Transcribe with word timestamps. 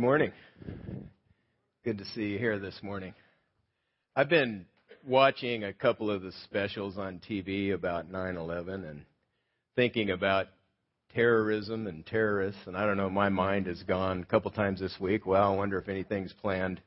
Good 0.00 0.06
morning. 0.06 0.32
Good 1.84 1.98
to 1.98 2.06
see 2.06 2.28
you 2.28 2.38
here 2.38 2.58
this 2.58 2.80
morning. 2.82 3.12
I've 4.16 4.30
been 4.30 4.64
watching 5.06 5.64
a 5.64 5.74
couple 5.74 6.10
of 6.10 6.22
the 6.22 6.32
specials 6.44 6.96
on 6.96 7.20
TV 7.28 7.74
about 7.74 8.10
9 8.10 8.36
11 8.38 8.84
and 8.84 9.02
thinking 9.76 10.08
about 10.08 10.46
terrorism 11.14 11.86
and 11.86 12.06
terrorists. 12.06 12.62
And 12.64 12.78
I 12.78 12.86
don't 12.86 12.96
know, 12.96 13.10
my 13.10 13.28
mind 13.28 13.66
has 13.66 13.82
gone 13.82 14.22
a 14.22 14.24
couple 14.24 14.50
times 14.52 14.80
this 14.80 14.96
week. 14.98 15.26
Well, 15.26 15.52
I 15.52 15.54
wonder 15.54 15.76
if 15.76 15.90
anything's 15.90 16.32
planned 16.32 16.80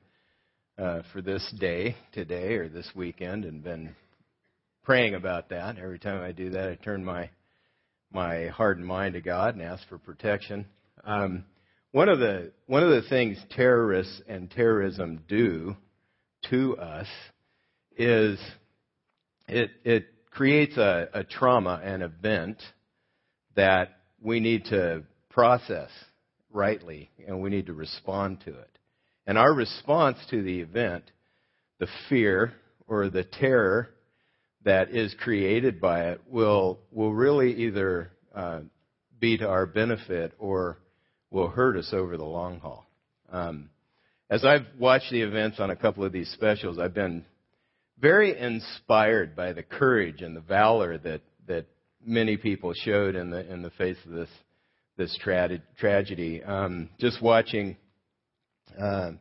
uh, 0.79 1.03
for 1.13 1.21
this 1.21 1.53
day, 1.59 1.95
today, 2.13 2.55
or 2.55 2.67
this 2.67 2.89
weekend, 2.95 3.45
and 3.45 3.63
been 3.63 3.95
praying 4.83 5.13
about 5.13 5.49
that. 5.49 5.77
Every 5.77 5.99
time 5.99 6.19
I 6.23 6.31
do 6.31 6.49
that, 6.49 6.67
I 6.67 6.75
turn 6.83 7.05
my 7.05 7.29
my 8.11 8.47
heart 8.47 8.77
and 8.77 8.87
mind 8.87 9.13
to 9.13 9.21
God 9.21 9.53
and 9.53 9.63
ask 9.63 9.87
for 9.87 9.99
protection. 9.99 10.65
Um, 11.03 11.45
one 11.93 12.09
of 12.09 12.17
the 12.17 12.51
one 12.65 12.83
of 12.83 12.89
the 12.89 13.07
things 13.07 13.37
terrorists 13.51 14.19
and 14.27 14.49
terrorism 14.49 15.21
do 15.27 15.75
to 16.49 16.75
us 16.75 17.07
is 17.95 18.39
it 19.47 19.69
it 19.85 20.07
creates 20.31 20.75
a, 20.75 21.07
a 21.13 21.23
trauma, 21.23 21.79
an 21.83 22.01
event 22.01 22.61
that 23.55 23.91
we 24.19 24.39
need 24.39 24.65
to 24.65 25.03
process 25.29 25.89
rightly 26.51 27.11
and 27.27 27.39
we 27.41 27.51
need 27.51 27.67
to 27.67 27.73
respond 27.73 28.41
to 28.43 28.49
it. 28.49 28.79
And 29.27 29.37
our 29.37 29.53
response 29.53 30.17
to 30.31 30.41
the 30.41 30.61
event, 30.61 31.03
the 31.79 31.87
fear 32.09 32.53
or 32.87 33.09
the 33.09 33.23
terror 33.23 33.91
that 34.65 34.89
is 34.89 35.15
created 35.19 35.79
by 35.79 36.09
it 36.09 36.21
will 36.27 36.79
will 36.91 37.13
really 37.13 37.53
either 37.53 38.09
uh, 38.33 38.61
be 39.19 39.37
to 39.37 39.47
our 39.47 39.67
benefit 39.67 40.33
or 40.39 40.79
will 41.33 41.49
hurt 41.49 41.75
us 41.75 41.89
over 41.91 42.15
the 42.15 42.23
long 42.23 42.59
haul. 42.59 42.85
Um, 43.31 43.69
as 44.29 44.45
I've 44.45 44.67
watched 44.79 45.11
the 45.11 45.21
events 45.21 45.59
on 45.59 45.71
a 45.71 45.75
couple 45.75 46.05
of 46.05 46.13
these 46.13 46.29
specials, 46.29 46.79
I've 46.79 46.93
been 46.93 47.25
very 47.99 48.37
inspired 48.37 49.35
by 49.35 49.53
the 49.53 49.63
courage 49.63 50.21
and 50.21 50.35
the 50.35 50.41
valor 50.41 50.97
that 50.99 51.21
that 51.47 51.65
many 52.05 52.37
people 52.37 52.73
showed 52.73 53.15
in 53.15 53.31
the 53.31 53.51
in 53.51 53.61
the 53.61 53.69
face 53.71 53.97
of 54.05 54.11
this 54.11 54.29
this 54.95 55.17
tra- 55.21 55.61
tragedy. 55.77 56.43
Um, 56.43 56.89
just 56.99 57.21
watching 57.21 57.77
uh, 58.79 59.11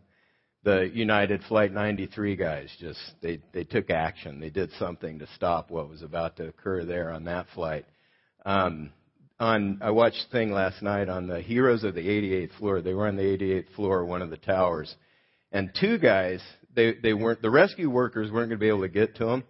the 0.65 0.91
United 0.93 1.43
Flight 1.49 1.73
93 1.73 2.37
guys, 2.37 2.71
just 2.79 3.01
they 3.23 3.41
they 3.53 3.65
took 3.65 3.91
action. 3.91 4.39
They 4.39 4.51
did 4.51 4.71
something 4.79 5.19
to 5.19 5.27
stop 5.35 5.71
what 5.71 5.89
was 5.89 6.03
about 6.03 6.37
to 6.37 6.49
occur 6.49 6.85
there 6.85 7.11
on 7.11 7.25
that 7.25 7.47
flight. 7.55 7.87
Um, 8.45 8.93
on 9.43 9.81
I 9.83 9.91
watched 9.91 10.27
a 10.29 10.31
thing 10.31 10.53
last 10.53 10.83
night 10.83 11.09
on 11.09 11.27
the 11.27 11.41
heroes 11.41 11.83
of 11.83 11.95
the 11.95 12.07
88th 12.07 12.57
floor. 12.59 12.81
They 12.81 12.95
were 12.95 13.09
on 13.09 13.17
the 13.17 13.25
88th 13.25 13.75
floor, 13.75 14.05
one 14.05 14.23
of 14.23 14.31
the 14.31 14.37
towers, 14.37 14.95
and 15.51 15.71
two 15.79 15.99
guys. 15.99 16.41
They 16.75 16.95
they 17.03 17.13
weren't 17.13 17.43
the 17.43 17.51
rescue 17.51 17.91
workers 17.91 18.31
weren't 18.31 18.51
going 18.51 18.61
to 18.61 18.65
be 18.65 18.69
able 18.69 18.83
to 18.83 18.89
get 18.89 19.17
to 19.17 19.27
them. 19.27 19.45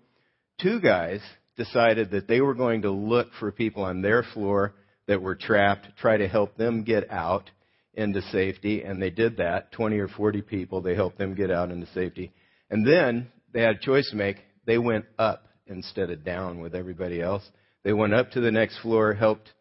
Two 0.60 0.80
guys 0.80 1.20
decided 1.56 2.10
that 2.12 2.26
they 2.26 2.40
were 2.40 2.54
going 2.54 2.82
to 2.82 2.90
look 2.90 3.28
for 3.38 3.52
people 3.52 3.84
on 3.84 4.00
their 4.00 4.22
floor 4.22 4.74
that 5.08 5.20
were 5.20 5.34
trapped, 5.34 5.86
try 5.98 6.16
to 6.16 6.26
help 6.26 6.56
them 6.56 6.84
get 6.84 7.10
out 7.10 7.50
into 7.92 8.22
safety, 8.22 8.82
and 8.82 9.02
they 9.02 9.10
did 9.10 9.36
that. 9.36 9.72
20 9.72 9.98
or 9.98 10.08
40 10.08 10.40
people, 10.40 10.80
they 10.80 10.94
helped 10.94 11.18
them 11.18 11.34
get 11.34 11.50
out 11.50 11.70
into 11.70 11.86
safety. 11.92 12.32
And 12.70 12.86
then 12.86 13.30
they 13.52 13.60
had 13.60 13.76
a 13.76 13.78
choice 13.78 14.08
to 14.10 14.16
make. 14.16 14.36
They 14.64 14.78
went 14.78 15.04
up 15.18 15.44
instead 15.66 16.08
of 16.08 16.24
down 16.24 16.60
with 16.60 16.74
everybody 16.74 17.20
else. 17.20 17.46
They 17.82 17.92
went 17.92 18.14
up 18.14 18.30
to 18.30 18.40
the 18.40 18.50
next 18.50 18.78
floor, 18.78 19.12
helped 19.12 19.52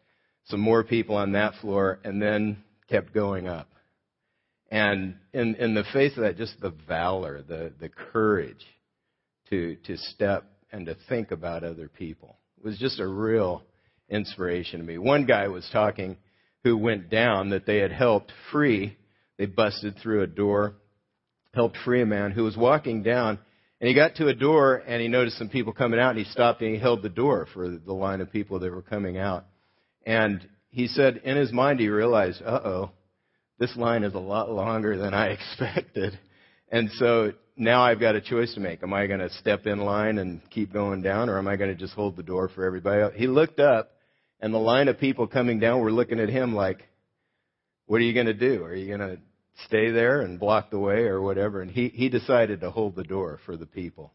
some 0.44 0.60
more 0.60 0.84
people 0.84 1.16
on 1.16 1.32
that 1.32 1.54
floor, 1.60 1.98
and 2.04 2.20
then 2.20 2.62
kept 2.88 3.14
going 3.14 3.48
up. 3.48 3.68
And 4.70 5.16
in, 5.32 5.54
in 5.56 5.74
the 5.74 5.84
face 5.92 6.16
of 6.16 6.22
that, 6.22 6.36
just 6.36 6.60
the 6.60 6.74
valor, 6.88 7.42
the, 7.42 7.72
the 7.78 7.88
courage 7.88 8.64
to, 9.50 9.76
to 9.84 9.96
step 9.98 10.44
and 10.72 10.86
to 10.86 10.96
think 11.08 11.30
about 11.30 11.62
other 11.62 11.88
people 11.88 12.38
was 12.62 12.78
just 12.78 13.00
a 13.00 13.06
real 13.06 13.62
inspiration 14.08 14.80
to 14.80 14.86
me. 14.86 14.98
One 14.98 15.26
guy 15.26 15.48
was 15.48 15.68
talking 15.72 16.16
who 16.64 16.76
went 16.76 17.10
down 17.10 17.50
that 17.50 17.66
they 17.66 17.78
had 17.78 17.92
helped 17.92 18.32
free. 18.50 18.96
They 19.36 19.46
busted 19.46 19.98
through 19.98 20.22
a 20.22 20.26
door, 20.26 20.76
helped 21.54 21.76
free 21.84 22.02
a 22.02 22.06
man 22.06 22.30
who 22.30 22.44
was 22.44 22.56
walking 22.56 23.02
down, 23.02 23.38
and 23.80 23.88
he 23.88 23.94
got 23.94 24.16
to 24.16 24.28
a 24.28 24.34
door 24.34 24.82
and 24.86 25.02
he 25.02 25.08
noticed 25.08 25.38
some 25.38 25.48
people 25.48 25.72
coming 25.72 25.98
out 25.98 26.10
and 26.10 26.18
he 26.18 26.24
stopped 26.24 26.62
and 26.62 26.72
he 26.72 26.80
held 26.80 27.02
the 27.02 27.08
door 27.08 27.48
for 27.52 27.68
the 27.68 27.92
line 27.92 28.20
of 28.20 28.30
people 28.32 28.60
that 28.60 28.70
were 28.70 28.80
coming 28.80 29.18
out. 29.18 29.44
And 30.04 30.46
he 30.70 30.86
said 30.86 31.20
in 31.24 31.36
his 31.36 31.52
mind 31.52 31.80
he 31.80 31.88
realized, 31.88 32.42
uh 32.44 32.60
oh, 32.64 32.90
this 33.58 33.76
line 33.76 34.02
is 34.02 34.14
a 34.14 34.18
lot 34.18 34.50
longer 34.50 34.96
than 34.96 35.14
I 35.14 35.26
expected. 35.38 36.18
And 36.70 36.90
so 36.92 37.32
now 37.56 37.82
I've 37.82 38.00
got 38.00 38.16
a 38.16 38.20
choice 38.20 38.54
to 38.54 38.60
make. 38.60 38.82
Am 38.82 38.92
I 38.92 39.06
going 39.06 39.20
to 39.20 39.30
step 39.30 39.66
in 39.66 39.78
line 39.78 40.18
and 40.18 40.40
keep 40.50 40.72
going 40.72 41.02
down 41.02 41.28
or 41.28 41.38
am 41.38 41.46
I 41.46 41.56
going 41.56 41.70
to 41.70 41.76
just 41.76 41.94
hold 41.94 42.16
the 42.16 42.22
door 42.22 42.48
for 42.48 42.64
everybody? 42.64 43.02
else? 43.02 43.12
He 43.16 43.26
looked 43.26 43.60
up 43.60 43.92
and 44.40 44.52
the 44.52 44.58
line 44.58 44.88
of 44.88 44.98
people 44.98 45.26
coming 45.26 45.60
down 45.60 45.80
were 45.80 45.92
looking 45.92 46.18
at 46.18 46.28
him 46.28 46.54
like, 46.54 46.88
what 47.86 48.00
are 48.00 48.04
you 48.04 48.14
going 48.14 48.26
to 48.26 48.34
do? 48.34 48.64
Are 48.64 48.74
you 48.74 48.86
going 48.96 49.16
to 49.16 49.20
stay 49.66 49.90
there 49.90 50.22
and 50.22 50.40
block 50.40 50.70
the 50.70 50.78
way 50.78 51.02
or 51.02 51.20
whatever? 51.20 51.60
And 51.60 51.70
he, 51.70 51.88
he 51.88 52.08
decided 52.08 52.60
to 52.60 52.70
hold 52.70 52.96
the 52.96 53.04
door 53.04 53.38
for 53.44 53.56
the 53.56 53.66
people 53.66 54.12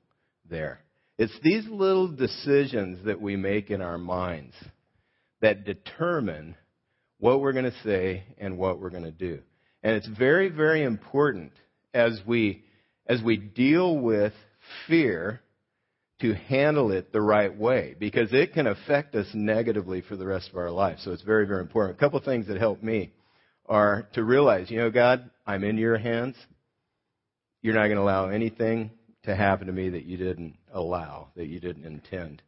there. 0.50 0.82
It's 1.18 1.38
these 1.44 1.66
little 1.68 2.08
decisions 2.08 3.06
that 3.06 3.22
we 3.22 3.36
make 3.36 3.70
in 3.70 3.82
our 3.82 3.98
minds 3.98 4.56
that 5.42 5.66
determine 5.66 6.56
what 7.20 7.42
we're 7.42 7.54
going 7.54 7.66
to 7.66 7.84
say 7.84 8.24
and 8.38 8.58
what 8.58 8.80
we're 8.80 8.90
going 8.90 9.04
to 9.04 9.12
do. 9.12 9.40
And 9.84 9.96
it's 9.96 10.08
very, 10.08 10.50
very 10.50 10.84
important 10.84 11.52
as 11.94 12.20
we, 12.26 12.64
as 13.08 13.22
we 13.22 13.38
deal 13.38 13.98
with 13.98 14.34
fear 14.88 15.42
to 16.22 16.34
handle 16.34 16.92
it 16.92 17.12
the 17.12 17.22
right 17.22 17.56
way 17.56 17.96
because 18.00 18.34
it 18.34 18.54
can 18.54 18.68
affect 18.68 19.14
us 19.16 19.28
negatively 19.34 20.02
for 20.02 20.16
the 20.16 20.26
rest 20.26 20.50
of 20.50 20.58
our 20.58 20.72
life. 20.72 20.98
So 21.04 21.12
it's 21.12 21.22
very, 21.22 21.46
very 21.46 21.62
important. 21.62 21.98
A 21.98 22.00
couple 22.00 22.20
things 22.20 22.48
that 22.48 22.58
help 22.58 22.82
me 22.82 23.14
are 23.68 24.08
to 24.14 24.24
realize, 24.24 24.72
you 24.72 24.80
know, 24.80 24.90
God, 24.90 25.30
I'm 25.46 25.64
in 25.64 25.78
your 25.78 25.98
hands. 25.98 26.36
You're 27.62 27.76
not 27.76 27.86
going 27.86 27.98
to 27.98 28.02
allow 28.02 28.30
anything 28.30 28.92
to 29.24 29.36
happen 29.36 29.68
to 29.68 29.74
me 29.74 29.90
that 29.90 30.06
you 30.06 30.18
didn't 30.18 30.56
allow, 30.74 31.28
that 31.36 31.48
you 31.48 31.60
didn't 31.60 31.86
intend. 31.86 32.42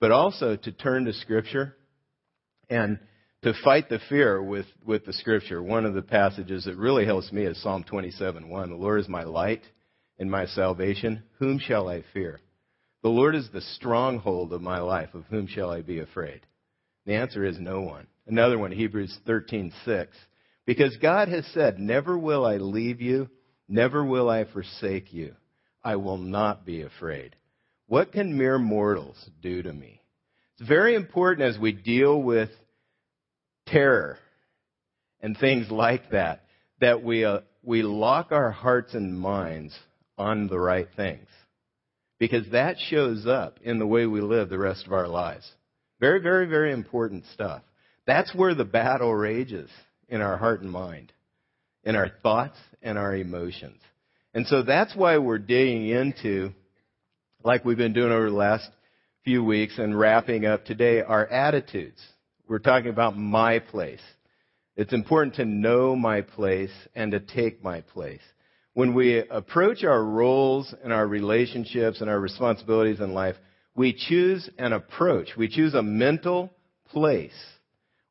But 0.00 0.10
also 0.10 0.56
to 0.56 0.72
turn 0.72 1.04
to 1.04 1.12
Scripture 1.12 1.76
and 2.72 2.98
to 3.42 3.52
fight 3.64 3.88
the 3.88 3.98
fear 4.08 4.42
with, 4.42 4.66
with 4.84 5.04
the 5.04 5.12
scripture. 5.12 5.62
One 5.62 5.84
of 5.84 5.94
the 5.94 6.02
passages 6.02 6.64
that 6.64 6.76
really 6.76 7.04
helps 7.04 7.30
me 7.32 7.44
is 7.44 7.60
Psalm 7.62 7.84
27 7.84 8.48
1. 8.48 8.70
The 8.70 8.76
Lord 8.76 9.00
is 9.00 9.08
my 9.08 9.24
light 9.24 9.62
and 10.18 10.30
my 10.30 10.46
salvation. 10.46 11.22
Whom 11.38 11.58
shall 11.58 11.88
I 11.88 12.04
fear? 12.14 12.40
The 13.02 13.08
Lord 13.08 13.34
is 13.34 13.48
the 13.52 13.60
stronghold 13.60 14.52
of 14.52 14.62
my 14.62 14.78
life. 14.78 15.10
Of 15.14 15.24
whom 15.28 15.48
shall 15.48 15.70
I 15.70 15.82
be 15.82 15.98
afraid? 15.98 16.40
The 17.04 17.14
answer 17.14 17.44
is 17.44 17.58
no 17.58 17.82
one. 17.82 18.06
Another 18.26 18.58
one, 18.58 18.72
Hebrews 18.72 19.18
13 19.26 19.72
6. 19.84 20.16
Because 20.64 20.96
God 21.02 21.28
has 21.28 21.44
said, 21.52 21.78
Never 21.78 22.16
will 22.16 22.46
I 22.46 22.56
leave 22.56 23.00
you, 23.00 23.28
never 23.68 24.04
will 24.04 24.30
I 24.30 24.44
forsake 24.44 25.12
you. 25.12 25.34
I 25.84 25.96
will 25.96 26.18
not 26.18 26.64
be 26.64 26.82
afraid. 26.82 27.34
What 27.88 28.12
can 28.12 28.38
mere 28.38 28.58
mortals 28.58 29.28
do 29.42 29.62
to 29.62 29.72
me? 29.72 30.00
It's 30.58 30.68
very 30.68 30.94
important 30.94 31.48
as 31.48 31.58
we 31.58 31.72
deal 31.72 32.22
with 32.22 32.50
terror 33.66 34.18
and 35.20 35.36
things 35.36 35.70
like 35.70 36.10
that, 36.10 36.44
that 36.80 37.02
we, 37.02 37.24
uh, 37.24 37.40
we 37.62 37.82
lock 37.82 38.32
our 38.32 38.50
hearts 38.50 38.94
and 38.94 39.18
minds 39.18 39.76
on 40.18 40.48
the 40.48 40.58
right 40.58 40.88
things. 40.96 41.28
Because 42.18 42.48
that 42.52 42.76
shows 42.78 43.26
up 43.26 43.58
in 43.62 43.78
the 43.78 43.86
way 43.86 44.06
we 44.06 44.20
live 44.20 44.48
the 44.48 44.58
rest 44.58 44.86
of 44.86 44.92
our 44.92 45.08
lives. 45.08 45.50
Very, 46.00 46.20
very, 46.20 46.46
very 46.46 46.72
important 46.72 47.24
stuff. 47.32 47.62
That's 48.06 48.34
where 48.34 48.54
the 48.54 48.64
battle 48.64 49.14
rages 49.14 49.70
in 50.08 50.20
our 50.20 50.36
heart 50.36 50.62
and 50.62 50.70
mind, 50.70 51.12
in 51.84 51.96
our 51.96 52.10
thoughts 52.22 52.56
and 52.82 52.98
our 52.98 53.14
emotions. 53.14 53.80
And 54.34 54.46
so 54.46 54.62
that's 54.62 54.94
why 54.96 55.18
we're 55.18 55.38
digging 55.38 55.88
into, 55.88 56.52
like 57.44 57.64
we've 57.64 57.76
been 57.76 57.92
doing 57.92 58.12
over 58.12 58.30
the 58.30 58.36
last 58.36 58.68
few 59.24 59.44
weeks 59.44 59.78
and 59.78 59.98
wrapping 59.98 60.46
up 60.46 60.64
today, 60.64 61.00
our 61.00 61.26
attitudes. 61.26 62.00
We're 62.52 62.58
talking 62.58 62.90
about 62.90 63.16
my 63.16 63.60
place. 63.60 64.02
It's 64.76 64.92
important 64.92 65.36
to 65.36 65.46
know 65.46 65.96
my 65.96 66.20
place 66.20 66.70
and 66.94 67.12
to 67.12 67.18
take 67.18 67.64
my 67.64 67.80
place. 67.80 68.20
When 68.74 68.92
we 68.92 69.26
approach 69.26 69.84
our 69.84 70.04
roles 70.04 70.74
and 70.84 70.92
our 70.92 71.06
relationships 71.06 72.02
and 72.02 72.10
our 72.10 72.20
responsibilities 72.20 73.00
in 73.00 73.14
life, 73.14 73.36
we 73.74 73.94
choose 73.94 74.50
an 74.58 74.74
approach. 74.74 75.30
We 75.34 75.48
choose 75.48 75.72
a 75.72 75.82
mental 75.82 76.50
place 76.90 77.32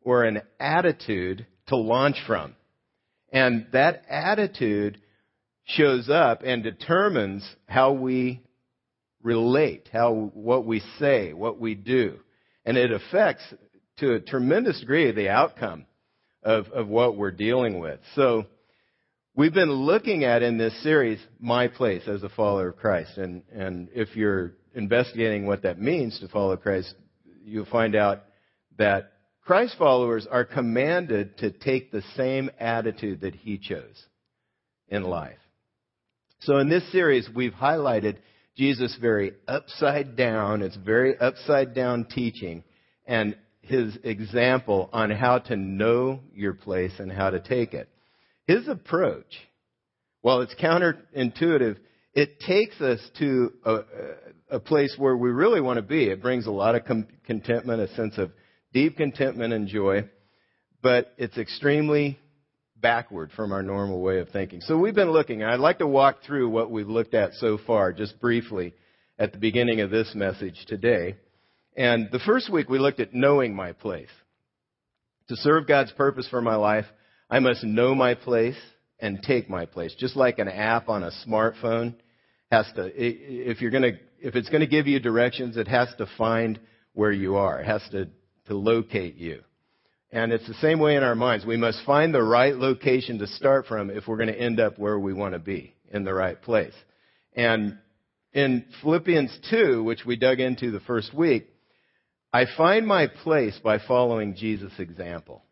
or 0.01 0.23
an 0.23 0.41
attitude 0.59 1.45
to 1.67 1.75
launch 1.75 2.17
from. 2.25 2.55
And 3.31 3.67
that 3.73 4.05
attitude 4.09 4.99
shows 5.65 6.09
up 6.09 6.41
and 6.43 6.63
determines 6.63 7.47
how 7.67 7.91
we 7.91 8.41
relate, 9.21 9.87
how, 9.93 10.31
what 10.33 10.65
we 10.65 10.81
say, 10.97 11.31
what 11.31 11.59
we 11.59 11.75
do. 11.75 12.17
And 12.65 12.75
it 12.75 12.91
affects 12.91 13.43
to 14.01 14.13
a 14.13 14.19
tremendous 14.19 14.79
degree 14.81 15.11
the 15.11 15.29
outcome 15.29 15.85
of, 16.43 16.67
of 16.67 16.87
what 16.87 17.17
we're 17.17 17.31
dealing 17.31 17.79
with. 17.79 17.99
So 18.15 18.45
We've 19.33 19.53
been 19.53 19.71
looking 19.71 20.25
at 20.25 20.43
in 20.43 20.57
this 20.57 20.83
series 20.83 21.17
my 21.39 21.69
place 21.69 22.05
as 22.05 22.21
a 22.21 22.27
follower 22.27 22.69
of 22.69 22.77
Christ. 22.77 23.17
And, 23.17 23.43
and 23.53 23.87
if 23.93 24.13
you're 24.13 24.55
investigating 24.75 25.45
what 25.45 25.61
that 25.61 25.79
means 25.79 26.19
to 26.19 26.27
follow 26.27 26.57
Christ, 26.57 26.93
you'll 27.45 27.65
find 27.65 27.95
out 27.95 28.23
that 28.77 29.13
Christ 29.41 29.75
followers 29.77 30.27
are 30.29 30.43
commanded 30.43 31.37
to 31.37 31.49
take 31.49 31.91
the 31.91 32.03
same 32.17 32.51
attitude 32.59 33.21
that 33.21 33.33
he 33.33 33.57
chose 33.57 34.05
in 34.89 35.03
life. 35.03 35.39
So 36.41 36.57
in 36.57 36.67
this 36.67 36.91
series, 36.91 37.29
we've 37.33 37.53
highlighted 37.53 38.17
Jesus' 38.57 38.97
very 38.99 39.31
upside 39.47 40.17
down, 40.17 40.61
it's 40.61 40.75
very 40.75 41.17
upside 41.17 41.73
down 41.73 42.03
teaching, 42.03 42.65
and 43.05 43.37
his 43.61 43.97
example 44.03 44.89
on 44.91 45.11
how 45.11 45.39
to 45.39 45.55
know 45.55 46.19
your 46.33 46.53
place 46.53 46.93
and 46.99 47.11
how 47.11 47.29
to 47.29 47.39
take 47.39 47.73
it. 47.73 47.89
His 48.47 48.67
approach, 48.67 49.33
while 50.21 50.41
it's 50.41 50.55
counterintuitive, 50.55 51.77
it 52.13 52.39
takes 52.41 52.79
us 52.81 52.99
to 53.19 53.53
a, 53.63 53.79
a 54.51 54.59
place 54.59 54.95
where 54.97 55.15
we 55.15 55.29
really 55.29 55.61
want 55.61 55.77
to 55.77 55.83
be. 55.83 56.05
It 56.05 56.21
brings 56.21 56.47
a 56.47 56.51
lot 56.51 56.75
of 56.75 56.85
com- 56.85 57.07
contentment, 57.25 57.81
a 57.81 57.87
sense 57.95 58.17
of 58.17 58.31
deep 58.73 58.97
contentment 58.97 59.53
and 59.53 59.67
joy, 59.67 60.09
but 60.81 61.13
it's 61.17 61.37
extremely 61.37 62.19
backward 62.75 63.31
from 63.35 63.51
our 63.51 63.61
normal 63.61 64.01
way 64.01 64.19
of 64.19 64.29
thinking. 64.29 64.59
So 64.61 64.77
we've 64.77 64.95
been 64.95 65.11
looking, 65.11 65.41
and 65.41 65.51
I'd 65.51 65.59
like 65.59 65.79
to 65.79 65.87
walk 65.87 66.23
through 66.25 66.49
what 66.49 66.71
we've 66.71 66.89
looked 66.89 67.13
at 67.13 67.33
so 67.35 67.59
far, 67.65 67.93
just 67.93 68.19
briefly, 68.19 68.73
at 69.19 69.31
the 69.31 69.37
beginning 69.37 69.81
of 69.81 69.91
this 69.91 70.13
message 70.15 70.65
today. 70.67 71.15
And 71.75 72.09
the 72.11 72.19
first 72.19 72.51
week 72.51 72.69
we 72.69 72.79
looked 72.79 72.99
at 72.99 73.13
knowing 73.13 73.55
my 73.55 73.71
place. 73.73 74.09
To 75.29 75.35
serve 75.35 75.67
God's 75.67 75.91
purpose 75.93 76.27
for 76.29 76.41
my 76.41 76.55
life, 76.55 76.85
I 77.29 77.39
must 77.39 77.63
know 77.63 77.95
my 77.95 78.15
place 78.15 78.57
and 78.99 79.21
take 79.23 79.49
my 79.49 79.65
place. 79.65 79.95
Just 79.97 80.15
like 80.15 80.39
an 80.39 80.49
app 80.49 80.89
on 80.89 81.03
a 81.03 81.11
smartphone 81.25 81.95
has 82.51 82.65
to, 82.75 82.91
if 82.93 83.61
you're 83.61 83.71
gonna, 83.71 83.93
if 84.19 84.35
it's 84.35 84.49
gonna 84.49 84.67
give 84.67 84.87
you 84.87 84.99
directions, 84.99 85.55
it 85.55 85.67
has 85.67 85.87
to 85.97 86.07
find 86.17 86.59
where 86.93 87.11
you 87.11 87.37
are. 87.37 87.61
It 87.61 87.65
has 87.65 87.81
to, 87.91 88.09
to 88.47 88.55
locate 88.55 89.15
you. 89.15 89.41
And 90.11 90.33
it's 90.33 90.47
the 90.47 90.53
same 90.55 90.79
way 90.79 90.97
in 90.97 91.03
our 91.03 91.15
minds. 91.15 91.45
We 91.45 91.55
must 91.55 91.85
find 91.85 92.13
the 92.13 92.21
right 92.21 92.55
location 92.55 93.19
to 93.19 93.27
start 93.27 93.65
from 93.65 93.89
if 93.89 94.07
we're 94.07 94.17
going 94.17 94.27
to 94.27 94.39
end 94.39 94.59
up 94.59 94.77
where 94.77 94.99
we 94.99 95.13
want 95.13 95.33
to 95.33 95.39
be, 95.39 95.73
in 95.89 96.03
the 96.03 96.13
right 96.13 96.39
place. 96.41 96.73
And 97.33 97.77
in 98.33 98.65
Philippians 98.81 99.39
2, 99.49 99.83
which 99.83 100.05
we 100.05 100.17
dug 100.17 100.41
into 100.41 100.71
the 100.71 100.81
first 100.81 101.13
week, 101.13 101.47
I 102.33 102.45
find 102.57 102.87
my 102.87 103.07
place 103.07 103.59
by 103.63 103.79
following 103.79 104.35
Jesus' 104.35 104.79
example. 104.79 105.43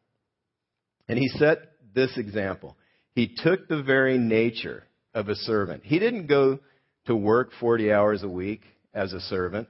And 1.07 1.17
he 1.17 1.27
set 1.27 1.59
this 1.93 2.17
example. 2.17 2.77
He 3.15 3.35
took 3.35 3.67
the 3.67 3.83
very 3.83 4.17
nature 4.17 4.83
of 5.13 5.27
a 5.27 5.35
servant. 5.35 5.83
He 5.83 5.99
didn't 5.99 6.27
go 6.27 6.59
to 7.07 7.15
work 7.15 7.51
40 7.59 7.91
hours 7.91 8.23
a 8.23 8.29
week 8.29 8.61
as 8.93 9.11
a 9.11 9.19
servant. 9.19 9.67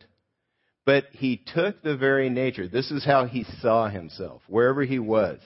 But 0.85 1.05
he 1.11 1.41
took 1.53 1.81
the 1.81 1.97
very 1.97 2.29
nature. 2.29 2.67
This 2.67 2.91
is 2.91 3.05
how 3.05 3.25
he 3.25 3.45
saw 3.61 3.89
himself, 3.89 4.41
wherever 4.47 4.83
he 4.83 4.99
was 4.99 5.39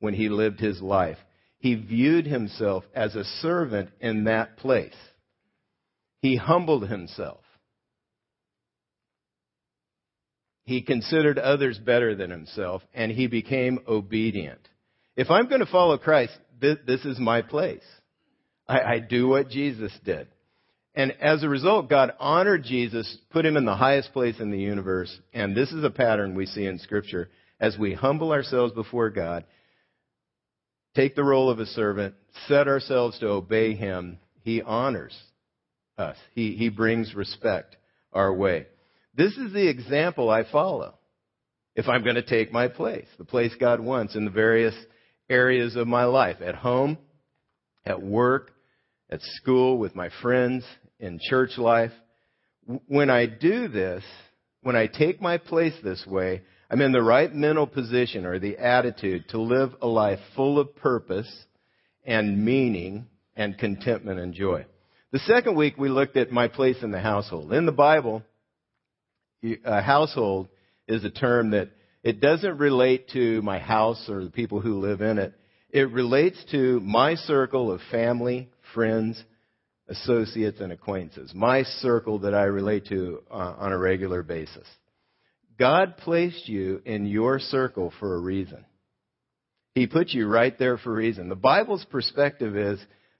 when 0.00 0.14
he 0.14 0.28
lived 0.28 0.60
his 0.60 0.80
life. 0.80 1.18
He 1.58 1.74
viewed 1.74 2.26
himself 2.26 2.84
as 2.94 3.14
a 3.14 3.24
servant 3.24 3.90
in 4.00 4.24
that 4.24 4.56
place. 4.56 4.96
He 6.20 6.36
humbled 6.36 6.88
himself. 6.88 7.40
He 10.66 10.82
considered 10.82 11.38
others 11.38 11.78
better 11.78 12.16
than 12.16 12.30
himself, 12.30 12.82
and 12.92 13.10
he 13.10 13.28
became 13.28 13.78
obedient. 13.86 14.60
If 15.16 15.30
I'm 15.30 15.48
going 15.48 15.60
to 15.60 15.66
follow 15.66 15.96
Christ, 15.96 16.36
this, 16.60 17.04
is 17.04 17.20
my 17.20 17.40
place. 17.42 17.84
I, 18.68 18.80
I 18.80 18.98
do 18.98 19.28
what 19.28 19.48
Jesus 19.48 19.92
did. 20.04 20.26
And 20.94 21.12
as 21.20 21.44
a 21.44 21.48
result, 21.48 21.88
God 21.88 22.12
honored 22.18 22.64
Jesus, 22.64 23.16
put 23.30 23.46
him 23.46 23.56
in 23.56 23.64
the 23.64 23.76
highest 23.76 24.12
place 24.12 24.40
in 24.40 24.50
the 24.50 24.58
universe. 24.58 25.16
And 25.32 25.54
this 25.54 25.70
is 25.70 25.84
a 25.84 25.90
pattern 25.90 26.34
we 26.34 26.46
see 26.46 26.66
in 26.66 26.78
Scripture. 26.80 27.30
As 27.60 27.78
we 27.78 27.94
humble 27.94 28.32
ourselves 28.32 28.72
before 28.72 29.10
God, 29.10 29.44
take 30.96 31.14
the 31.14 31.22
role 31.22 31.48
of 31.48 31.60
a 31.60 31.66
servant, 31.66 32.14
set 32.48 32.66
ourselves 32.66 33.18
to 33.20 33.28
obey 33.28 33.74
him, 33.74 34.18
he 34.42 34.62
honors 34.62 35.16
us. 35.96 36.16
He, 36.34 36.56
he 36.56 36.70
brings 36.70 37.14
respect 37.14 37.76
our 38.12 38.34
way. 38.34 38.66
This 39.16 39.36
is 39.38 39.52
the 39.52 39.68
example 39.68 40.28
I 40.28 40.44
follow 40.50 40.94
if 41.74 41.88
I'm 41.88 42.02
going 42.02 42.16
to 42.16 42.22
take 42.22 42.52
my 42.52 42.68
place, 42.68 43.06
the 43.18 43.24
place 43.24 43.52
God 43.58 43.80
wants 43.80 44.14
in 44.14 44.24
the 44.24 44.30
various 44.30 44.74
areas 45.28 45.74
of 45.76 45.86
my 45.86 46.04
life 46.04 46.36
at 46.40 46.54
home, 46.54 46.98
at 47.84 48.02
work, 48.02 48.50
at 49.10 49.20
school, 49.22 49.78
with 49.78 49.94
my 49.94 50.10
friends, 50.22 50.64
in 50.98 51.18
church 51.30 51.56
life. 51.56 51.92
When 52.88 53.10
I 53.10 53.26
do 53.26 53.68
this, 53.68 54.02
when 54.62 54.76
I 54.76 54.86
take 54.86 55.20
my 55.20 55.38
place 55.38 55.74
this 55.82 56.04
way, 56.06 56.42
I'm 56.70 56.80
in 56.80 56.92
the 56.92 57.02
right 57.02 57.32
mental 57.32 57.66
position 57.66 58.26
or 58.26 58.38
the 58.38 58.58
attitude 58.58 59.28
to 59.30 59.40
live 59.40 59.70
a 59.80 59.86
life 59.86 60.18
full 60.34 60.58
of 60.58 60.74
purpose 60.76 61.30
and 62.04 62.44
meaning 62.44 63.06
and 63.36 63.56
contentment 63.56 64.18
and 64.18 64.34
joy. 64.34 64.66
The 65.12 65.20
second 65.20 65.56
week 65.56 65.78
we 65.78 65.88
looked 65.88 66.16
at 66.16 66.32
my 66.32 66.48
place 66.48 66.82
in 66.82 66.90
the 66.90 67.00
household. 67.00 67.52
In 67.52 67.66
the 67.66 67.72
Bible, 67.72 68.22
a 69.42 69.82
household 69.82 70.48
is 70.88 71.04
a 71.04 71.10
term 71.10 71.50
that 71.50 71.70
it 72.02 72.20
doesn't 72.20 72.58
relate 72.58 73.08
to 73.10 73.42
my 73.42 73.58
house 73.58 74.08
or 74.08 74.24
the 74.24 74.30
people 74.30 74.60
who 74.60 74.80
live 74.80 75.00
in 75.00 75.18
it. 75.18 75.34
It 75.70 75.90
relates 75.90 76.42
to 76.52 76.80
my 76.80 77.16
circle 77.16 77.72
of 77.72 77.80
family, 77.90 78.48
friends, 78.72 79.22
associates, 79.88 80.60
and 80.60 80.72
acquaintances, 80.72 81.32
my 81.34 81.62
circle 81.64 82.20
that 82.20 82.34
I 82.34 82.44
relate 82.44 82.86
to 82.86 83.22
uh, 83.30 83.54
on 83.58 83.72
a 83.72 83.78
regular 83.78 84.22
basis. 84.22 84.66
God 85.58 85.96
placed 85.96 86.48
you 86.48 86.82
in 86.84 87.06
your 87.06 87.38
circle 87.38 87.92
for 87.98 88.14
a 88.14 88.20
reason. 88.20 88.64
He 89.74 89.86
put 89.86 90.10
you 90.10 90.26
right 90.26 90.56
there 90.58 90.78
for 90.78 90.92
a 90.92 90.96
reason. 90.96 91.28
The 91.28 91.34
Bible's 91.34 91.84
perspective 91.90 92.56
is 92.56 92.78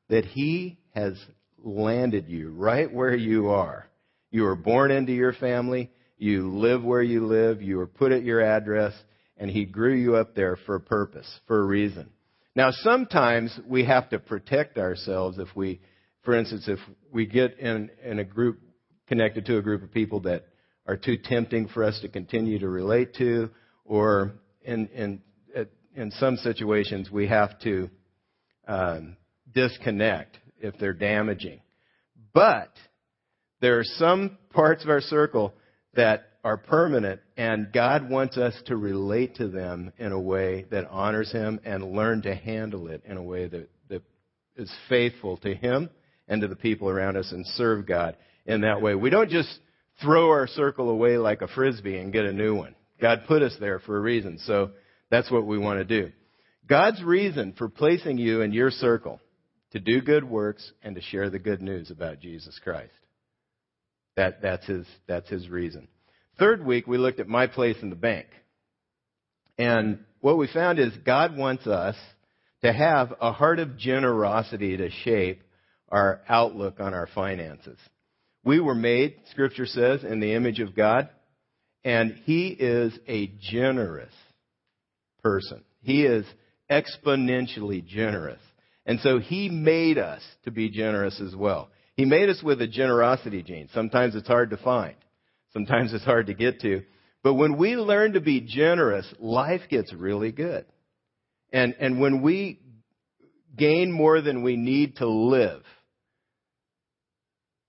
that 0.09 0.25
He 0.25 0.79
has 0.95 1.15
landed 1.63 2.29
you 2.29 2.51
right 2.51 2.93
where 2.93 3.15
you 3.15 3.49
are. 3.49 3.87
You 4.31 4.43
were 4.43 4.57
born 4.57 4.91
into 4.91 5.13
your 5.13 5.33
family. 5.33 5.91
You 6.19 6.51
live 6.51 6.83
where 6.83 7.03
you 7.03 7.27
live. 7.27 7.63
You 7.63 7.77
were 7.79 7.87
put 7.87 8.13
at 8.13 8.25
your 8.25 8.41
address 8.41 8.95
and 9.37 9.51
He 9.51 9.65
grew 9.65 9.95
you 9.95 10.17
up 10.17 10.35
there 10.35 10.57
for 10.67 10.77
a 10.77 10.81
purpose, 10.81 11.29
for 11.47 11.61
a 11.61 11.65
reason. 11.65 12.11
Now 12.55 12.71
sometimes 12.71 13.59
we 13.67 13.85
have 13.85 14.09
to 14.11 14.19
protect 14.19 14.79
ourselves 14.79 15.39
if 15.39 15.49
we 15.55 15.81
for 16.27 16.35
instance, 16.35 16.65
if 16.67 16.81
we 17.13 17.25
get 17.25 17.57
in, 17.61 17.89
in 18.05 18.19
a 18.19 18.25
group 18.25 18.59
connected 19.07 19.47
to 19.47 19.59
a 19.59 19.63
group 19.63 19.85
of 19.85 19.93
people 19.93 20.21
that 20.23 20.45
are 20.85 20.97
too 20.97 21.17
tempting 21.17 21.69
for 21.69 21.85
us 21.85 22.01
to 22.01 22.09
continue 22.09 22.59
to 22.59 22.69
relate 22.69 23.15
to, 23.15 23.49
or 23.85 24.33
in, 24.63 24.89
in, 24.89 25.23
in 25.95 26.11
some 26.11 26.37
situations 26.37 27.11
we 27.13 27.29
have 27.29 27.57
to 27.61 27.89
um, 28.67 29.17
disconnect 29.55 30.37
if 30.59 30.77
they're 30.79 30.93
damaging. 30.93 31.61
But 32.35 32.73
there 33.61 33.79
are 33.79 33.85
some 33.85 34.37
parts 34.51 34.83
of 34.83 34.91
our 34.91 35.01
circle 35.01 35.55
that 35.97 36.29
are 36.45 36.57
permanent, 36.57 37.21
and 37.37 37.73
God 37.73 38.09
wants 38.09 38.37
us 38.37 38.55
to 38.67 38.77
relate 38.77 39.37
to 39.37 39.49
them 39.49 39.93
in 39.99 40.13
a 40.13 40.21
way 40.21 40.65
that 40.71 40.89
honors 40.91 41.33
Him 41.33 41.61
and 41.65 41.93
learn 41.93 42.23
to 42.23 42.35
handle 42.35 42.89
it 42.89 43.03
in 43.05 43.17
a 43.17 43.23
way 43.23 43.49
that, 43.49 43.69
that 43.89 44.03
is 44.57 44.73
faithful 44.89 45.39
to 45.39 45.55
Him 45.55 45.91
and 46.29 46.41
to 46.43 46.49
the 46.49 46.57
people 46.57 46.89
around 46.89 47.17
us 47.17 47.33
and 47.33 47.45
serve 47.47 47.87
God 47.87 48.17
in 48.47 48.61
that 48.61 48.81
way. 48.81 48.95
We 48.95 49.11
don't 49.11 49.31
just 49.31 49.59
throw 50.01 50.29
our 50.31 50.47
circle 50.47 50.89
away 50.91 51.19
like 51.19 51.43
a 51.43 51.49
frisbee 51.49 51.99
and 51.99 52.13
get 52.13 52.25
a 52.25 52.33
new 52.33 52.55
one. 52.55 52.75
God 53.01 53.25
put 53.27 53.43
us 53.43 53.57
there 53.59 53.81
for 53.81 53.97
a 53.97 54.01
reason, 54.01 54.39
so 54.39 54.71
that's 55.11 55.31
what 55.31 55.47
we 55.47 55.59
want 55.59 55.81
to 55.81 55.85
do. 55.85 56.13
God's 56.69 57.03
reason 57.03 57.55
for 57.57 57.69
placing 57.69 58.19
you 58.19 58.43
in 58.43 58.53
your 58.53 58.71
circle 58.71 59.21
to 59.73 59.81
do 59.81 60.01
good 60.01 60.25
works 60.25 60.73
and 60.83 60.95
to 60.95 61.03
share 61.03 61.31
the 61.31 61.39
good 61.39 61.61
news 61.61 61.91
about 61.91 62.21
Jesus 62.21 62.59
Christ. 62.63 62.93
That, 64.17 64.41
that's, 64.43 64.67
his, 64.67 64.87
that's 65.07 65.29
his 65.29 65.49
reason. 65.49 65.89
Third 66.39 66.65
week, 66.65 66.87
we 66.87 66.99
looked 66.99 67.21
at 67.21 67.29
my 67.29 67.47
place 67.47 67.77
in 67.83 67.91
the 67.91 67.97
bank. 67.97 68.27
And 69.59 70.01
what 70.21 70.39
we 70.39 70.49
found 70.53 70.79
is 70.79 70.93
God 71.05 71.37
wants 71.37 71.67
us 71.67 71.97
to 72.63 72.73
have 72.73 73.15
a 73.21 73.33
heart 73.33 73.59
of 73.59 73.77
generosity 73.77 74.77
to 74.77 74.91
shape 74.91 75.43
our 75.89 76.21
outlook 76.29 76.81
on 76.81 76.95
our 76.95 77.09
finances. 77.15 77.79
We 78.45 78.61
were 78.61 78.75
made, 78.75 79.17
Scripture 79.31 79.67
says, 79.67 80.05
in 80.05 80.21
the 80.21 80.35
image 80.35 80.61
of 80.61 80.75
God, 80.75 81.09
and 81.85 82.13
He 82.25 82.49
is 82.49 82.99
a 83.09 83.33
generous 83.41 84.13
person. 85.23 85.65
He 85.83 86.05
is 86.05 86.25
exponentially 86.71 87.85
generous. 87.85 88.41
And 88.85 89.01
so 89.01 89.19
He 89.19 89.49
made 89.49 89.99
us 89.99 90.23
to 90.45 90.51
be 90.51 90.71
generous 90.71 91.21
as 91.21 91.35
well. 91.35 91.71
He 91.97 92.05
made 92.05 92.29
us 92.29 92.43
with 92.43 92.61
a 92.61 92.67
generosity 92.67 93.43
gene. 93.43 93.69
Sometimes 93.73 94.15
it's 94.15 94.29
hard 94.29 94.51
to 94.51 94.57
find. 94.59 94.97
Sometimes 95.53 95.95
it's 95.95 96.05
hard 96.05 96.27
to 96.27 96.35
get 96.35 96.61
to. 96.61 96.83
But 97.23 97.35
when 97.35 97.57
we 97.57 97.77
learn 97.77 98.13
to 98.13 98.21
be 98.21 98.41
generous, 98.41 99.07
life 99.19 99.63
gets 99.71 99.93
really 99.93 100.31
good. 100.31 100.67
And, 101.53 101.75
and 101.81 102.01
when 102.01 102.23
we 102.23 102.61
gain 103.57 103.91
more 103.91 104.21
than 104.21 104.43
we 104.43 104.57
need 104.57 104.97
to 104.97 105.09
live, 105.09 105.63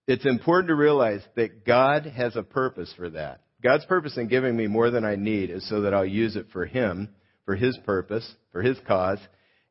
it's 0.07 0.25
important 0.25 0.69
to 0.69 0.75
realize 0.75 1.21
that 1.35 1.65
God 1.65 2.05
has 2.05 2.35
a 2.35 2.43
purpose 2.43 2.93
for 2.97 3.09
that. 3.11 3.41
God's 3.63 3.85
purpose 3.85 4.17
in 4.17 4.27
giving 4.27 4.55
me 4.55 4.67
more 4.67 4.89
than 4.89 5.03
I 5.03 5.15
need 5.15 5.49
is 5.49 5.67
so 5.67 5.81
that 5.81 5.93
I'll 5.93 6.05
use 6.05 6.35
it 6.35 6.47
for 6.53 6.65
Him, 6.65 7.09
for 7.45 7.55
His 7.55 7.77
purpose, 7.85 8.29
for 8.51 8.61
His 8.61 8.77
cause, 8.87 9.19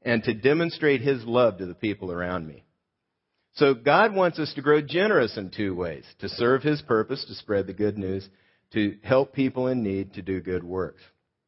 and 0.02 0.22
to 0.24 0.34
demonstrate 0.34 1.00
His 1.00 1.24
love 1.24 1.58
to 1.58 1.66
the 1.66 1.74
people 1.74 2.10
around 2.10 2.46
me. 2.46 2.65
So 3.56 3.72
God 3.72 4.14
wants 4.14 4.38
us 4.38 4.52
to 4.54 4.62
grow 4.62 4.82
generous 4.82 5.36
in 5.36 5.50
two 5.50 5.74
ways 5.74 6.04
to 6.20 6.28
serve 6.28 6.62
His 6.62 6.82
purpose, 6.82 7.24
to 7.26 7.34
spread 7.34 7.66
the 7.66 7.72
good 7.72 7.96
news, 7.96 8.28
to 8.74 8.96
help 9.02 9.32
people 9.32 9.68
in 9.68 9.82
need, 9.82 10.14
to 10.14 10.22
do 10.22 10.40
good 10.40 10.62
works. 10.62 11.02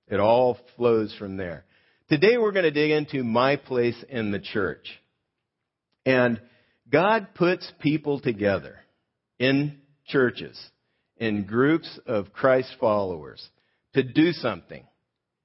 It 0.09 0.19
all 0.19 0.59
flows 0.77 1.15
from 1.19 1.37
there. 1.37 1.65
Today 2.09 2.39
we're 2.39 2.53
going 2.53 2.65
to 2.65 2.71
dig 2.71 2.91
into 2.91 3.23
my 3.23 3.57
place 3.57 4.03
in 4.09 4.31
the 4.31 4.39
church. 4.39 4.89
And 6.07 6.41
God 6.91 7.29
puts 7.35 7.71
people 7.81 8.21
together 8.21 8.79
in 9.39 9.79
churches, 10.07 10.59
in 11.19 11.45
groups 11.45 11.99
of 12.07 12.33
Christ 12.33 12.75
followers 12.81 13.47
to 13.93 14.03
do 14.03 14.33
something. 14.33 14.83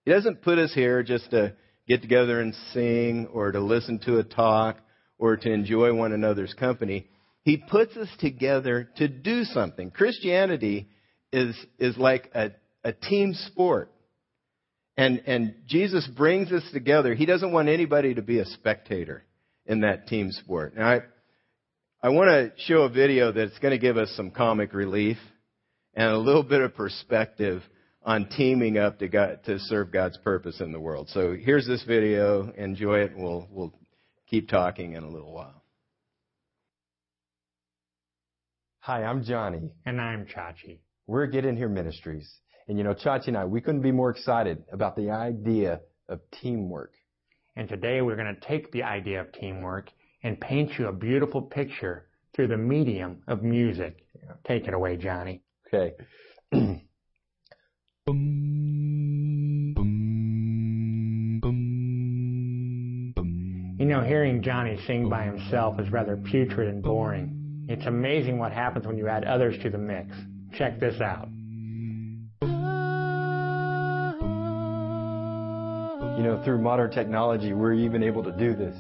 He 0.06 0.12
doesn't 0.12 0.42
put 0.42 0.60
us 0.60 0.74
here 0.74 1.04
just 1.04 1.30
to 1.32 1.56
get 1.90 2.02
together 2.02 2.40
and 2.40 2.56
sing 2.72 3.28
or 3.34 3.52
to 3.52 3.60
listen 3.60 4.00
to 4.06 4.20
a 4.20 4.24
talk 4.24 4.78
or 5.18 5.38
to 5.38 5.52
enjoy 5.52 5.94
one 5.94 6.12
another's 6.12 6.54
company. 6.54 7.08
He 7.44 7.58
puts 7.58 7.96
us 7.98 8.10
together 8.20 8.90
to 8.98 9.08
do 9.08 9.44
something. 9.44 9.92
Christianity 9.92 10.88
is, 11.32 11.56
is 11.80 11.98
like 11.98 12.32
a, 12.34 12.52
a 12.84 12.94
team 12.94 13.34
sport. 13.34 13.92
And, 14.96 15.24
and 15.26 15.56
Jesus 15.68 16.08
brings 16.08 16.52
us 16.52 16.64
together. 16.72 17.16
He 17.16 17.26
doesn't 17.26 17.52
want 17.52 17.68
anybody 17.68 18.14
to 18.14 18.22
be 18.22 18.40
a 18.40 18.46
spectator 18.46 19.24
in 19.66 19.82
that 19.82 20.08
team 20.08 20.32
sport. 20.32 20.76
Now, 20.76 20.88
I, 20.88 21.00
I 22.02 22.10
want 22.10 22.30
to 22.30 22.52
show 22.64 22.84
a 22.84 22.90
video 22.90 23.32
that's 23.32 23.58
going 23.60 23.72
to 23.72 23.80
give 23.80 23.98
us 23.98 24.14
some 24.16 24.30
comic 24.30 24.74
relief 24.74 25.18
and 25.96 26.12
a 26.12 26.18
little 26.18 26.44
bit 26.44 26.62
of 26.62 26.76
perspective 26.76 27.64
on 28.04 28.28
teaming 28.28 28.78
up 28.78 29.00
to, 29.00 29.08
God, 29.08 29.40
to 29.46 29.58
serve 29.60 29.92
God's 29.92 30.18
purpose 30.18 30.60
in 30.60 30.72
the 30.72 30.80
world. 30.80 31.10
So 31.10 31.34
here's 31.34 31.66
this 31.66 31.84
video. 31.84 32.52
Enjoy 32.58 33.00
it. 33.00 33.14
We'll, 33.16 33.48
we'll 33.50 33.74
keep 34.34 34.50
talking 34.50 34.94
in 34.94 35.04
a 35.04 35.08
little 35.08 35.32
while. 35.32 35.64
Hi, 38.80 39.04
I'm 39.04 39.24
Johnny. 39.24 39.70
And 39.86 40.02
I'm 40.02 40.26
Chachi. 40.26 40.80
We're 41.06 41.28
Get 41.28 41.46
In 41.46 41.56
Here 41.56 41.70
Ministries. 41.70 42.28
And 42.68 42.76
you 42.76 42.84
know, 42.84 42.96
Chachi 42.96 43.28
and 43.28 43.38
I, 43.38 43.46
we 43.46 43.62
couldn't 43.62 43.84
be 43.84 43.92
more 43.92 44.10
excited 44.10 44.64
about 44.72 44.96
the 44.96 45.12
idea 45.12 45.82
of 46.10 46.20
teamwork. 46.32 46.94
And 47.56 47.70
today 47.70 48.02
we're 48.02 48.16
going 48.16 48.34
to 48.34 48.48
take 48.48 48.72
the 48.72 48.82
idea 48.82 49.22
of 49.22 49.32
teamwork 49.34 49.92
and 50.24 50.42
paint 50.42 50.80
you 50.80 50.88
a 50.88 50.94
beautiful 50.94 51.44
picture 51.44 52.08
through 52.36 52.48
the 52.48 52.58
medium 52.58 53.22
of 53.28 53.44
music. 53.44 54.04
Yeah. 54.16 54.32
Take 54.48 54.68
it 54.68 54.74
away, 54.74 54.98
Johnny. 54.98 55.44
Okay. 55.72 55.94
You 63.84 63.90
know, 63.90 64.00
hearing 64.00 64.42
Johnny 64.42 64.80
sing 64.88 65.10
by 65.10 65.24
himself 65.24 65.78
is 65.78 65.92
rather 65.92 66.16
putrid 66.16 66.70
and 66.70 66.82
boring. 66.82 67.66
It's 67.68 67.86
amazing 67.86 68.40
what 68.40 68.54
happens 68.54 68.88
when 68.88 68.98
you 68.98 69.10
add 69.10 69.26
others 69.26 69.62
to 69.62 69.70
the 69.70 69.78
mix. 69.78 70.16
Check 70.58 70.80
this 70.80 71.02
out. 71.02 71.28
You 76.18 76.24
know, 76.24 76.42
through 76.46 76.62
modern 76.62 76.92
technology, 76.92 77.52
we're 77.52 77.74
even 77.74 78.04
able 78.04 78.24
to 78.24 78.32
do 78.32 78.56
this. 78.56 78.74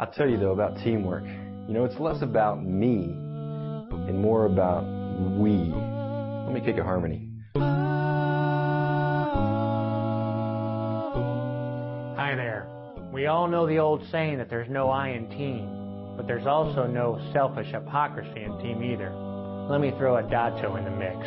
I'll 0.00 0.10
tell 0.10 0.28
you 0.28 0.40
though 0.40 0.50
about 0.50 0.76
teamwork. 0.78 1.22
You 1.22 1.74
know, 1.74 1.84
it's 1.84 2.00
less 2.00 2.20
about 2.20 2.64
me 2.64 3.04
and 3.04 4.18
more 4.18 4.46
about 4.46 4.82
we. 5.38 5.52
Let 5.52 6.52
me 6.52 6.60
kick 6.64 6.78
a 6.78 6.82
harmony. 6.82 7.31
We 13.22 13.28
all 13.28 13.46
know 13.46 13.68
the 13.68 13.78
old 13.78 14.02
saying 14.10 14.38
that 14.38 14.50
there's 14.50 14.68
no 14.68 14.90
I 14.90 15.10
in 15.10 15.28
team, 15.28 16.16
but 16.16 16.26
there's 16.26 16.44
also 16.44 16.88
no 16.88 17.20
selfish 17.32 17.68
hypocrisy 17.70 18.42
in 18.42 18.58
team 18.58 18.82
either. 18.82 19.12
Let 19.70 19.80
me 19.80 19.92
throw 19.96 20.16
a 20.16 20.24
dato 20.28 20.74
in 20.74 20.82
the 20.82 20.90
mix. 20.90 21.18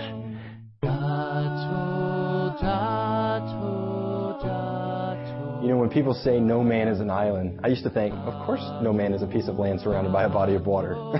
Dato, 0.81 2.57
dato, 2.61 4.39
dato. 4.43 5.61
You 5.61 5.69
know, 5.69 5.77
when 5.77 5.89
people 5.89 6.13
say 6.13 6.37
no 6.37 6.61
man 6.61 6.89
is 6.89 6.99
an 6.99 7.09
island, 7.09 7.61
I 7.63 7.69
used 7.69 7.85
to 7.85 7.89
think, 7.89 8.13
of 8.13 8.45
course 8.45 8.59
no 8.83 8.91
man 8.91 9.13
is 9.13 9.21
a 9.21 9.27
piece 9.27 9.47
of 9.47 9.57
land 9.57 9.79
surrounded 9.79 10.11
by 10.11 10.25
a 10.25 10.29
body 10.29 10.55
of 10.55 10.67
water. 10.67 10.95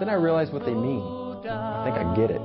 then 0.00 0.10
I 0.10 0.16
realized 0.20 0.52
what 0.52 0.66
they 0.66 0.74
mean. 0.74 1.00
I 1.48 1.84
think 1.86 1.96
I 1.96 2.14
get 2.14 2.30
it. 2.30 2.42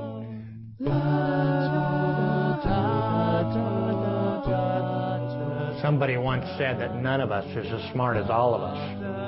Somebody 5.84 6.16
once 6.16 6.46
said 6.56 6.80
that 6.80 6.96
none 6.96 7.20
of 7.20 7.30
us 7.30 7.44
is 7.44 7.70
as 7.70 7.92
smart 7.92 8.16
as 8.16 8.30
all 8.30 8.54
of 8.54 8.62
us. 8.62 8.78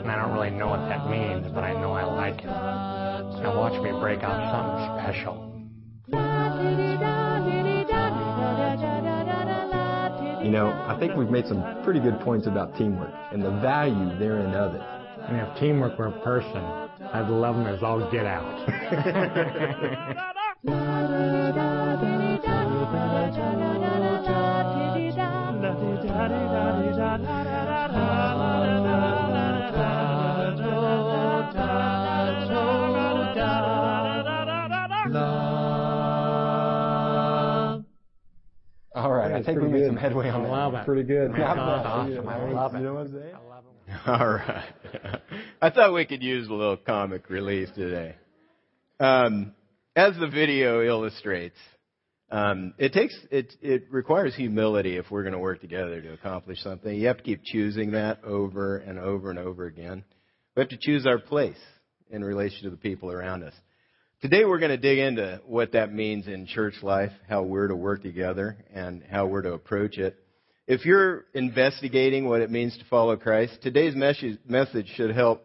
And 0.01 0.11
I 0.11 0.17
don't 0.17 0.33
really 0.33 0.49
know 0.49 0.69
what 0.69 0.89
that 0.89 1.11
means, 1.11 1.47
but 1.53 1.63
I 1.63 1.75
know 1.75 1.93
I 1.93 2.05
like 2.05 2.39
it. 2.39 2.47
Now 2.47 3.59
watch 3.59 3.79
me 3.83 3.91
break 4.01 4.23
out 4.23 4.41
something 4.57 4.89
special. 4.97 5.53
You 10.43 10.51
know, 10.51 10.69
I 10.89 10.97
think 10.99 11.15
we've 11.15 11.29
made 11.29 11.47
some 11.47 11.63
pretty 11.85 12.01
good 12.01 12.19
points 12.21 12.47
about 12.47 12.75
teamwork 12.79 13.13
and 13.33 13.43
the 13.43 13.51
value 13.61 14.19
therein 14.19 14.55
of 14.55 14.75
it. 14.75 14.81
And 15.29 15.37
if 15.37 15.61
teamwork 15.61 15.99
were 15.99 16.07
a 16.07 16.21
person, 16.23 16.57
I'd 16.57 17.29
love 17.29 17.57
them 17.57 17.67
as 17.67 17.83
all 17.83 18.11
get 18.11 18.25
out. 18.25 18.57
I 39.37 39.43
think 39.43 39.61
we 39.61 39.69
made 39.69 39.79
good. 39.81 39.89
some 39.89 39.97
headway 39.97 40.29
on 40.29 40.47
I 40.47 40.49
love 40.49 40.73
that. 40.73 40.83
It. 40.83 40.87
Pretty 40.87 41.03
good. 41.03 41.33
That's 41.33 41.59
awesome. 41.59 42.29
I 42.29 42.51
love 42.51 42.75
it. 42.75 42.79
You 42.79 42.85
know 42.85 42.95
what 42.95 43.07
I'm 43.07 43.13
saying? 43.13 43.35
I 43.35 43.49
love 43.49 43.65
it. 43.67 43.77
All 44.07 44.29
right. 44.29 44.73
I 45.63 45.71
thought 45.71 45.95
we 45.95 46.05
could 46.07 46.23
use 46.23 46.49
a 46.49 46.53
little 46.53 46.77
comic 46.77 47.29
relief 47.31 47.69
today. 47.75 48.17
Um, 48.99 49.53
as 49.95 50.15
the 50.19 50.27
video 50.27 50.83
illustrates, 50.83 51.57
um, 52.31 52.75
it 52.79 52.93
takes 52.93 53.17
it 53.31 53.55
it 53.63 53.85
requires 53.91 54.35
humility 54.35 54.97
if 54.97 55.11
we're 55.11 55.23
going 55.23 55.33
to 55.33 55.39
work 55.39 55.61
together 55.61 56.01
to 56.03 56.13
accomplish 56.13 56.61
something. 56.61 56.93
You 56.95 57.07
have 57.07 57.19
to 57.19 57.23
keep 57.23 57.43
choosing 57.45 57.93
that 57.93 58.25
over 58.25 58.79
and 58.79 58.99
over 58.99 59.31
and 59.31 59.39
over 59.39 59.67
again. 59.67 60.05
We 60.57 60.61
have 60.61 60.71
to 60.71 60.79
choose 60.81 61.07
our 61.07 61.19
place 61.19 61.59
in 62.11 62.25
relation 62.25 62.65
to 62.65 62.71
the 62.71 62.77
people 62.77 63.13
around 63.13 63.45
us. 63.45 63.55
Today 64.23 64.47
we're 64.47 64.59
going 64.59 64.71
to 64.71 64.79
dig 64.79 64.99
into 64.99 65.43
what 65.45 65.73
that 65.73 65.93
means 65.93 66.27
in 66.27 66.47
church 66.47 66.83
life, 66.83 67.13
how 67.29 67.43
we're 67.43 67.69
to 67.69 67.77
work 67.77 68.03
together, 68.03 68.57
and 68.73 69.03
how 69.11 69.27
we're 69.27 69.43
to 69.43 69.53
approach 69.53 69.99
it. 69.99 70.17
If 70.67 70.87
you're 70.87 71.27
investigating 71.35 72.27
what 72.27 72.41
it 72.41 72.51
means 72.51 72.79
to 72.79 72.85
follow 72.87 73.19
Christ, 73.19 73.59
today's 73.61 73.95
message 73.95 74.89
should 74.95 75.15
help 75.15 75.45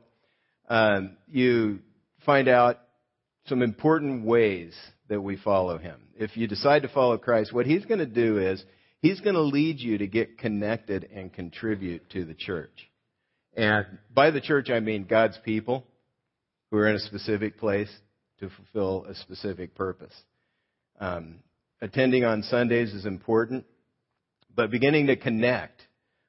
um, 0.69 1.17
you 1.29 1.79
find 2.25 2.47
out 2.47 2.79
some 3.47 3.61
important 3.61 4.25
ways 4.25 4.73
that 5.09 5.19
we 5.19 5.35
follow 5.35 5.77
him. 5.77 5.99
If 6.15 6.37
you 6.37 6.47
decide 6.47 6.83
to 6.83 6.87
follow 6.87 7.17
Christ, 7.17 7.53
what 7.53 7.65
he's 7.65 7.83
going 7.83 7.99
to 7.99 8.05
do 8.05 8.37
is 8.37 8.63
he's 9.01 9.19
going 9.19 9.35
to 9.35 9.41
lead 9.41 9.81
you 9.81 9.97
to 9.97 10.07
get 10.07 10.37
connected 10.37 11.09
and 11.13 11.33
contribute 11.33 12.09
to 12.11 12.23
the 12.23 12.35
church. 12.35 12.89
And 13.53 13.85
by 14.15 14.31
the 14.31 14.39
church, 14.39 14.69
I 14.69 14.79
mean 14.79 15.07
God's 15.09 15.37
people 15.43 15.83
who 16.71 16.77
are 16.77 16.87
in 16.87 16.95
a 16.95 16.99
specific 16.99 17.57
place 17.59 17.91
to 18.41 18.49
fulfill 18.49 19.05
a 19.05 19.15
specific 19.15 19.73
purpose. 19.75 20.13
Um, 20.99 21.35
attending 21.81 22.25
on 22.25 22.43
Sundays 22.43 22.93
is 22.93 23.05
important, 23.05 23.65
but 24.53 24.69
beginning 24.69 25.07
to 25.07 25.15
connect 25.15 25.81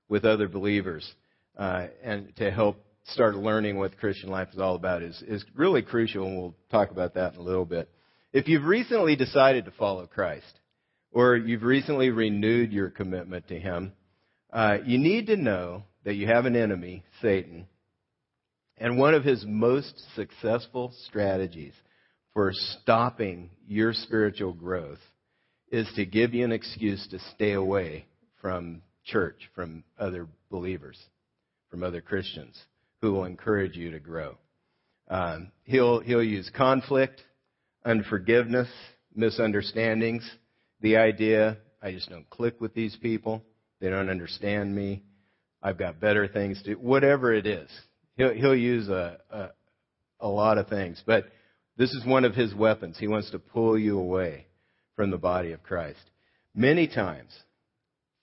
with 0.09 0.25
other 0.25 0.49
believers 0.49 1.11
uh, 1.59 1.88
and 2.02 2.35
to 2.37 2.50
help 2.50 2.76
start 3.07 3.35
learning 3.35 3.76
what 3.76 3.99
Christian 3.99 4.31
life 4.31 4.49
is 4.52 4.61
all 4.61 4.76
about 4.76 5.02
is, 5.02 5.21
is 5.26 5.45
really 5.54 5.83
crucial, 5.83 6.26
and 6.26 6.38
we'll 6.38 6.54
talk 6.71 6.90
about 6.90 7.14
that 7.14 7.35
in 7.35 7.40
a 7.40 7.42
little 7.42 7.64
bit. 7.64 7.90
If 8.33 8.49
you've 8.49 8.64
recently 8.64 9.16
decided 9.16 9.64
to 9.64 9.73
follow 9.73 10.07
Christ, 10.07 10.61
or 11.11 11.37
you've 11.37 11.62
recently 11.64 12.11
renewed 12.11 12.73
your 12.73 12.90
commitment 12.90 13.49
to 13.49 13.59
Him, 13.59 13.92
uh, 14.52 14.78
you 14.85 14.99
need 14.99 15.26
to 15.26 15.37
know 15.37 15.83
that 16.04 16.14
you 16.14 16.26
have 16.26 16.47
an 16.47 16.57
enemy, 16.57 17.04
Satan, 17.21 17.66
and 18.78 18.99
one 18.99 19.14
of 19.14 19.25
his 19.25 19.45
most 19.47 20.02
successful 20.14 20.92
strategies 21.07 21.75
for 22.34 22.52
stopping 22.52 23.50
your 23.66 23.92
spiritual 23.92 24.52
growth 24.52 24.98
is 25.70 25.90
to 25.96 26.04
give 26.04 26.34
you 26.34 26.44
an 26.44 26.52
excuse 26.52 27.06
to 27.10 27.18
stay 27.34 27.52
away 27.52 28.06
from 28.40 28.82
church, 29.04 29.50
from 29.54 29.84
other 29.98 30.26
believers, 30.50 30.98
from 31.70 31.82
other 31.82 32.00
Christians 32.00 32.58
who 33.00 33.12
will 33.12 33.24
encourage 33.24 33.76
you 33.76 33.90
to 33.90 33.98
grow. 33.98 34.36
Um, 35.08 35.50
he'll, 35.64 36.00
he'll 36.00 36.22
use 36.22 36.50
conflict, 36.54 37.20
unforgiveness, 37.84 38.68
misunderstandings, 39.14 40.28
the 40.80 40.96
idea, 40.96 41.58
I 41.82 41.92
just 41.92 42.08
don't 42.08 42.28
click 42.30 42.60
with 42.60 42.74
these 42.74 42.96
people, 42.96 43.42
they 43.80 43.90
don't 43.90 44.08
understand 44.08 44.74
me, 44.74 45.02
I've 45.62 45.78
got 45.78 46.00
better 46.00 46.28
things 46.28 46.62
to, 46.64 46.74
whatever 46.74 47.32
it 47.32 47.46
is. 47.46 47.68
He'll, 48.16 48.32
he'll 48.32 48.54
use 48.56 48.88
a, 48.88 49.18
a, 49.30 49.48
a 50.20 50.28
lot 50.28 50.58
of 50.58 50.68
things, 50.68 51.02
but 51.06 51.26
this 51.76 51.92
is 51.92 52.04
one 52.04 52.24
of 52.24 52.34
his 52.34 52.54
weapons. 52.54 52.96
He 52.98 53.08
wants 53.08 53.30
to 53.30 53.38
pull 53.38 53.78
you 53.78 53.98
away 53.98 54.46
from 54.96 55.10
the 55.10 55.18
body 55.18 55.52
of 55.52 55.62
Christ. 55.62 56.00
Many 56.54 56.86
times, 56.86 57.30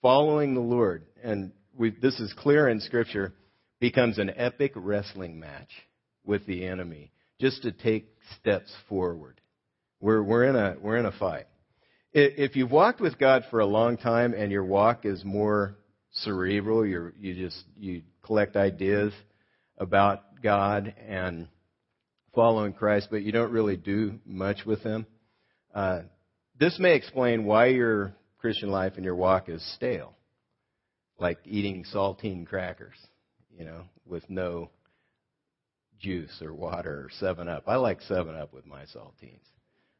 following 0.02 0.54
the 0.54 0.60
Lord, 0.60 1.04
and 1.22 1.52
this 2.00 2.18
is 2.20 2.32
clear 2.38 2.68
in 2.68 2.80
Scripture, 2.80 3.34
becomes 3.80 4.18
an 4.18 4.30
epic 4.36 4.72
wrestling 4.76 5.40
match 5.40 5.70
with 6.24 6.46
the 6.46 6.66
enemy 6.66 7.10
just 7.40 7.62
to 7.62 7.72
take 7.72 8.14
steps 8.38 8.72
forward. 8.88 9.40
We're, 10.00 10.22
we're, 10.22 10.44
in, 10.44 10.56
a, 10.56 10.76
we're 10.80 10.98
in 10.98 11.06
a 11.06 11.12
fight. 11.12 11.46
If 12.12 12.56
you've 12.56 12.72
walked 12.72 13.00
with 13.00 13.18
God 13.18 13.44
for 13.50 13.60
a 13.60 13.66
long 13.66 13.96
time 13.96 14.34
and 14.34 14.50
your 14.50 14.64
walk 14.64 15.04
is 15.04 15.24
more 15.24 15.76
cerebral, 16.12 16.84
you 16.84 17.12
you 17.20 17.34
just 17.34 17.62
you 17.78 18.02
collect 18.22 18.56
ideas 18.56 19.12
about 19.78 20.42
God 20.42 20.92
and 21.06 21.46
following 22.34 22.72
Christ, 22.72 23.08
but 23.10 23.22
you 23.22 23.32
don't 23.32 23.52
really 23.52 23.76
do 23.76 24.18
much 24.24 24.64
with 24.64 24.82
them. 24.82 25.06
Uh, 25.74 26.02
this 26.58 26.78
may 26.78 26.94
explain 26.94 27.44
why 27.44 27.66
your 27.66 28.14
Christian 28.38 28.70
life 28.70 28.94
and 28.96 29.04
your 29.04 29.14
walk 29.14 29.48
is 29.48 29.62
stale, 29.74 30.14
like 31.18 31.38
eating 31.44 31.84
saltine 31.92 32.46
crackers, 32.46 32.96
you 33.56 33.64
know, 33.64 33.82
with 34.06 34.28
no 34.28 34.70
juice 35.98 36.40
or 36.42 36.52
water 36.52 37.04
or 37.04 37.10
Seven 37.18 37.48
Up. 37.48 37.64
I 37.66 37.76
like 37.76 38.00
Seven 38.02 38.34
Up 38.34 38.52
with 38.52 38.66
my 38.66 38.82
saltines. 38.82 39.46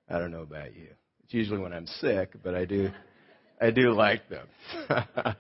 I 0.09 0.19
don't 0.19 0.33
know 0.33 0.43
about 0.43 0.75
you. 0.75 0.89
It's 1.25 1.35
usually 1.35 1.59
when 1.59 1.73
I'm 1.73 1.87
sick, 1.87 2.33
but 2.43 2.55
I 2.55 2.65
do. 2.65 2.91
I 3.61 3.71
do 3.71 3.93
like 3.93 4.23
them. 4.29 4.47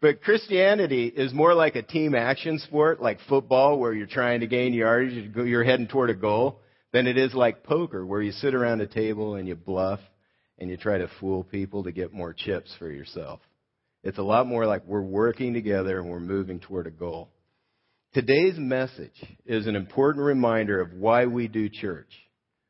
but 0.00 0.22
Christianity 0.22 1.06
is 1.06 1.32
more 1.32 1.54
like 1.54 1.74
a 1.74 1.82
team 1.82 2.14
action 2.14 2.58
sport, 2.58 3.00
like 3.00 3.18
football, 3.28 3.78
where 3.78 3.94
you're 3.94 4.06
trying 4.06 4.40
to 4.40 4.46
gain 4.46 4.74
yardage, 4.74 5.34
you're 5.34 5.64
heading 5.64 5.88
toward 5.88 6.10
a 6.10 6.14
goal, 6.14 6.60
than 6.92 7.06
it 7.06 7.16
is 7.16 7.32
like 7.32 7.64
poker, 7.64 8.04
where 8.04 8.20
you 8.20 8.32
sit 8.32 8.54
around 8.54 8.82
a 8.82 8.86
table 8.86 9.36
and 9.36 9.48
you 9.48 9.54
bluff 9.54 10.00
and 10.58 10.68
you 10.68 10.76
try 10.76 10.98
to 10.98 11.08
fool 11.18 11.44
people 11.44 11.84
to 11.84 11.92
get 11.92 12.12
more 12.12 12.34
chips 12.34 12.74
for 12.78 12.90
yourself. 12.90 13.40
It's 14.04 14.18
a 14.18 14.22
lot 14.22 14.46
more 14.46 14.66
like 14.66 14.86
we're 14.86 15.00
working 15.00 15.54
together 15.54 15.98
and 15.98 16.10
we're 16.10 16.20
moving 16.20 16.60
toward 16.60 16.86
a 16.86 16.90
goal. 16.90 17.30
Today's 18.12 18.58
message 18.58 19.24
is 19.46 19.66
an 19.66 19.76
important 19.76 20.26
reminder 20.26 20.82
of 20.82 20.92
why 20.92 21.24
we 21.24 21.48
do 21.48 21.70
church, 21.70 22.12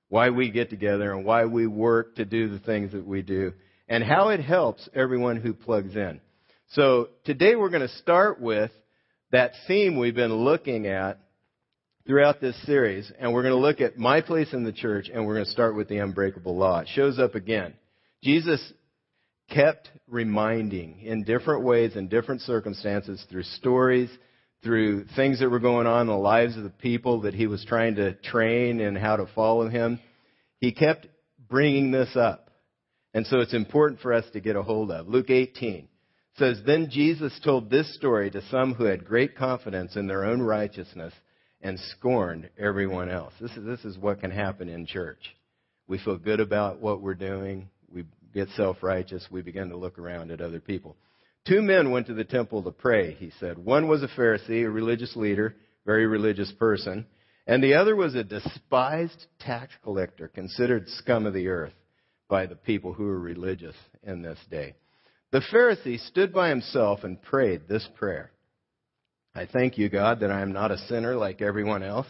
why 0.09 0.30
we 0.30 0.52
get 0.52 0.71
together, 0.71 1.12
and 1.12 1.25
why 1.25 1.47
we 1.47 1.66
work 1.66 2.14
to 2.16 2.25
do 2.25 2.49
the 2.49 2.61
things 2.61 2.92
that 2.92 3.04
we 3.04 3.23
do 3.23 3.52
and 3.92 4.02
how 4.02 4.30
it 4.30 4.40
helps 4.40 4.88
everyone 4.94 5.37
who 5.37 5.52
plugs 5.52 5.94
in. 5.94 6.18
So 6.70 7.11
today 7.26 7.56
we're 7.56 7.68
going 7.68 7.87
to 7.87 7.94
start 7.96 8.40
with 8.40 8.70
that 9.32 9.52
theme 9.68 9.99
we've 9.99 10.14
been 10.14 10.32
looking 10.32 10.87
at 10.87 11.18
throughout 12.06 12.40
this 12.40 12.56
series, 12.64 13.12
and 13.20 13.34
we're 13.34 13.42
going 13.42 13.52
to 13.52 13.61
look 13.61 13.82
at 13.82 13.99
my 13.99 14.22
place 14.22 14.54
in 14.54 14.64
the 14.64 14.72
church, 14.72 15.11
and 15.12 15.26
we're 15.26 15.34
going 15.34 15.44
to 15.44 15.50
start 15.50 15.76
with 15.76 15.88
the 15.88 15.99
unbreakable 15.99 16.56
law. 16.56 16.78
It 16.78 16.88
shows 16.94 17.18
up 17.18 17.34
again. 17.34 17.75
Jesus 18.22 18.72
kept 19.50 19.90
reminding 20.08 21.02
in 21.02 21.25
different 21.25 21.62
ways, 21.62 21.94
in 21.94 22.08
different 22.08 22.40
circumstances, 22.40 23.22
through 23.28 23.42
stories, 23.42 24.08
through 24.64 25.04
things 25.16 25.40
that 25.40 25.50
were 25.50 25.61
going 25.61 25.87
on 25.87 26.00
in 26.00 26.06
the 26.06 26.14
lives 26.14 26.56
of 26.56 26.62
the 26.64 26.70
people 26.70 27.20
that 27.20 27.34
he 27.34 27.46
was 27.46 27.62
trying 27.66 27.96
to 27.96 28.14
train 28.14 28.80
and 28.80 28.96
how 28.96 29.16
to 29.16 29.26
follow 29.34 29.68
him. 29.68 30.00
He 30.61 30.72
kept 30.72 31.08
bringing 31.46 31.90
this 31.90 32.16
up. 32.16 32.48
And 33.14 33.27
so 33.27 33.40
it's 33.40 33.55
important 33.55 34.01
for 34.01 34.12
us 34.12 34.25
to 34.33 34.40
get 34.40 34.57
a 34.57 34.62
hold 34.62 34.90
of. 34.90 35.09
Luke 35.09 35.31
18 35.31 35.88
says, 36.37 36.61
Then 36.64 36.88
Jesus 36.90 37.38
told 37.44 37.68
this 37.68 37.94
story 37.94 38.31
to 38.31 38.42
some 38.51 38.75
who 38.75 38.85
had 38.85 39.05
great 39.05 39.37
confidence 39.37 39.96
in 39.96 40.07
their 40.07 40.25
own 40.25 40.40
righteousness 40.40 41.12
and 41.61 41.79
scorned 41.96 42.48
everyone 42.59 43.11
else. 43.11 43.35
This 43.40 43.53
is, 43.53 43.64
this 43.64 43.85
is 43.85 43.98
what 43.98 44.20
can 44.20 44.31
happen 44.31 44.68
in 44.68 44.87
church. 44.87 45.37
We 45.87 45.98
feel 45.98 46.16
good 46.16 46.40
about 46.40 46.81
what 46.81 47.03
we're 47.03 47.14
doing. 47.14 47.68
We 47.92 48.05
get 48.33 48.48
self 48.51 48.83
righteous. 48.83 49.27
We 49.31 49.42
begin 49.42 49.68
to 49.68 49.77
look 49.77 49.98
around 49.98 50.31
at 50.31 50.40
other 50.40 50.61
people. 50.61 50.96
Two 51.46 51.61
men 51.61 51.90
went 51.90 52.07
to 52.07 52.14
the 52.14 52.25
temple 52.25 52.62
to 52.62 52.70
pray, 52.70 53.12
he 53.14 53.31
said. 53.40 53.59
One 53.59 53.88
was 53.88 54.03
a 54.03 54.09
Pharisee, 54.09 54.64
a 54.64 54.70
religious 54.70 55.14
leader, 55.16 55.57
very 55.85 56.07
religious 56.07 56.51
person, 56.53 57.05
and 57.46 57.62
the 57.62 57.75
other 57.75 57.96
was 57.96 58.14
a 58.14 58.25
despised 58.25 59.27
tax 59.40 59.72
collector, 59.83 60.29
considered 60.29 60.88
scum 60.88 61.27
of 61.27 61.35
the 61.35 61.48
earth 61.48 61.72
by 62.33 62.47
the 62.47 62.57
people 62.57 62.95
who 62.95 63.05
were 63.05 63.21
religious 63.21 63.77
in 64.03 64.23
this 64.23 64.38
day. 64.51 64.75
The 65.33 65.42
Pharisee 65.53 66.01
stood 66.09 66.33
by 66.33 66.49
himself 66.49 67.05
and 67.05 67.21
prayed 67.21 67.68
this 67.68 67.87
prayer 67.99 68.33
I 69.35 69.45
thank 69.45 69.77
you, 69.77 69.90
God, 69.90 70.21
that 70.21 70.31
I 70.31 70.40
am 70.40 70.53
not 70.53 70.71
a 70.71 70.79
sinner 70.88 71.14
like 71.14 71.42
everyone 71.42 71.83
else, 71.83 72.07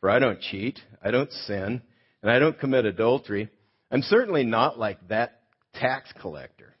for 0.00 0.08
I 0.08 0.18
don't 0.18 0.40
cheat, 0.40 0.78
I 1.02 1.10
don't 1.10 1.30
sin, 1.30 1.82
and 2.22 2.30
I 2.30 2.38
don't 2.38 2.58
commit 2.58 2.86
adultery. 2.86 3.50
I'm 3.90 4.00
certainly 4.00 4.44
not 4.44 4.78
like 4.78 5.08
that 5.08 5.42
tax 5.74 6.10
collector. 6.22 6.74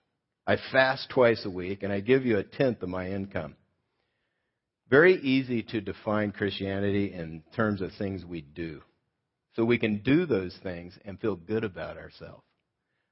I 0.46 0.56
fast 0.72 1.10
twice 1.10 1.42
a 1.44 1.50
week, 1.50 1.82
and 1.82 1.92
I 1.92 2.00
give 2.00 2.24
you 2.24 2.38
a 2.38 2.44
tenth 2.44 2.82
of 2.82 2.88
my 2.88 3.10
income. 3.10 3.56
Very 4.88 5.16
easy 5.20 5.62
to 5.64 5.82
define 5.82 6.32
Christianity 6.32 7.12
in 7.12 7.42
terms 7.56 7.82
of 7.82 7.90
things 7.98 8.24
we 8.24 8.40
do. 8.40 8.80
So 9.54 9.66
we 9.66 9.78
can 9.78 9.98
do 9.98 10.24
those 10.24 10.58
things 10.62 10.98
and 11.04 11.20
feel 11.20 11.36
good 11.36 11.64
about 11.64 11.98
ourselves. 11.98 12.44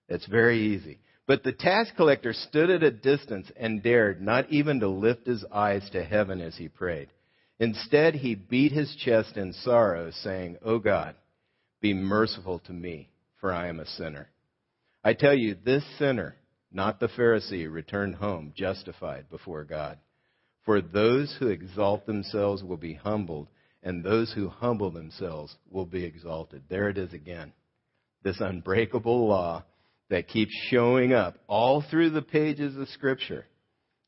It's 0.08 0.26
very 0.26 0.74
easy. 0.74 0.98
But 1.26 1.44
the 1.44 1.52
tax 1.52 1.90
collector 1.96 2.32
stood 2.32 2.70
at 2.70 2.82
a 2.82 2.90
distance 2.90 3.50
and 3.56 3.82
dared 3.82 4.20
not 4.20 4.50
even 4.50 4.80
to 4.80 4.88
lift 4.88 5.26
his 5.26 5.44
eyes 5.52 5.88
to 5.90 6.02
heaven 6.02 6.40
as 6.40 6.56
he 6.56 6.68
prayed. 6.68 7.08
Instead, 7.58 8.16
he 8.16 8.34
beat 8.34 8.72
his 8.72 8.94
chest 8.96 9.36
in 9.36 9.52
sorrow, 9.52 10.10
saying, 10.10 10.58
O 10.62 10.78
God, 10.78 11.14
be 11.80 11.94
merciful 11.94 12.58
to 12.60 12.72
me, 12.72 13.08
for 13.40 13.52
I 13.52 13.68
am 13.68 13.78
a 13.78 13.86
sinner. 13.86 14.28
I 15.04 15.14
tell 15.14 15.34
you, 15.34 15.54
this 15.54 15.84
sinner, 15.98 16.36
not 16.72 16.98
the 16.98 17.08
Pharisee, 17.08 17.70
returned 17.70 18.16
home 18.16 18.52
justified 18.56 19.30
before 19.30 19.64
God. 19.64 19.98
For 20.64 20.80
those 20.80 21.36
who 21.38 21.48
exalt 21.48 22.06
themselves 22.06 22.62
will 22.64 22.76
be 22.76 22.94
humbled, 22.94 23.48
and 23.82 24.02
those 24.02 24.32
who 24.32 24.48
humble 24.48 24.90
themselves 24.90 25.56
will 25.70 25.86
be 25.86 26.04
exalted. 26.04 26.62
There 26.68 26.88
it 26.88 26.98
is 26.98 27.12
again. 27.12 27.52
This 28.22 28.40
unbreakable 28.40 29.26
law 29.28 29.64
that 30.12 30.28
keeps 30.28 30.52
showing 30.68 31.14
up 31.14 31.38
all 31.46 31.82
through 31.90 32.10
the 32.10 32.20
pages 32.20 32.76
of 32.76 32.86
Scripture. 32.88 33.46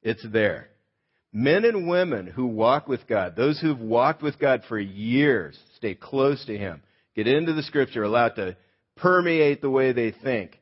It's 0.03 0.25
there. 0.33 0.69
Men 1.33 1.65
and 1.65 1.89
women 1.89 2.27
who 2.27 2.45
walk 2.45 2.87
with 2.87 3.07
God, 3.09 3.37
those 3.37 3.59
who've 3.59 3.81
walked 3.81 4.23
with 4.23 4.39
God 4.39 4.65
for 4.69 4.79
years, 4.79 5.59
stay 5.77 5.95
close 5.95 6.45
to 6.45 6.59
Him, 6.59 6.83
get 7.17 7.27
into 7.27 7.55
the 7.55 7.63
Scripture, 7.63 8.03
allowed 8.03 8.37
to 8.37 8.55
permeate 8.97 9.63
the 9.63 9.71
way 9.71 9.93
they 9.93 10.13
think. 10.23 10.61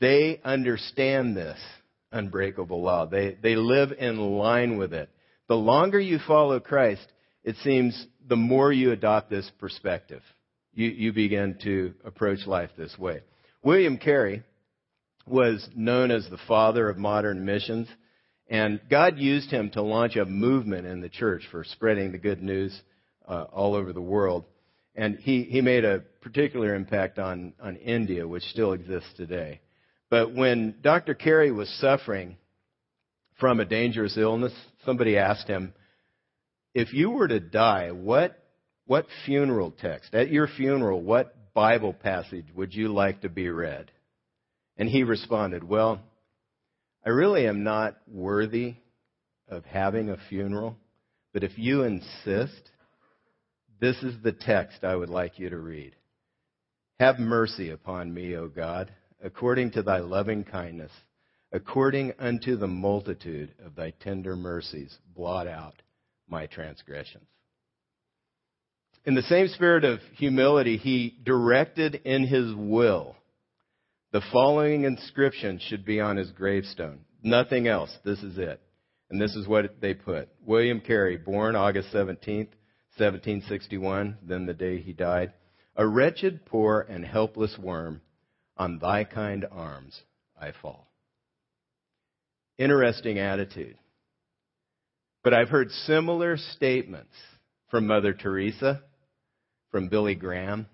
They 0.00 0.40
understand 0.42 1.36
this 1.36 1.58
unbreakable 2.10 2.82
law. 2.82 3.04
They, 3.04 3.36
they 3.42 3.56
live 3.56 3.92
in 3.92 4.16
line 4.16 4.78
with 4.78 4.94
it. 4.94 5.10
The 5.48 5.54
longer 5.54 6.00
you 6.00 6.18
follow 6.26 6.60
Christ, 6.60 7.06
it 7.44 7.56
seems 7.62 8.06
the 8.26 8.36
more 8.36 8.72
you 8.72 8.92
adopt 8.92 9.28
this 9.28 9.50
perspective. 9.58 10.22
You, 10.72 10.88
you 10.88 11.12
begin 11.12 11.58
to 11.64 11.92
approach 12.06 12.46
life 12.46 12.70
this 12.78 12.96
way. 12.98 13.20
William 13.62 13.98
Carey 13.98 14.42
was 15.26 15.68
known 15.76 16.10
as 16.10 16.26
the 16.28 16.38
father 16.48 16.88
of 16.88 16.96
modern 16.96 17.44
missions, 17.44 17.88
and 18.48 18.80
God 18.88 19.18
used 19.18 19.50
him 19.50 19.70
to 19.70 19.82
launch 19.82 20.16
a 20.16 20.24
movement 20.24 20.86
in 20.86 21.02
the 21.02 21.10
church 21.10 21.42
for 21.50 21.62
spreading 21.64 22.10
the 22.10 22.18
good 22.18 22.42
news 22.42 22.78
uh, 23.28 23.44
all 23.52 23.74
over 23.74 23.92
the 23.92 24.00
world. 24.00 24.44
And 24.96 25.18
he, 25.18 25.42
he 25.42 25.60
made 25.60 25.84
a 25.84 26.00
particular 26.20 26.74
impact 26.74 27.18
on, 27.18 27.52
on 27.60 27.76
India, 27.76 28.26
which 28.26 28.42
still 28.44 28.72
exists 28.72 29.10
today. 29.16 29.60
But 30.08 30.34
when 30.34 30.76
Dr. 30.82 31.14
Carey 31.14 31.52
was 31.52 31.68
suffering 31.80 32.36
from 33.38 33.60
a 33.60 33.64
dangerous 33.64 34.16
illness, 34.16 34.52
somebody 34.84 35.16
asked 35.18 35.46
him, 35.46 35.74
if 36.74 36.92
you 36.92 37.10
were 37.10 37.28
to 37.28 37.40
die, 37.40 37.90
what, 37.92 38.42
what 38.86 39.06
funeral 39.26 39.70
text, 39.70 40.14
at 40.14 40.30
your 40.30 40.48
funeral, 40.48 41.00
what 41.00 41.34
Bible 41.60 41.92
passage 41.92 42.46
would 42.56 42.74
you 42.74 42.88
like 42.88 43.20
to 43.20 43.28
be 43.28 43.50
read? 43.50 43.90
And 44.78 44.88
he 44.88 45.02
responded, 45.02 45.62
Well, 45.62 46.00
I 47.04 47.10
really 47.10 47.46
am 47.46 47.64
not 47.64 47.98
worthy 48.08 48.76
of 49.46 49.66
having 49.66 50.08
a 50.08 50.16
funeral, 50.30 50.78
but 51.34 51.44
if 51.44 51.58
you 51.58 51.82
insist, 51.82 52.70
this 53.78 53.94
is 54.02 54.14
the 54.22 54.32
text 54.32 54.84
I 54.84 54.96
would 54.96 55.10
like 55.10 55.38
you 55.38 55.50
to 55.50 55.58
read. 55.58 55.94
Have 56.98 57.18
mercy 57.18 57.68
upon 57.68 58.14
me, 58.14 58.36
O 58.36 58.48
God, 58.48 58.90
according 59.22 59.72
to 59.72 59.82
thy 59.82 59.98
loving 59.98 60.44
kindness, 60.44 60.92
according 61.52 62.14
unto 62.18 62.56
the 62.56 62.68
multitude 62.68 63.52
of 63.62 63.74
thy 63.74 63.92
tender 64.00 64.34
mercies, 64.34 64.96
blot 65.14 65.46
out 65.46 65.82
my 66.26 66.46
transgressions. 66.46 67.28
In 69.04 69.14
the 69.14 69.22
same 69.22 69.48
spirit 69.48 69.84
of 69.84 70.00
humility, 70.16 70.76
he 70.76 71.16
directed 71.24 71.94
in 72.04 72.26
his 72.26 72.54
will 72.54 73.16
the 74.12 74.22
following 74.32 74.84
inscription 74.84 75.60
should 75.60 75.84
be 75.84 76.00
on 76.00 76.16
his 76.16 76.30
gravestone. 76.32 77.00
Nothing 77.22 77.68
else. 77.68 77.96
This 78.04 78.20
is 78.22 78.38
it. 78.38 78.60
And 79.08 79.20
this 79.20 79.36
is 79.36 79.46
what 79.46 79.80
they 79.80 79.94
put. 79.94 80.28
William 80.44 80.80
Carey, 80.80 81.16
born 81.16 81.54
August 81.54 81.92
17th, 81.92 82.48
1761, 82.96 84.18
then 84.22 84.46
the 84.46 84.54
day 84.54 84.80
he 84.80 84.92
died. 84.92 85.32
A 85.76 85.86
wretched, 85.86 86.44
poor, 86.44 86.80
and 86.88 87.04
helpless 87.04 87.56
worm, 87.56 88.00
on 88.56 88.78
thy 88.78 89.04
kind 89.04 89.46
arms 89.50 90.00
I 90.40 90.52
fall. 90.60 90.90
Interesting 92.58 93.18
attitude. 93.18 93.78
But 95.22 95.34
I've 95.34 95.48
heard 95.48 95.70
similar 95.70 96.36
statements 96.36 97.14
from 97.70 97.86
Mother 97.86 98.12
Teresa, 98.12 98.82
from 99.70 99.88
Billy 99.88 100.14
Graham. 100.14 100.66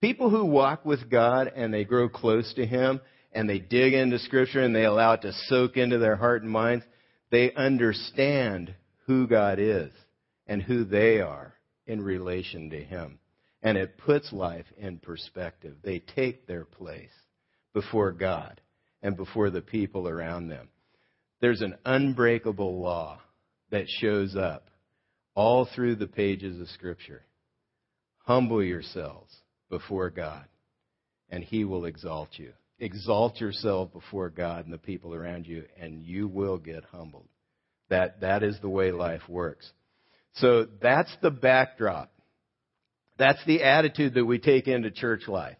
People 0.00 0.30
who 0.30 0.44
walk 0.44 0.84
with 0.84 1.10
God 1.10 1.52
and 1.54 1.72
they 1.72 1.84
grow 1.84 2.08
close 2.08 2.52
to 2.54 2.66
Him 2.66 3.00
and 3.32 3.48
they 3.48 3.58
dig 3.58 3.94
into 3.94 4.18
Scripture 4.18 4.60
and 4.60 4.74
they 4.74 4.84
allow 4.84 5.12
it 5.14 5.22
to 5.22 5.32
soak 5.46 5.76
into 5.76 5.98
their 5.98 6.16
heart 6.16 6.42
and 6.42 6.50
minds, 6.50 6.84
they 7.30 7.52
understand 7.54 8.74
who 9.06 9.26
God 9.26 9.58
is 9.58 9.92
and 10.46 10.62
who 10.62 10.84
they 10.84 11.20
are 11.20 11.54
in 11.86 12.02
relation 12.02 12.70
to 12.70 12.82
Him. 12.82 13.18
And 13.62 13.78
it 13.78 13.96
puts 13.98 14.32
life 14.32 14.66
in 14.76 14.98
perspective. 14.98 15.76
They 15.82 16.00
take 16.00 16.46
their 16.46 16.64
place 16.64 17.10
before 17.72 18.12
God 18.12 18.60
and 19.02 19.16
before 19.16 19.50
the 19.50 19.60
people 19.60 20.08
around 20.08 20.48
them. 20.48 20.68
There's 21.40 21.62
an 21.62 21.76
unbreakable 21.84 22.80
law 22.80 23.20
that 23.70 23.88
shows 23.88 24.36
up 24.36 24.68
all 25.34 25.68
through 25.74 25.96
the 25.96 26.06
pages 26.06 26.60
of 26.60 26.68
Scripture. 26.68 27.22
Humble 28.24 28.62
yourselves 28.62 29.34
before 29.68 30.10
God, 30.10 30.44
and 31.28 31.42
He 31.42 31.64
will 31.64 31.86
exalt 31.86 32.30
you. 32.36 32.52
Exalt 32.78 33.40
yourself 33.40 33.92
before 33.92 34.30
God 34.30 34.64
and 34.64 34.72
the 34.72 34.78
people 34.78 35.14
around 35.14 35.46
you, 35.46 35.64
and 35.80 36.02
you 36.02 36.28
will 36.28 36.58
get 36.58 36.84
humbled. 36.84 37.28
That, 37.90 38.20
that 38.20 38.42
is 38.42 38.58
the 38.60 38.68
way 38.68 38.92
life 38.92 39.22
works. 39.28 39.70
So 40.34 40.66
that's 40.80 41.14
the 41.20 41.30
backdrop. 41.30 42.12
That's 43.18 43.44
the 43.44 43.62
attitude 43.62 44.14
that 44.14 44.24
we 44.24 44.38
take 44.38 44.66
into 44.66 44.90
church 44.90 45.28
life. 45.28 45.56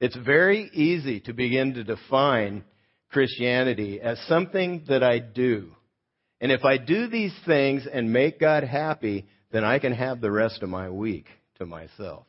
It's 0.00 0.16
very 0.16 0.70
easy 0.72 1.20
to 1.20 1.32
begin 1.32 1.74
to 1.74 1.84
define 1.84 2.64
Christianity 3.10 4.00
as 4.00 4.18
something 4.28 4.84
that 4.88 5.02
I 5.02 5.18
do. 5.18 5.72
And 6.40 6.52
if 6.52 6.64
I 6.64 6.78
do 6.78 7.08
these 7.08 7.34
things 7.46 7.86
and 7.90 8.12
make 8.12 8.38
God 8.38 8.64
happy, 8.64 9.26
then 9.50 9.64
I 9.64 9.78
can 9.78 9.92
have 9.92 10.20
the 10.20 10.30
rest 10.30 10.62
of 10.62 10.68
my 10.68 10.90
week 10.90 11.26
to 11.58 11.66
myself. 11.66 12.24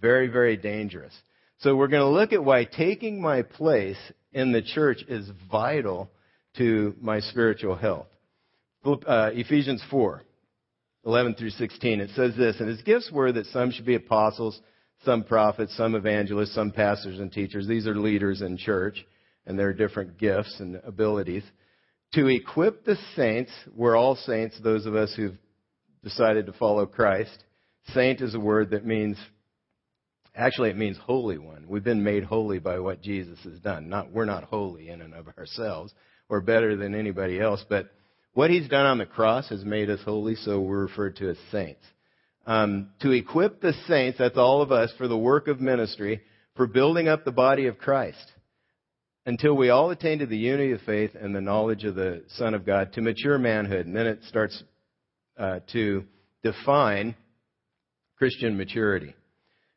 Very, 0.00 0.28
very 0.28 0.56
dangerous. 0.56 1.12
So 1.58 1.76
we're 1.76 1.88
going 1.88 2.02
to 2.02 2.08
look 2.08 2.32
at 2.32 2.44
why 2.44 2.64
taking 2.64 3.20
my 3.20 3.42
place 3.42 3.98
in 4.32 4.52
the 4.52 4.62
church 4.62 5.04
is 5.08 5.28
vital 5.50 6.10
to 6.56 6.94
my 7.00 7.20
spiritual 7.20 7.76
health. 7.76 8.08
Uh, 8.84 9.30
Ephesians 9.32 9.82
4, 9.90 10.22
11 11.04 11.34
through 11.34 11.50
16. 11.50 12.00
It 12.00 12.10
says 12.16 12.34
this, 12.36 12.56
and 12.58 12.68
his 12.68 12.82
gifts 12.82 13.10
were 13.12 13.30
that 13.32 13.46
some 13.46 13.70
should 13.70 13.86
be 13.86 13.94
apostles, 13.94 14.60
some 15.04 15.22
prophets, 15.22 15.76
some 15.76 15.94
evangelists, 15.94 16.54
some 16.54 16.72
pastors 16.72 17.20
and 17.20 17.30
teachers. 17.32 17.66
These 17.66 17.86
are 17.86 17.94
leaders 17.94 18.42
in 18.42 18.56
church, 18.56 19.04
and 19.46 19.58
there 19.58 19.68
are 19.68 19.72
different 19.72 20.18
gifts 20.18 20.56
and 20.58 20.76
abilities. 20.84 21.44
To 22.14 22.26
equip 22.26 22.84
the 22.84 22.96
saints, 23.14 23.52
we're 23.74 23.96
all 23.96 24.16
saints, 24.16 24.58
those 24.62 24.84
of 24.84 24.96
us 24.96 25.14
who've 25.14 25.38
decided 26.02 26.46
to 26.46 26.52
follow 26.52 26.86
Christ. 26.86 27.44
Saint 27.94 28.20
is 28.20 28.34
a 28.34 28.40
word 28.40 28.70
that 28.70 28.86
means, 28.86 29.16
actually 30.34 30.70
it 30.70 30.76
means 30.76 30.96
holy 30.98 31.38
one. 31.38 31.66
We've 31.68 31.84
been 31.84 32.04
made 32.04 32.24
holy 32.24 32.58
by 32.58 32.78
what 32.78 33.02
Jesus 33.02 33.38
has 33.44 33.58
done. 33.58 33.88
Not, 33.88 34.12
we're 34.12 34.24
not 34.24 34.44
holy 34.44 34.88
in 34.88 35.02
and 35.02 35.14
of 35.14 35.26
ourselves 35.36 35.92
or 36.28 36.40
better 36.40 36.76
than 36.76 36.94
anybody 36.94 37.40
else, 37.40 37.64
but 37.68 37.90
what 38.34 38.50
he's 38.50 38.68
done 38.68 38.86
on 38.86 38.98
the 38.98 39.06
cross 39.06 39.50
has 39.50 39.64
made 39.64 39.90
us 39.90 40.00
holy, 40.04 40.36
so 40.36 40.60
we're 40.60 40.86
referred 40.86 41.16
to 41.16 41.30
as 41.30 41.36
saints. 41.50 41.84
Um, 42.46 42.90
to 43.00 43.10
equip 43.10 43.60
the 43.60 43.74
saints, 43.86 44.18
that's 44.18 44.38
all 44.38 44.62
of 44.62 44.72
us, 44.72 44.90
for 44.96 45.06
the 45.06 45.18
work 45.18 45.48
of 45.48 45.60
ministry, 45.60 46.22
for 46.56 46.66
building 46.66 47.08
up 47.08 47.24
the 47.24 47.32
body 47.32 47.66
of 47.66 47.78
Christ, 47.78 48.32
until 49.26 49.54
we 49.54 49.68
all 49.68 49.90
attain 49.90 50.20
to 50.20 50.26
the 50.26 50.36
unity 50.36 50.72
of 50.72 50.80
faith 50.80 51.10
and 51.14 51.34
the 51.34 51.40
knowledge 51.40 51.84
of 51.84 51.94
the 51.94 52.24
Son 52.36 52.54
of 52.54 52.64
God, 52.64 52.94
to 52.94 53.02
mature 53.02 53.38
manhood. 53.38 53.86
And 53.86 53.94
then 53.94 54.06
it 54.06 54.20
starts 54.28 54.62
uh, 55.38 55.60
to 55.72 56.04
define 56.42 57.14
Christian 58.22 58.56
maturity. 58.56 59.16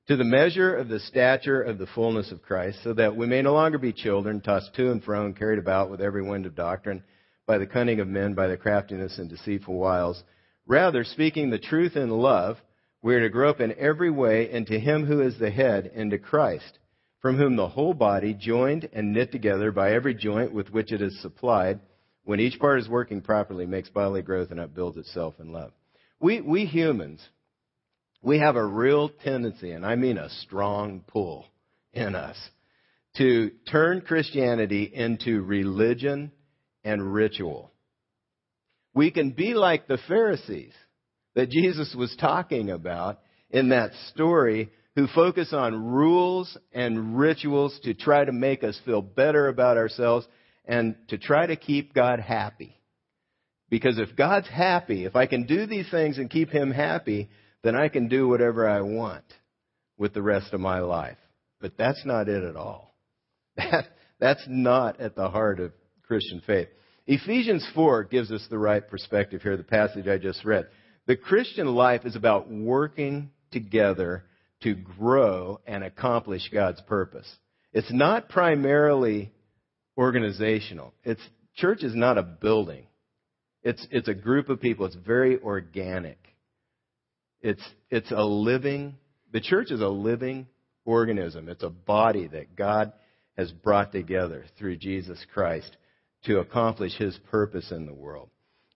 To 0.08 0.16
the 0.16 0.24
measure 0.24 0.76
of 0.76 0.88
the 0.88 1.00
stature 1.00 1.64
of 1.64 1.80
the 1.80 1.88
fullness 1.88 2.32
of 2.32 2.44
Christ, 2.44 2.78
so 2.84 2.94
that 2.94 3.16
we 3.16 3.26
may 3.26 3.42
no 3.42 3.54
longer 3.54 3.80
be 3.80 3.92
children, 3.92 4.40
tossed 4.40 4.76
to 4.76 4.92
and 4.92 5.04
fro 5.04 5.26
and 5.26 5.36
carried 5.36 5.58
about 5.58 5.90
with 5.90 6.00
every 6.00 6.22
wind 6.22 6.46
of 6.46 6.54
doctrine 6.54 7.02
by 7.48 7.58
the 7.58 7.66
cunning 7.66 8.00
of 8.00 8.08
men, 8.08 8.36
by 8.36 8.46
the 8.46 8.56
craftiness 8.56 9.18
and 9.18 9.32
deceitful 9.32 9.74
wiles. 9.74 10.24
Rather, 10.68 11.04
speaking 11.04 11.50
the 11.50 11.58
truth 11.58 11.96
in 11.96 12.12
love, 12.12 12.58
we 13.02 13.16
are 13.16 13.22
to 13.22 13.30
grow 13.30 13.50
up 13.50 13.62
in 13.62 13.74
every 13.80 14.12
way 14.12 14.52
into 14.52 14.78
Him 14.78 15.08
who 15.08 15.22
is 15.22 15.40
the 15.40 15.50
head, 15.50 15.90
into 15.96 16.20
Christ, 16.20 16.78
from 17.24 17.38
whom 17.38 17.56
the 17.56 17.70
whole 17.70 17.96
body, 17.96 18.36
joined 18.36 18.88
and 18.94 19.12
knit 19.12 19.32
together 19.32 19.72
by 19.72 19.94
every 19.94 20.14
joint 20.14 20.54
with 20.54 20.70
which 20.70 20.92
it 20.92 21.02
is 21.02 21.20
supplied, 21.20 21.80
when 22.26 22.40
each 22.40 22.60
part 22.60 22.80
is 22.80 22.88
working 22.88 23.22
properly, 23.22 23.66
makes 23.66 23.90
bodily 23.90 24.22
growth 24.22 24.52
and 24.52 24.60
upbuilds 24.60 24.98
itself 24.98 25.34
in 25.40 25.52
love. 25.52 25.72
We, 26.20 26.42
we 26.42 26.66
humans, 26.66 27.28
we 28.26 28.40
have 28.40 28.56
a 28.56 28.66
real 28.66 29.10
tendency, 29.24 29.72
and 29.72 29.86
I 29.86 29.96
mean 29.96 30.18
a 30.18 30.30
strong 30.30 31.04
pull 31.08 31.46
in 31.94 32.16
us, 32.16 32.36
to 33.18 33.52
turn 33.72 34.02
Christianity 34.02 34.92
into 34.92 35.42
religion 35.42 36.32
and 36.84 37.14
ritual. 37.14 37.72
We 38.96 39.12
can 39.12 39.32
be 39.32 39.54
like 39.54 39.88
the 39.88 40.00
Pharisees 40.08 40.74
that 41.36 41.52
Jesus 41.52 41.94
was 41.96 42.16
talking 42.20 42.72
about 42.72 43.20
in 43.52 43.70
that 43.70 43.92
story 44.10 44.72
who 44.96 45.06
focus 45.08 45.54
on 45.54 45.94
rules 45.94 46.58
and 46.74 47.18
rituals 47.18 47.80
to 47.84 47.94
try 47.94 48.26
to 48.26 48.32
make 48.32 48.64
us 48.64 48.80
feel 48.86 49.04
better 49.04 49.50
about 49.50 49.78
ourselves 49.78 50.26
and 50.66 50.96
to 51.10 51.20
try 51.20 51.46
to 51.46 51.56
keep 51.56 51.94
God 51.94 52.20
happy. 52.20 52.76
Because 53.70 54.00
if 54.00 54.16
God's 54.16 54.48
happy, 54.48 55.06
if 55.06 55.16
I 55.16 55.28
can 55.28 55.46
do 55.46 55.68
these 55.68 55.90
things 55.92 56.18
and 56.18 56.30
keep 56.30 56.50
Him 56.50 56.72
happy, 56.72 57.30
then 57.66 57.76
I 57.76 57.90
can 57.90 58.08
do 58.08 58.28
whatever 58.28 58.70
I 58.70 58.82
want 58.82 59.24
with 59.98 60.14
the 60.14 60.22
rest 60.22 60.54
of 60.54 60.60
my 60.60 60.80
life. 60.80 61.18
But 61.60 61.78
that's 61.80 62.06
not 62.06 62.30
it 62.30 62.44
at 62.44 62.56
all. 62.56 62.96
That, 63.58 63.86
that's 64.20 64.44
not 64.48 65.00
at 65.00 65.16
the 65.16 65.30
heart 65.30 65.60
of 65.60 65.72
Christian 66.04 66.42
faith. 66.46 66.68
Ephesians 67.08 67.68
4 67.74 68.04
gives 68.04 68.32
us 68.32 68.46
the 68.50 68.58
right 68.58 68.88
perspective 68.88 69.42
here, 69.42 69.58
the 69.58 69.64
passage 69.64 70.08
I 70.08 70.18
just 70.18 70.46
read. 70.46 70.68
The 71.08 71.16
Christian 71.16 71.68
life 71.68 72.06
is 72.06 72.16
about 72.16 72.50
working 72.52 73.32
together 73.52 74.24
to 74.64 74.76
grow 74.76 75.60
and 75.66 75.84
accomplish 75.84 76.50
God's 76.54 76.82
purpose. 76.82 77.28
It's 77.74 77.92
not 77.92 78.30
primarily 78.30 79.32
organizational. 79.98 80.94
It's 81.04 81.22
church 81.56 81.84
is 81.84 81.96
not 81.96 82.18
a 82.18 82.24
building. 82.24 82.86
It's 83.64 83.86
it's 83.90 84.08
a 84.08 84.14
group 84.14 84.50
of 84.50 84.62
people. 84.62 84.86
It's 84.86 84.96
very 84.96 85.40
organic. 85.42 86.20
It's 87.46 87.62
it's 87.92 88.10
a 88.10 88.24
living 88.24 88.96
the 89.32 89.40
church 89.40 89.70
is 89.70 89.82
a 89.82 89.88
living 89.88 90.48
organism. 90.84 91.48
It's 91.48 91.62
a 91.62 91.70
body 91.70 92.26
that 92.28 92.56
God 92.56 92.92
has 93.38 93.52
brought 93.52 93.92
together 93.92 94.46
through 94.58 94.78
Jesus 94.78 95.24
Christ 95.32 95.78
to 96.24 96.40
accomplish 96.40 96.98
his 96.98 97.16
purpose 97.30 97.72
in 97.72 97.86
the 97.86 97.94
world. 97.94 98.30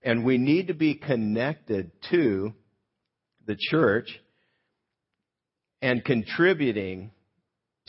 And 0.04 0.24
we 0.24 0.38
need 0.38 0.68
to 0.68 0.76
be 0.76 0.94
connected 0.94 1.92
to 2.12 2.54
the 3.48 3.58
church 3.58 4.08
and 5.82 6.06
contributing 6.06 7.10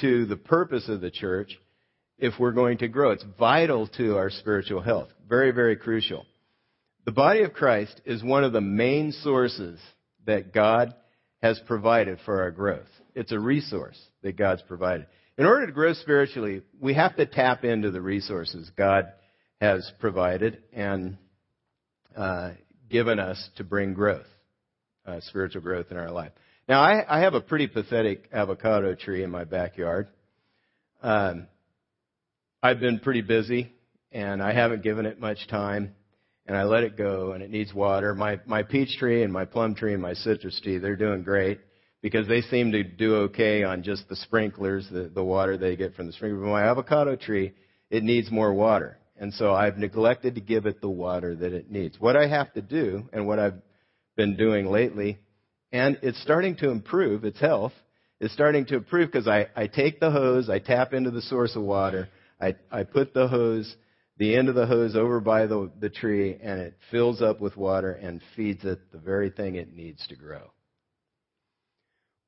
to 0.01 0.25
the 0.25 0.37
purpose 0.37 0.89
of 0.89 1.03
the 1.03 1.11
church 1.11 1.59
if 2.17 2.33
we're 2.39 2.53
going 2.53 2.79
to 2.79 2.89
grow. 2.89 3.11
It's 3.11 3.25
vital 3.39 3.87
to 3.99 4.17
our 4.17 4.31
spiritual 4.31 4.81
health. 4.81 5.09
Very, 5.29 5.51
very 5.51 5.77
crucial. 5.77 6.25
The 7.05 7.13
body 7.13 7.43
of 7.43 7.53
Christ 7.53 8.01
is 8.07 8.23
one 8.23 8.45
of 8.45 8.55
the 8.55 8.63
main 8.63 9.13
sources 9.13 9.79
that 10.27 10.53
God 10.53 10.95
has 11.43 11.61
provided 11.67 12.19
for 12.25 12.43
our 12.43 12.51
growth. 12.51 12.89
It's 13.15 13.33
a 13.33 13.39
resource 13.39 13.99
that 14.23 14.37
God's 14.37 14.63
provided. 14.63 15.07
In 15.39 15.47
order 15.47 15.67
to 15.67 15.73
grow 15.73 15.95
spiritually, 15.95 16.63
we 16.81 16.95
have 16.95 17.17
to 17.17 17.27
tap 17.27 17.65
into 17.65 17.91
the 17.91 18.01
resources 18.01 18.71
God 18.77 19.07
has 19.61 19.91
provided 19.99 20.63
and 20.73 21.17
uh, 22.17 22.53
given 22.91 23.19
us 23.19 23.49
to 23.57 23.65
bring 23.65 23.95
growth, 23.95 24.27
uh, 25.07 25.21
spiritual 25.21 25.63
growth 25.63 25.87
in 25.91 25.97
our 25.97 26.11
life. 26.11 26.33
Now, 26.69 26.83
I, 26.83 27.05
I, 27.09 27.21
have 27.21 27.35
a 27.35 27.41
pretty 27.41 27.67
pathetic 27.67 28.29
avocado 28.33 28.95
tree 28.95 29.23
in 29.23 29.31
my 29.31 29.45
backyard. 29.45 30.09
Um, 31.03 31.47
I've 32.63 32.81
been 32.81 32.99
pretty 33.01 33.23
busy, 33.23 33.73
and 34.13 34.43
I 34.43 34.53
haven't 34.53 34.83
given 34.83 35.07
it 35.07 35.19
much 35.19 35.49
time, 35.49 35.95
and 36.47 36.57
I 36.57 36.65
let 36.65 36.85
it 36.85 36.97
go, 36.97 37.33
and 37.33 37.43
it 37.43 37.51
needs 37.51 37.73
water. 37.73 38.15
My 38.15 38.41
my 38.47 38.63
peach 38.63 38.99
tree 38.99 39.23
and 39.23 39.33
my 39.33 39.45
plum 39.45 39.75
tree 39.75 39.93
and 39.93 40.03
my 40.03 40.15
citrus 40.15 40.61
tree, 40.61 40.79
they're 40.79 40.97
doing 40.97 41.23
great, 41.23 41.61
because 42.03 42.27
they 42.27 42.41
seem 42.43 42.73
to 42.73 42.83
do 42.83 43.17
okay 43.17 43.63
on 43.63 43.83
just 43.83 44.09
the 44.09 44.17
sprinklers, 44.17 44.89
the, 44.91 45.11
the 45.15 45.25
water 45.25 45.57
they 45.57 45.77
get 45.77 45.95
from 45.95 46.07
the 46.07 46.13
sprinkler. 46.13 46.41
But 46.41 46.51
my 46.51 46.65
avocado 46.65 47.17
tree, 47.17 47.53
it 47.91 48.03
needs 48.03 48.31
more 48.31 48.53
water. 48.53 48.99
And 49.17 49.35
so 49.35 49.53
I've 49.53 49.77
neglected 49.77 50.35
to 50.37 50.41
give 50.41 50.65
it 50.65 50.81
the 50.81 50.89
water 50.89 51.37
that 51.37 51.53
it 51.53 51.71
needs. 51.71 52.01
What 52.01 52.17
I 52.17 52.27
have 52.27 52.53
to 52.55 52.63
do, 52.63 53.09
and 53.13 53.27
what 53.27 53.39
I've 53.39 53.61
been 54.17 54.37
doing 54.37 54.67
lately, 54.67 55.19
and 55.73 55.99
it's 56.03 56.21
starting 56.23 56.57
to 56.57 56.71
improve 56.71 57.25
its 57.25 57.39
health, 57.39 57.73
is 58.19 58.33
starting 58.33 58.65
to 58.67 58.77
improve 58.77 59.13
because 59.13 59.29
I, 59.29 59.49
I 59.55 59.67
take 59.67 60.01
the 60.01 60.11
hose, 60.11 60.49
I 60.49 60.59
tap 60.59 60.95
into 60.95 61.11
the 61.11 61.23
source 61.23 61.55
of 61.55 61.63
water, 61.63 62.09
I, 62.41 62.57
I 62.71 62.85
put 62.85 63.13
the 63.13 63.29
hose, 63.29 63.77
the 64.21 64.37
end 64.37 64.51
of 64.51 64.55
the 64.55 64.67
hose 64.67 64.95
over 64.95 65.19
by 65.19 65.47
the, 65.47 65.71
the 65.81 65.89
tree, 65.89 66.37
and 66.43 66.61
it 66.61 66.75
fills 66.91 67.23
up 67.23 67.41
with 67.41 67.57
water 67.57 67.91
and 67.91 68.21
feeds 68.37 68.63
it 68.67 68.93
the 68.93 68.99
very 68.99 69.31
thing 69.31 69.55
it 69.55 69.75
needs 69.75 70.07
to 70.09 70.15
grow. 70.15 70.53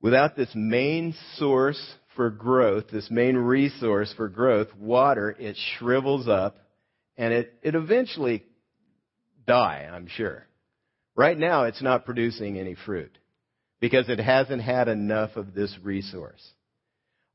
Without 0.01 0.35
this 0.35 0.49
main 0.55 1.15
source 1.37 1.95
for 2.17 2.31
growth, 2.31 2.85
this 2.91 3.11
main 3.11 3.37
resource 3.37 4.13
for 4.17 4.31
growth, 4.31 4.69
water, 4.75 5.37
it 5.39 5.55
shrivels 5.77 6.29
up 6.29 6.57
and 7.19 7.35
it, 7.35 7.53
it 7.63 7.75
eventually 7.75 8.43
die, 9.47 9.87
I'm 9.93 10.09
sure. 10.09 10.47
Right 11.15 11.39
now, 11.39 11.65
it's 11.65 11.83
not 11.83 12.07
producing 12.07 12.59
any 12.59 12.75
fruit 12.87 13.19
because 13.81 14.09
it 14.09 14.19
hasn't 14.19 14.63
had 14.63 14.89
enough 14.89 15.37
of 15.37 15.53
this 15.53 15.77
resource. 15.83 16.43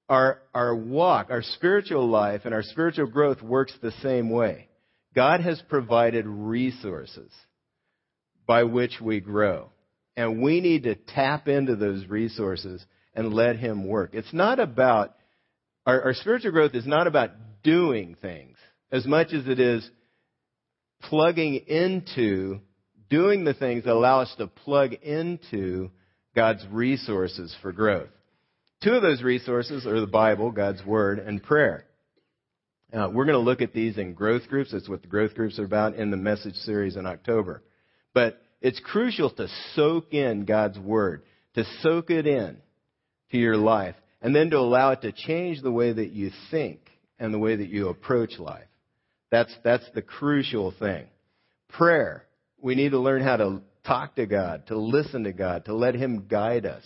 Our, 0.09 0.39
our 0.53 0.75
walk, 0.75 1.27
our 1.29 1.41
spiritual 1.41 2.07
life, 2.07 2.41
and 2.45 2.53
our 2.53 2.63
spiritual 2.63 3.07
growth 3.07 3.41
works 3.41 3.73
the 3.81 3.91
same 4.03 4.29
way. 4.29 4.69
God 5.13 5.41
has 5.41 5.61
provided 5.67 6.25
resources 6.25 7.31
by 8.45 8.63
which 8.63 9.01
we 9.01 9.19
grow. 9.19 9.69
And 10.15 10.41
we 10.41 10.61
need 10.61 10.83
to 10.83 10.95
tap 10.95 11.47
into 11.47 11.75
those 11.75 12.07
resources 12.07 12.83
and 13.13 13.33
let 13.33 13.57
Him 13.57 13.87
work. 13.87 14.11
It's 14.13 14.33
not 14.33 14.59
about, 14.59 15.15
our, 15.85 16.01
our 16.01 16.13
spiritual 16.13 16.51
growth 16.51 16.73
is 16.73 16.87
not 16.87 17.07
about 17.07 17.31
doing 17.63 18.15
things 18.21 18.57
as 18.91 19.05
much 19.05 19.33
as 19.33 19.47
it 19.47 19.59
is 19.59 19.87
plugging 21.03 21.55
into, 21.67 22.59
doing 23.09 23.43
the 23.43 23.53
things 23.53 23.83
that 23.83 23.93
allow 23.93 24.21
us 24.21 24.33
to 24.37 24.47
plug 24.47 24.93
into 24.93 25.91
God's 26.35 26.65
resources 26.71 27.55
for 27.61 27.71
growth. 27.71 28.09
Two 28.83 28.91
of 28.91 29.01
those 29.01 29.23
resources 29.23 29.87
are 29.87 29.99
the 29.99 30.05
Bible, 30.05 30.51
God's 30.51 30.85
Word, 30.85 31.17
and 31.17 31.41
prayer. 31.41 31.85
Uh, 32.93 33.09
we're 33.11 33.25
going 33.25 33.33
to 33.33 33.39
look 33.39 33.61
at 33.61 33.73
these 33.73 33.97
in 33.97 34.13
growth 34.13 34.47
groups. 34.47 34.71
That's 34.71 34.87
what 34.87 35.01
the 35.01 35.07
growth 35.07 35.33
groups 35.33 35.57
are 35.57 35.65
about 35.65 35.95
in 35.95 36.11
the 36.11 36.17
message 36.17 36.53
series 36.57 36.95
in 36.95 37.07
October. 37.07 37.63
But 38.13 38.39
it's 38.61 38.79
crucial 38.79 39.31
to 39.31 39.47
soak 39.73 40.13
in 40.13 40.45
God's 40.45 40.77
Word, 40.77 41.23
to 41.55 41.65
soak 41.81 42.11
it 42.11 42.27
in 42.27 42.57
to 43.31 43.37
your 43.37 43.57
life, 43.57 43.95
and 44.21 44.35
then 44.35 44.51
to 44.51 44.57
allow 44.57 44.91
it 44.91 45.01
to 45.01 45.11
change 45.11 45.61
the 45.61 45.71
way 45.71 45.91
that 45.91 46.11
you 46.11 46.29
think 46.51 46.79
and 47.17 47.33
the 47.33 47.39
way 47.39 47.55
that 47.55 47.69
you 47.69 47.89
approach 47.89 48.37
life. 48.37 48.67
That's, 49.31 49.53
that's 49.63 49.85
the 49.95 50.03
crucial 50.03 50.71
thing. 50.77 51.07
Prayer. 51.69 52.25
We 52.61 52.75
need 52.75 52.91
to 52.91 52.99
learn 52.99 53.23
how 53.23 53.37
to 53.37 53.61
talk 53.85 54.15
to 54.15 54.27
God, 54.27 54.67
to 54.67 54.77
listen 54.77 55.23
to 55.23 55.33
God, 55.33 55.65
to 55.65 55.73
let 55.73 55.95
Him 55.95 56.27
guide 56.29 56.67
us 56.67 56.83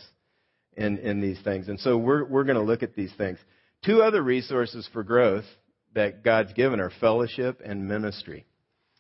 in, 0.76 0.98
in 1.00 1.22
these 1.22 1.40
things. 1.44 1.68
And 1.68 1.80
so 1.80 1.98
we're, 1.98 2.26
we're 2.26 2.44
going 2.44 2.58
to 2.58 2.64
look 2.64 2.84
at 2.84 2.96
these 2.96 3.14
things. 3.18 3.40
Two 3.86 4.02
other 4.02 4.22
resources 4.22 4.88
for 4.94 5.04
growth 5.04 5.46
that 5.94 6.24
God's 6.24 6.54
given 6.54 6.80
are 6.80 6.92
fellowship 7.00 7.62
and 7.64 7.88
ministry. 7.88 8.46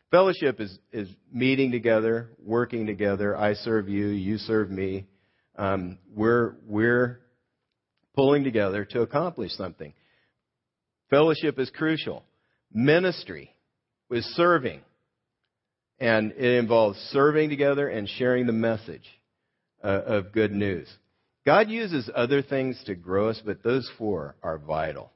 Fellowship 0.10 0.60
is, 0.60 0.78
is 0.92 1.08
meeting 1.32 1.72
together, 1.72 2.32
working 2.44 2.86
together. 2.86 3.38
I 3.38 3.54
serve 3.54 3.88
you, 3.88 4.08
you 4.08 4.38
serve 4.38 4.70
me. 4.70 5.06
Um, 5.56 6.00
we're, 6.14 6.56
we're 6.68 7.22
pulling 8.16 8.44
together 8.44 8.84
to 8.86 9.02
accomplish 9.02 9.52
something. 9.54 9.94
Fellowship 11.10 11.60
is 11.60 11.70
crucial. 11.70 12.24
Ministry 12.74 13.56
is 14.10 14.26
serving. 14.36 14.82
And 16.00 16.32
it 16.32 16.58
involves 16.60 16.98
serving 17.12 17.50
together 17.50 17.88
and 17.88 18.10
sharing 18.10 18.48
the 18.48 18.54
message 18.54 19.08
uh, 19.84 19.88
of 19.88 20.32
good 20.34 20.52
news. 20.52 20.88
God 21.45 21.69
uses 21.69 22.10
other 22.13 22.41
things 22.41 22.82
to 22.86 22.95
grow 22.95 23.30
us, 23.30 23.41
but 23.43 23.63
those 23.63 23.89
four 23.97 24.36
are 24.43 24.58
vital. 24.58 25.12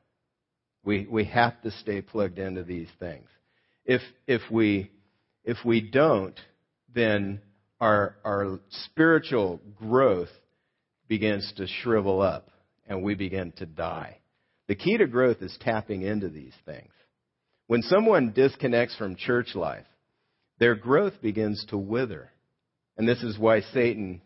We, 0.83 1.07
we 1.09 1.25
have 1.25 1.61
to 1.61 1.71
stay 1.71 2.01
plugged 2.01 2.39
into 2.39 2.63
these 2.63 2.89
things. 2.99 3.27
If, 3.85 4.01
if, 4.27 4.41
we, 4.51 4.91
if 5.43 5.57
we 5.63 5.81
don't, 5.81 6.39
then 6.93 7.41
our, 7.79 8.15
our 8.23 8.59
spiritual 8.69 9.59
growth 9.75 10.29
begins 11.07 11.51
to 11.57 11.67
shrivel 11.67 12.21
up 12.21 12.49
and 12.88 13.03
we 13.03 13.13
begin 13.13 13.51
to 13.57 13.65
die. 13.65 14.17
The 14.67 14.75
key 14.75 14.97
to 14.97 15.05
growth 15.05 15.41
is 15.41 15.55
tapping 15.61 16.01
into 16.01 16.29
these 16.29 16.53
things. 16.65 16.91
When 17.67 17.83
someone 17.83 18.31
disconnects 18.33 18.95
from 18.95 19.15
church 19.15 19.53
life, 19.53 19.85
their 20.59 20.75
growth 20.75 21.13
begins 21.21 21.63
to 21.69 21.77
wither. 21.77 22.31
And 22.97 23.07
this 23.07 23.21
is 23.21 23.38
why 23.38 23.61
Satan 23.61 24.21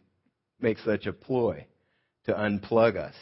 makes 0.61 0.83
such 0.85 1.05
a 1.05 1.13
ploy 1.13 1.65
to 2.29 2.35
unplug 2.35 2.97
us. 2.97 3.13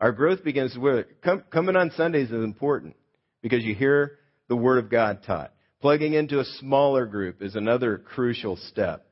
Our 0.00 0.12
growth 0.12 0.42
begins. 0.44 0.76
Come, 1.22 1.44
coming 1.50 1.76
on 1.76 1.90
Sundays 1.92 2.28
is 2.28 2.44
important 2.44 2.96
because 3.42 3.62
you 3.62 3.74
hear 3.74 4.18
the 4.48 4.56
Word 4.56 4.82
of 4.82 4.90
God 4.90 5.20
taught. 5.26 5.52
Plugging 5.80 6.14
into 6.14 6.40
a 6.40 6.44
smaller 6.44 7.06
group 7.06 7.42
is 7.42 7.56
another 7.56 7.98
crucial 7.98 8.56
step. 8.56 9.06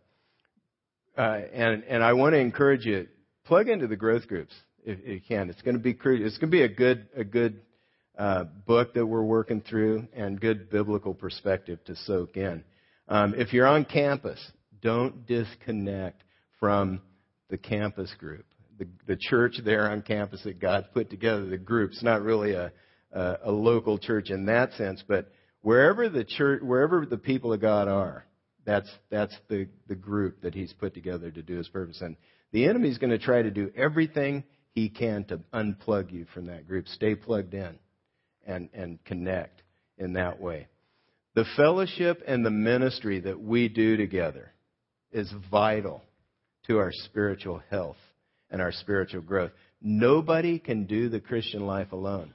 Uh, 1.17 1.41
and, 1.53 1.85
and 1.85 2.03
I 2.03 2.15
want 2.15 2.33
to 2.35 2.39
encourage 2.39 2.87
you, 2.87 3.09
plug 3.45 3.69
into 3.69 3.87
the 3.87 3.97
growth 3.97 4.27
groups 4.27 4.55
if, 4.85 4.99
if 5.01 5.07
you 5.07 5.21
can. 5.27 5.51
It's 5.51 5.61
going 5.63 5.77
to 5.77 5.83
be 5.83 5.93
crucial. 5.93 6.27
it's 6.27 6.39
going 6.39 6.51
to 6.51 6.57
be 6.57 6.63
a 6.63 6.69
good 6.69 7.09
a 7.15 7.25
good 7.25 7.61
uh, 8.19 8.45
book 8.45 8.95
that 8.95 9.05
we're 9.05 9.23
working 9.23 9.61
through 9.61 10.09
and 10.15 10.41
good 10.41 10.71
biblical 10.71 11.13
perspective 11.13 11.79
to 11.85 11.97
soak 11.97 12.37
in. 12.37 12.65
Um, 13.09 13.35
if 13.37 13.53
you're 13.53 13.67
on 13.67 13.85
campus, 13.85 14.41
don't 14.81 15.27
disconnect 15.27 16.23
from 16.59 17.03
the 17.51 17.59
campus 17.59 18.13
group. 18.19 18.47
The, 18.79 18.89
the 19.07 19.17
church 19.17 19.57
there 19.65 19.91
on 19.91 20.03
campus 20.03 20.43
that 20.45 20.61
God 20.61 20.89
put 20.93 21.11
together, 21.11 21.45
the 21.45 21.59
group's 21.59 22.03
not 22.03 22.23
really 22.23 22.53
a, 22.53 22.73
a, 23.13 23.37
a 23.45 23.53
local 23.53 23.99
church 23.99 24.31
in 24.31 24.47
that 24.47 24.73
sense, 24.73 25.03
but 25.07 25.31
wherever 25.61 26.09
the 26.09 26.25
church, 26.25 26.63
wherever 26.63 27.05
the 27.07 27.19
people 27.19 27.53
of 27.53 27.61
God 27.61 27.89
are, 27.89 28.25
that's 28.65 28.91
that's 29.11 29.37
the 29.49 29.69
the 29.89 29.95
group 29.95 30.43
that 30.43 30.55
He's 30.55 30.73
put 30.73 30.95
together 30.95 31.31
to 31.31 31.43
do 31.43 31.57
His 31.57 31.69
purpose. 31.69 32.01
And 32.01 32.17
the 32.53 32.67
enemy's 32.67 32.99
going 32.99 33.11
to 33.11 33.19
try 33.19 33.43
to 33.43 33.51
do 33.51 33.71
everything 33.77 34.45
he 34.73 34.89
can 34.89 35.25
to 35.25 35.41
unplug 35.53 36.13
you 36.13 36.27
from 36.33 36.47
that 36.47 36.67
group. 36.67 36.89
Stay 36.89 37.15
plugged 37.15 37.55
in 37.55 37.79
and, 38.47 38.69
and 38.73 39.03
connect 39.05 39.63
in 39.99 40.15
that 40.15 40.41
way. 40.41 40.69
The 41.35 41.45
fellowship 41.57 42.23
and 42.27 42.45
the 42.45 42.51
ministry 42.51 43.21
that 43.21 43.41
we 43.41 43.69
do 43.69 43.97
together 43.97 44.53
is 45.13 45.33
vital 45.51 46.03
to 46.67 46.79
our 46.79 46.93
spiritual 46.93 47.63
health 47.71 47.97
and 48.53 48.63
our 48.63 48.71
spiritual 48.71 49.23
growth. 49.23 49.51
Nobody 49.81 50.61
can 50.61 50.85
do 50.85 51.09
the 51.09 51.19
Christian 51.19 51.67
life 51.67 51.91
alone. 51.91 52.33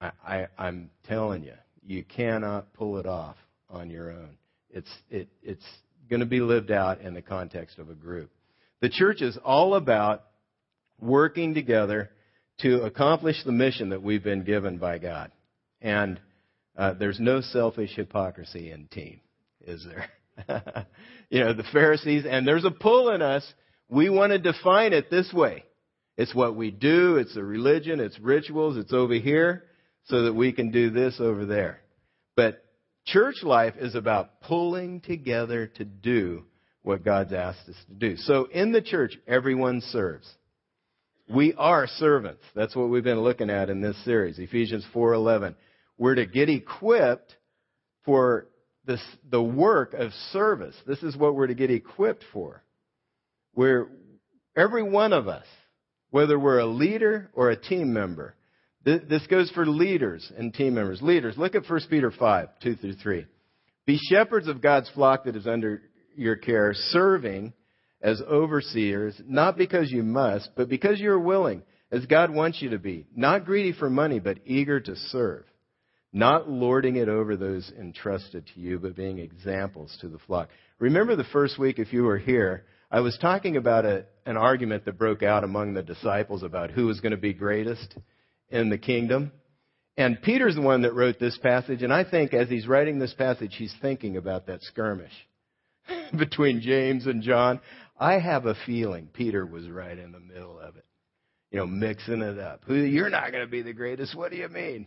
I, 0.00 0.48
am 0.58 0.90
telling 1.06 1.44
you, 1.44 1.54
you 1.86 2.02
cannot 2.02 2.72
pull 2.74 2.98
it 2.98 3.06
off 3.06 3.36
on 3.70 3.90
your 3.90 4.10
own. 4.10 4.36
It's, 4.70 4.90
it, 5.10 5.28
it's 5.42 5.64
going 6.10 6.20
to 6.20 6.26
be 6.26 6.40
lived 6.40 6.70
out 6.70 7.00
in 7.00 7.14
the 7.14 7.22
context 7.22 7.78
of 7.78 7.88
a 7.90 7.94
group. 7.94 8.30
The 8.80 8.88
church 8.88 9.22
is 9.22 9.38
all 9.44 9.74
about 9.74 10.24
working 11.00 11.54
together 11.54 12.10
to 12.60 12.82
accomplish 12.82 13.36
the 13.44 13.52
mission 13.52 13.90
that 13.90 14.02
we've 14.02 14.24
been 14.24 14.44
given 14.44 14.78
by 14.78 14.98
God. 14.98 15.30
And 15.80 16.20
uh, 16.76 16.94
there's 16.94 17.20
no 17.20 17.40
selfish 17.40 17.94
hypocrisy 17.94 18.70
in 18.70 18.88
team, 18.88 19.20
is 19.66 19.86
there? 19.86 20.86
you 21.30 21.40
know, 21.40 21.52
the 21.54 21.64
Pharisees, 21.72 22.24
and 22.28 22.46
there's 22.46 22.64
a 22.64 22.70
pull 22.70 23.10
in 23.10 23.22
us. 23.22 23.44
We 23.88 24.08
want 24.08 24.32
to 24.32 24.38
define 24.38 24.92
it 24.92 25.10
this 25.10 25.32
way. 25.32 25.64
It's 26.16 26.34
what 26.34 26.56
we 26.56 26.70
do, 26.70 27.16
it's 27.16 27.36
a 27.36 27.42
religion, 27.42 28.00
it's 28.00 28.18
rituals, 28.18 28.76
it's 28.78 28.92
over 28.92 29.14
here, 29.14 29.64
so 30.04 30.22
that 30.22 30.32
we 30.32 30.52
can 30.52 30.70
do 30.70 30.90
this 30.90 31.16
over 31.20 31.44
there. 31.44 31.80
But 32.36 32.64
church 33.04 33.42
life 33.42 33.74
is 33.78 33.94
about 33.94 34.40
pulling 34.40 35.02
together 35.02 35.66
to 35.76 35.84
do 35.84 36.44
what 36.82 37.04
God's 37.04 37.32
asked 37.32 37.68
us 37.68 37.76
to 37.88 37.94
do. 37.94 38.16
So 38.16 38.46
in 38.46 38.72
the 38.72 38.80
church, 38.80 39.18
everyone 39.26 39.82
serves. 39.82 40.26
We 41.28 41.52
are 41.54 41.86
servants. 41.86 42.42
That's 42.54 42.76
what 42.76 42.88
we've 42.88 43.04
been 43.04 43.20
looking 43.20 43.50
at 43.50 43.68
in 43.68 43.80
this 43.80 44.02
series, 44.04 44.38
Ephesians 44.38 44.86
4:11. 44.94 45.56
We're 45.98 46.14
to 46.14 46.26
get 46.26 46.48
equipped 46.48 47.36
for 48.04 48.46
this, 48.84 49.02
the 49.28 49.42
work 49.42 49.92
of 49.94 50.12
service. 50.32 50.76
This 50.86 51.02
is 51.02 51.16
what 51.16 51.34
we're 51.34 51.48
to 51.48 51.54
get 51.54 51.70
equipped 51.70 52.24
for. 52.32 52.62
We're 53.56 53.88
every 54.56 54.84
one 54.84 55.12
of 55.12 55.26
us, 55.26 55.46
whether 56.10 56.38
we're 56.38 56.60
a 56.60 56.66
leader 56.66 57.30
or 57.32 57.50
a 57.50 57.56
team 57.56 57.92
member. 57.92 58.36
This 58.84 59.26
goes 59.26 59.50
for 59.50 59.66
leaders 59.66 60.30
and 60.38 60.54
team 60.54 60.74
members. 60.74 61.02
Leaders, 61.02 61.36
look 61.36 61.56
at 61.56 61.68
1 61.68 61.80
Peter 61.90 62.12
5, 62.12 62.48
2 62.62 62.76
through 62.76 62.94
3. 62.94 63.26
Be 63.84 63.98
shepherds 63.98 64.46
of 64.46 64.62
God's 64.62 64.88
flock 64.90 65.24
that 65.24 65.34
is 65.34 65.46
under 65.46 65.82
your 66.14 66.36
care, 66.36 66.72
serving 66.74 67.52
as 68.00 68.20
overseers, 68.22 69.20
not 69.26 69.56
because 69.56 69.90
you 69.90 70.02
must, 70.02 70.50
but 70.56 70.68
because 70.68 71.00
you're 71.00 71.18
willing, 71.18 71.62
as 71.90 72.06
God 72.06 72.30
wants 72.30 72.60
you 72.62 72.70
to 72.70 72.78
be, 72.78 73.06
not 73.16 73.44
greedy 73.44 73.72
for 73.72 73.90
money, 73.90 74.20
but 74.20 74.38
eager 74.44 74.78
to 74.80 74.94
serve, 74.94 75.44
not 76.12 76.48
lording 76.48 76.96
it 76.96 77.08
over 77.08 77.36
those 77.36 77.72
entrusted 77.78 78.46
to 78.54 78.60
you, 78.60 78.78
but 78.78 78.94
being 78.94 79.18
examples 79.18 79.96
to 80.00 80.08
the 80.08 80.18
flock. 80.18 80.48
Remember 80.78 81.16
the 81.16 81.24
first 81.24 81.58
week, 81.58 81.78
if 81.78 81.92
you 81.92 82.04
were 82.04 82.18
here, 82.18 82.64
I 82.90 83.00
was 83.00 83.18
talking 83.20 83.56
about 83.56 83.84
a, 83.84 84.06
an 84.24 84.36
argument 84.36 84.84
that 84.84 84.98
broke 84.98 85.22
out 85.22 85.44
among 85.44 85.74
the 85.74 85.82
disciples 85.82 86.42
about 86.42 86.70
who 86.70 86.86
was 86.86 87.00
going 87.00 87.12
to 87.12 87.16
be 87.16 87.32
greatest 87.32 87.96
in 88.48 88.70
the 88.70 88.78
kingdom. 88.78 89.32
And 89.96 90.20
Peter's 90.22 90.54
the 90.54 90.60
one 90.60 90.82
that 90.82 90.94
wrote 90.94 91.18
this 91.18 91.38
passage, 91.38 91.82
and 91.82 91.92
I 91.92 92.04
think 92.08 92.34
as 92.34 92.48
he's 92.48 92.66
writing 92.66 92.98
this 92.98 93.14
passage, 93.14 93.54
he's 93.56 93.74
thinking 93.80 94.16
about 94.16 94.46
that 94.46 94.62
skirmish 94.62 95.12
between 96.18 96.60
James 96.60 97.06
and 97.06 97.22
John. 97.22 97.60
I 97.98 98.18
have 98.18 98.44
a 98.44 98.54
feeling 98.66 99.08
Peter 99.12 99.46
was 99.46 99.68
right 99.68 99.98
in 99.98 100.12
the 100.12 100.20
middle 100.20 100.60
of 100.60 100.76
it, 100.76 100.84
you 101.50 101.58
know, 101.58 101.66
mixing 101.66 102.20
it 102.20 102.38
up. 102.38 102.62
Who, 102.66 102.74
You're 102.74 103.08
not 103.08 103.32
going 103.32 103.44
to 103.44 103.50
be 103.50 103.62
the 103.62 103.72
greatest. 103.72 104.14
What 104.14 104.30
do 104.30 104.36
you 104.36 104.48
mean? 104.48 104.86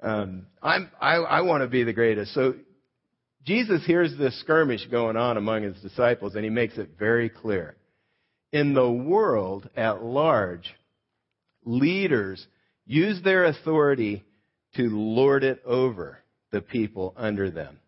Um, 0.00 0.46
I'm, 0.62 0.90
I, 1.00 1.16
I 1.16 1.40
want 1.40 1.62
to 1.62 1.68
be 1.68 1.82
the 1.82 1.92
greatest. 1.92 2.32
So 2.32 2.54
Jesus 3.44 3.84
hears 3.84 4.16
this 4.16 4.38
skirmish 4.40 4.86
going 4.86 5.16
on 5.16 5.36
among 5.36 5.62
his 5.62 5.78
disciples, 5.80 6.34
and 6.34 6.44
he 6.44 6.50
makes 6.50 6.78
it 6.78 6.90
very 6.98 7.28
clear. 7.28 7.76
In 8.52 8.72
the 8.72 8.90
world 8.90 9.68
at 9.76 10.02
large, 10.02 10.74
leaders 11.64 12.46
use 12.86 13.22
their 13.22 13.44
authority 13.44 14.24
to 14.76 14.82
lord 14.82 15.44
it 15.44 15.60
over 15.64 16.18
the 16.52 16.60
people 16.60 17.12
under 17.16 17.50
them. 17.50 17.78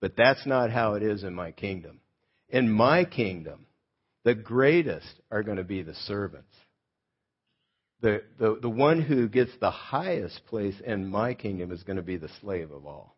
But 0.00 0.16
that's 0.16 0.46
not 0.46 0.70
how 0.70 0.94
it 0.94 1.02
is 1.02 1.24
in 1.24 1.34
my 1.34 1.52
kingdom. 1.52 2.00
In 2.48 2.70
my 2.70 3.04
kingdom, 3.04 3.66
the 4.24 4.34
greatest 4.34 5.12
are 5.30 5.42
going 5.42 5.56
to 5.56 5.64
be 5.64 5.82
the 5.82 5.94
servants. 5.94 6.54
The, 8.02 8.22
the, 8.38 8.58
the 8.62 8.68
one 8.68 9.00
who 9.00 9.28
gets 9.28 9.52
the 9.60 9.70
highest 9.70 10.42
place 10.46 10.74
in 10.84 11.06
my 11.06 11.34
kingdom 11.34 11.72
is 11.72 11.82
going 11.84 11.96
to 11.96 12.02
be 12.02 12.16
the 12.16 12.30
slave 12.40 12.70
of 12.70 12.84
all. 12.84 13.16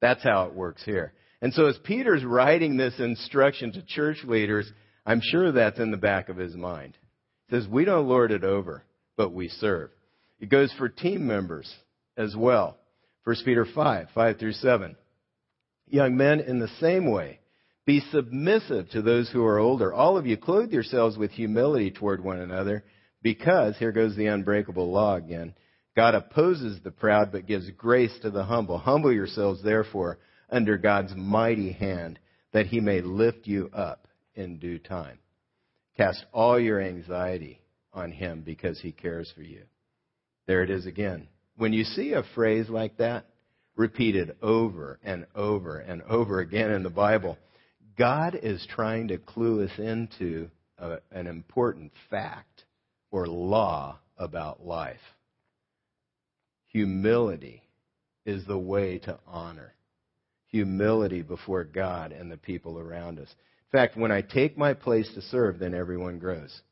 That's 0.00 0.22
how 0.22 0.46
it 0.46 0.54
works 0.54 0.82
here. 0.84 1.12
And 1.40 1.52
so 1.52 1.66
as 1.66 1.78
Peter's 1.84 2.24
writing 2.24 2.76
this 2.76 2.98
instruction 2.98 3.72
to 3.72 3.82
church 3.82 4.18
leaders, 4.24 4.70
I'm 5.06 5.20
sure 5.22 5.52
that's 5.52 5.78
in 5.78 5.90
the 5.90 5.96
back 5.96 6.28
of 6.28 6.36
his 6.36 6.54
mind. 6.54 6.96
He 7.48 7.56
says, 7.56 7.68
we 7.68 7.84
don't 7.84 8.08
lord 8.08 8.30
it 8.30 8.44
over, 8.44 8.84
but 9.16 9.32
we 9.32 9.48
serve. 9.48 9.90
It 10.40 10.50
goes 10.50 10.72
for 10.78 10.88
team 10.88 11.26
members 11.26 11.72
as 12.16 12.34
well. 12.36 12.76
1 13.24 13.36
Peter 13.44 13.66
5, 13.74 14.08
5 14.14 14.38
through 14.38 14.52
7. 14.52 14.96
Young 15.86 16.16
men, 16.16 16.40
in 16.40 16.58
the 16.58 16.68
same 16.80 17.10
way, 17.10 17.40
be 17.86 18.00
submissive 18.12 18.90
to 18.90 19.00
those 19.00 19.30
who 19.30 19.44
are 19.44 19.58
older. 19.58 19.94
All 19.94 20.18
of 20.18 20.26
you 20.26 20.36
clothe 20.36 20.70
yourselves 20.72 21.16
with 21.16 21.30
humility 21.30 21.90
toward 21.90 22.22
one 22.22 22.38
another, 22.38 22.84
because, 23.22 23.76
here 23.78 23.92
goes 23.92 24.14
the 24.14 24.26
unbreakable 24.26 24.92
law 24.92 25.16
again, 25.16 25.54
God 25.98 26.14
opposes 26.14 26.78
the 26.84 26.92
proud 26.92 27.32
but 27.32 27.48
gives 27.48 27.68
grace 27.70 28.16
to 28.22 28.30
the 28.30 28.44
humble. 28.44 28.78
Humble 28.78 29.12
yourselves, 29.12 29.60
therefore, 29.64 30.20
under 30.48 30.78
God's 30.78 31.12
mighty 31.16 31.72
hand, 31.72 32.20
that 32.52 32.66
he 32.66 32.78
may 32.78 33.00
lift 33.00 33.48
you 33.48 33.68
up 33.74 34.06
in 34.36 34.60
due 34.60 34.78
time. 34.78 35.18
Cast 35.96 36.24
all 36.32 36.60
your 36.60 36.80
anxiety 36.80 37.60
on 37.92 38.12
him 38.12 38.42
because 38.46 38.78
he 38.80 38.92
cares 38.92 39.32
for 39.34 39.42
you. 39.42 39.62
There 40.46 40.62
it 40.62 40.70
is 40.70 40.86
again. 40.86 41.26
When 41.56 41.72
you 41.72 41.82
see 41.82 42.12
a 42.12 42.22
phrase 42.32 42.68
like 42.68 42.98
that 42.98 43.26
repeated 43.74 44.36
over 44.40 45.00
and 45.02 45.26
over 45.34 45.80
and 45.80 46.02
over 46.02 46.38
again 46.38 46.70
in 46.70 46.84
the 46.84 46.90
Bible, 46.90 47.36
God 47.98 48.38
is 48.40 48.64
trying 48.70 49.08
to 49.08 49.18
clue 49.18 49.64
us 49.64 49.76
into 49.76 50.48
a, 50.78 50.98
an 51.10 51.26
important 51.26 51.90
fact 52.08 52.66
or 53.10 53.26
law 53.26 53.98
about 54.16 54.64
life. 54.64 55.00
Humility 56.68 57.62
is 58.24 58.44
the 58.46 58.58
way 58.58 58.98
to 59.00 59.18
honor. 59.26 59.74
Humility 60.48 61.22
before 61.22 61.64
God 61.64 62.12
and 62.12 62.30
the 62.30 62.36
people 62.36 62.78
around 62.78 63.18
us. 63.18 63.28
In 63.28 63.78
fact, 63.78 63.96
when 63.96 64.12
I 64.12 64.22
take 64.22 64.56
my 64.56 64.74
place 64.74 65.10
to 65.14 65.20
serve, 65.22 65.58
then 65.58 65.74
everyone 65.74 66.18
grows. 66.18 66.62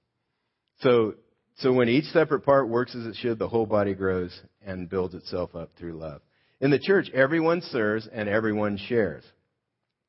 So 0.80 1.14
so 1.58 1.72
when 1.72 1.88
each 1.88 2.04
separate 2.06 2.40
part 2.40 2.68
works 2.68 2.94
as 2.94 3.06
it 3.06 3.16
should, 3.16 3.38
the 3.38 3.48
whole 3.48 3.64
body 3.64 3.94
grows 3.94 4.38
and 4.64 4.90
builds 4.90 5.14
itself 5.14 5.54
up 5.54 5.70
through 5.78 5.94
love. 5.94 6.20
In 6.60 6.70
the 6.70 6.78
church, 6.78 7.10
everyone 7.14 7.62
serves 7.62 8.06
and 8.12 8.28
everyone 8.28 8.76
shares. 8.76 9.24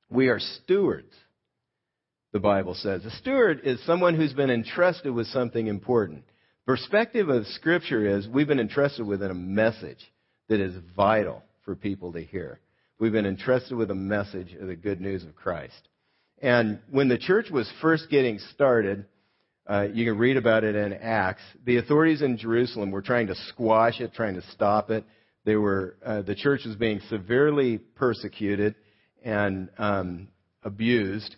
We 0.09 0.27
are 0.27 0.39
stewards, 0.39 1.13
the 2.33 2.39
Bible 2.39 2.73
says. 2.73 3.05
A 3.05 3.11
steward 3.11 3.61
is 3.63 3.83
someone 3.85 4.15
who's 4.15 4.33
been 4.33 4.49
entrusted 4.49 5.13
with 5.13 5.27
something 5.27 5.67
important. 5.67 6.23
Perspective 6.67 7.29
of 7.29 7.47
Scripture 7.47 8.17
is 8.17 8.27
we've 8.27 8.45
been 8.45 8.59
entrusted 8.59 9.07
with 9.07 9.23
a 9.23 9.33
message 9.33 9.99
that 10.49 10.59
is 10.59 10.75
vital 10.97 11.41
for 11.63 11.77
people 11.77 12.11
to 12.11 12.21
hear. 12.21 12.59
We've 12.99 13.13
been 13.13 13.25
entrusted 13.25 13.77
with 13.77 13.89
a 13.89 13.95
message 13.95 14.53
of 14.53 14.67
the 14.67 14.75
good 14.75 14.99
news 14.99 15.23
of 15.23 15.33
Christ. 15.33 15.87
And 16.41 16.79
when 16.91 17.07
the 17.07 17.17
church 17.17 17.49
was 17.49 17.71
first 17.81 18.09
getting 18.09 18.39
started, 18.53 19.05
uh, 19.65 19.87
you 19.93 20.03
can 20.03 20.17
read 20.17 20.35
about 20.35 20.65
it 20.65 20.75
in 20.75 20.91
Acts. 20.91 21.41
The 21.65 21.77
authorities 21.77 22.21
in 22.21 22.37
Jerusalem 22.37 22.91
were 22.91 23.01
trying 23.01 23.27
to 23.27 23.35
squash 23.47 24.01
it, 24.01 24.13
trying 24.13 24.35
to 24.35 24.43
stop 24.51 24.89
it. 24.89 25.05
They 25.45 25.55
were 25.55 25.95
uh, 26.05 26.23
the 26.23 26.35
church 26.35 26.65
was 26.65 26.75
being 26.75 26.99
severely 27.09 27.77
persecuted 27.77 28.75
and 29.23 29.69
um, 29.77 30.27
abused. 30.63 31.33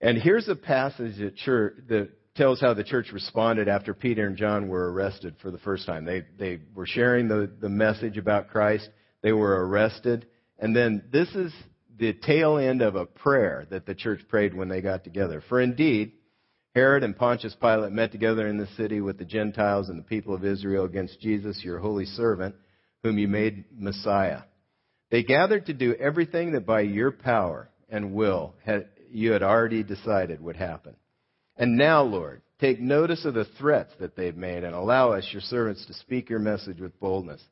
And 0.00 0.16
here's 0.16 0.48
a 0.48 0.54
passage 0.54 1.18
that, 1.18 1.34
church, 1.34 1.74
that 1.88 2.10
tells 2.38 2.60
how 2.60 2.72
the 2.72 2.84
church 2.84 3.12
responded 3.12 3.68
after 3.68 3.92
Peter 3.92 4.26
and 4.26 4.36
John 4.36 4.68
were 4.68 4.90
arrested 4.90 5.34
for 5.42 5.50
the 5.50 5.58
first 5.58 5.84
time. 5.84 6.06
They 6.06 6.22
they 6.38 6.60
were 6.74 6.86
sharing 6.86 7.28
the, 7.28 7.50
the 7.60 7.68
message 7.68 8.16
about 8.16 8.48
Christ. 8.48 8.88
They 9.22 9.32
were 9.32 9.66
arrested, 9.66 10.26
and 10.58 10.74
then 10.74 11.04
this 11.12 11.28
is 11.34 11.52
the 11.98 12.14
tail 12.14 12.56
end 12.56 12.80
of 12.80 12.94
a 12.94 13.04
prayer 13.04 13.66
that 13.70 13.84
the 13.84 13.94
church 13.94 14.20
prayed 14.28 14.54
when 14.54 14.68
they 14.68 14.80
got 14.80 15.04
together. 15.04 15.42
For 15.48 15.60
indeed 15.60 16.12
Herod 16.74 17.02
and 17.02 17.16
Pontius 17.16 17.56
Pilate 17.60 17.90
met 17.90 18.12
together 18.12 18.46
in 18.46 18.56
the 18.56 18.68
city 18.76 19.00
with 19.00 19.18
the 19.18 19.24
Gentiles 19.24 19.88
and 19.88 19.98
the 19.98 20.04
people 20.04 20.32
of 20.32 20.44
Israel 20.44 20.84
against 20.84 21.20
Jesus, 21.20 21.64
your 21.64 21.80
holy 21.80 22.04
servant, 22.04 22.54
whom 23.02 23.18
you 23.18 23.26
made 23.26 23.64
Messiah. 23.76 24.42
They 25.10 25.24
gathered 25.24 25.66
to 25.66 25.72
do 25.72 25.94
everything 25.94 26.52
that 26.52 26.66
by 26.66 26.82
your 26.82 27.10
power 27.10 27.68
and 27.88 28.12
will 28.12 28.54
had, 28.64 28.88
you 29.10 29.32
had 29.32 29.42
already 29.42 29.82
decided 29.82 30.40
would 30.40 30.56
happen. 30.56 30.94
And 31.58 31.76
now, 31.76 32.02
Lord, 32.02 32.40
take 32.60 32.80
notice 32.80 33.24
of 33.24 33.34
the 33.34 33.44
threats 33.58 33.92
that 33.98 34.16
they've 34.16 34.36
made 34.36 34.64
and 34.64 34.74
allow 34.74 35.12
us, 35.12 35.28
your 35.32 35.42
servants, 35.42 35.84
to 35.86 35.94
speak 35.94 36.30
your 36.30 36.38
message 36.38 36.80
with 36.80 36.98
boldness. 37.00 37.42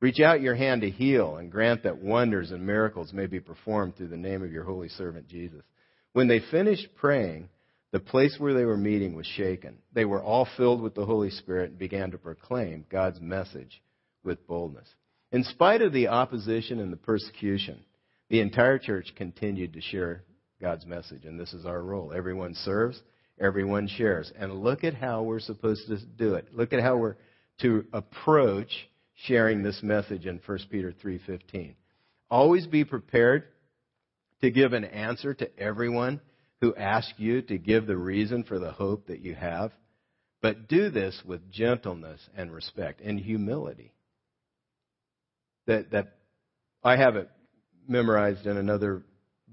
Reach 0.00 0.20
out 0.20 0.40
your 0.40 0.54
hand 0.54 0.82
to 0.82 0.90
heal 0.90 1.36
and 1.36 1.50
grant 1.50 1.82
that 1.82 1.98
wonders 1.98 2.52
and 2.52 2.64
miracles 2.64 3.12
may 3.12 3.26
be 3.26 3.40
performed 3.40 3.96
through 3.96 4.08
the 4.08 4.16
name 4.16 4.42
of 4.42 4.52
your 4.52 4.64
holy 4.64 4.88
servant 4.88 5.26
Jesus. 5.26 5.62
When 6.12 6.28
they 6.28 6.40
finished 6.50 6.88
praying, 6.96 7.48
the 7.92 8.00
place 8.00 8.36
where 8.38 8.54
they 8.54 8.64
were 8.64 8.76
meeting 8.76 9.14
was 9.16 9.26
shaken. 9.26 9.78
They 9.92 10.04
were 10.04 10.22
all 10.22 10.46
filled 10.56 10.82
with 10.82 10.94
the 10.94 11.06
Holy 11.06 11.30
Spirit 11.30 11.70
and 11.70 11.78
began 11.78 12.10
to 12.10 12.18
proclaim 12.18 12.84
God's 12.90 13.20
message 13.20 13.82
with 14.22 14.46
boldness. 14.46 14.88
In 15.32 15.44
spite 15.44 15.82
of 15.82 15.92
the 15.92 16.08
opposition 16.08 16.78
and 16.78 16.92
the 16.92 16.98
persecution, 16.98 17.80
the 18.28 18.40
entire 18.40 18.78
church 18.78 19.12
continued 19.16 19.72
to 19.72 19.80
share 19.80 20.24
God's 20.60 20.84
message. 20.84 21.24
And 21.24 21.38
this 21.38 21.52
is 21.52 21.64
our 21.64 21.82
role. 21.82 22.12
Everyone 22.14 22.54
serves, 22.54 23.00
everyone 23.40 23.88
shares. 23.88 24.32
And 24.38 24.62
look 24.62 24.84
at 24.84 24.94
how 24.94 25.22
we're 25.22 25.40
supposed 25.40 25.86
to 25.88 25.98
do 26.16 26.34
it. 26.34 26.48
Look 26.54 26.72
at 26.72 26.82
how 26.82 26.96
we're 26.96 27.16
to 27.60 27.84
approach 27.92 28.70
sharing 29.26 29.62
this 29.62 29.82
message 29.82 30.26
in 30.26 30.40
1 30.44 30.58
Peter 30.70 30.92
3:15. 30.92 31.74
Always 32.30 32.66
be 32.66 32.84
prepared 32.84 33.44
to 34.42 34.50
give 34.50 34.72
an 34.72 34.84
answer 34.84 35.32
to 35.34 35.58
everyone 35.58 36.20
who 36.60 36.74
asks 36.74 37.18
you 37.18 37.42
to 37.42 37.58
give 37.58 37.86
the 37.86 37.96
reason 37.96 38.44
for 38.44 38.58
the 38.58 38.72
hope 38.72 39.06
that 39.06 39.20
you 39.20 39.34
have, 39.34 39.72
but 40.42 40.68
do 40.68 40.90
this 40.90 41.22
with 41.24 41.50
gentleness 41.50 42.20
and 42.36 42.52
respect 42.52 43.00
and 43.00 43.18
humility. 43.18 43.92
That, 45.66 45.90
that 45.90 46.16
I 46.82 46.96
have 46.96 47.16
it 47.16 47.30
memorized 47.88 48.46
in 48.46 48.56
another 48.56 49.02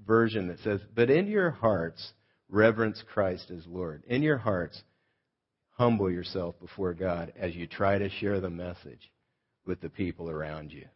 version 0.06 0.48
that 0.48 0.60
says, 0.60 0.80
But 0.94 1.10
in 1.10 1.26
your 1.26 1.50
hearts, 1.50 2.12
reverence 2.48 3.02
Christ 3.12 3.50
as 3.50 3.66
Lord. 3.66 4.04
In 4.06 4.22
your 4.22 4.38
hearts, 4.38 4.82
humble 5.70 6.10
yourself 6.10 6.54
before 6.60 6.94
God 6.94 7.32
as 7.38 7.54
you 7.54 7.66
try 7.66 7.98
to 7.98 8.08
share 8.08 8.40
the 8.40 8.50
message 8.50 9.10
with 9.66 9.80
the 9.80 9.88
people 9.88 10.30
around 10.30 10.72
you. 10.72 10.86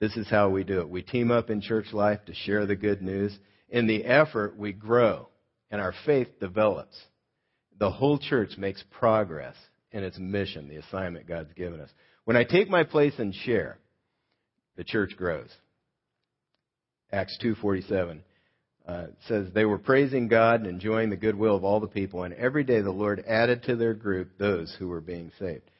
This 0.00 0.16
is 0.16 0.28
how 0.28 0.50
we 0.50 0.64
do 0.64 0.80
it. 0.80 0.88
We 0.88 1.02
team 1.02 1.30
up 1.30 1.50
in 1.50 1.60
church 1.60 1.92
life 1.92 2.24
to 2.26 2.34
share 2.34 2.66
the 2.66 2.76
good 2.76 3.02
news 3.02 3.38
in 3.68 3.86
the 3.86 4.04
effort, 4.04 4.56
we 4.56 4.72
grow 4.72 5.28
and 5.70 5.80
our 5.80 5.94
faith 6.04 6.28
develops. 6.38 6.96
The 7.80 7.90
whole 7.90 8.18
church 8.18 8.58
makes 8.58 8.84
progress 8.90 9.56
in 9.90 10.04
its 10.04 10.18
mission, 10.18 10.68
the 10.68 10.76
assignment 10.76 11.26
God's 11.26 11.52
given 11.54 11.80
us. 11.80 11.88
When 12.24 12.36
I 12.36 12.44
take 12.44 12.68
my 12.68 12.84
place 12.84 13.14
and 13.18 13.34
share, 13.34 13.78
the 14.76 14.84
church 14.84 15.16
grows. 15.16 15.48
Acts 17.10 17.36
2:47. 17.38 18.22
Uh, 18.86 19.06
says 19.28 19.48
they 19.54 19.64
were 19.64 19.78
praising 19.78 20.28
God 20.28 20.60
and 20.60 20.66
enjoying 20.66 21.10
the 21.10 21.16
goodwill 21.16 21.56
of 21.56 21.64
all 21.64 21.80
the 21.80 21.86
people, 21.86 22.24
and 22.24 22.34
every 22.34 22.64
day 22.64 22.80
the 22.80 22.90
Lord 22.90 23.24
added 23.26 23.62
to 23.64 23.76
their 23.76 23.94
group 23.94 24.38
those 24.38 24.74
who 24.78 24.88
were 24.88 25.00
being 25.00 25.30
saved. 25.38 25.70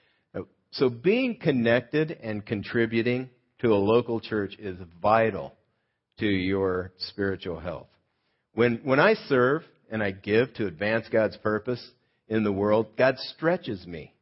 So 0.73 0.89
being 0.89 1.37
connected 1.37 2.19
and 2.23 2.45
contributing 2.45 3.29
to 3.61 3.75
a 3.75 3.77
local 3.77 4.21
church 4.21 4.57
is 4.59 4.79
vital 5.03 5.53
to 6.19 6.27
your 6.27 6.93
spiritual 6.97 7.61
health. 7.61 7.89
When, 8.55 8.81
when 8.83 8.99
I 8.99 9.15
serve 9.29 9.65
and 9.91 10.03
I 10.03 10.13
give 10.13 10.55
to 10.55 10.67
advance 10.67 11.07
God's 11.13 11.37
purpose 11.37 11.91
in 12.27 12.43
the 12.43 12.53
world, 12.53 12.97
God 12.97 13.19
stretches 13.19 13.87
me. 13.87 14.15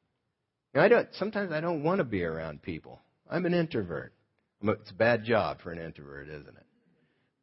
I 0.75 0.89
don't, 0.89 1.09
sometimes 1.13 1.53
I 1.53 1.61
don't 1.61 1.85
want 1.85 1.99
to 1.99 2.05
be 2.05 2.25
around 2.25 2.63
people. 2.63 3.01
I'm 3.31 3.47
an 3.47 3.55
introvert. 3.55 4.13
It's 4.63 4.91
a 4.91 4.95
bad 4.95 5.25
job 5.25 5.59
for 5.63 5.71
an 5.71 5.79
introvert, 5.79 6.29
isn't 6.29 6.49
it? 6.49 6.67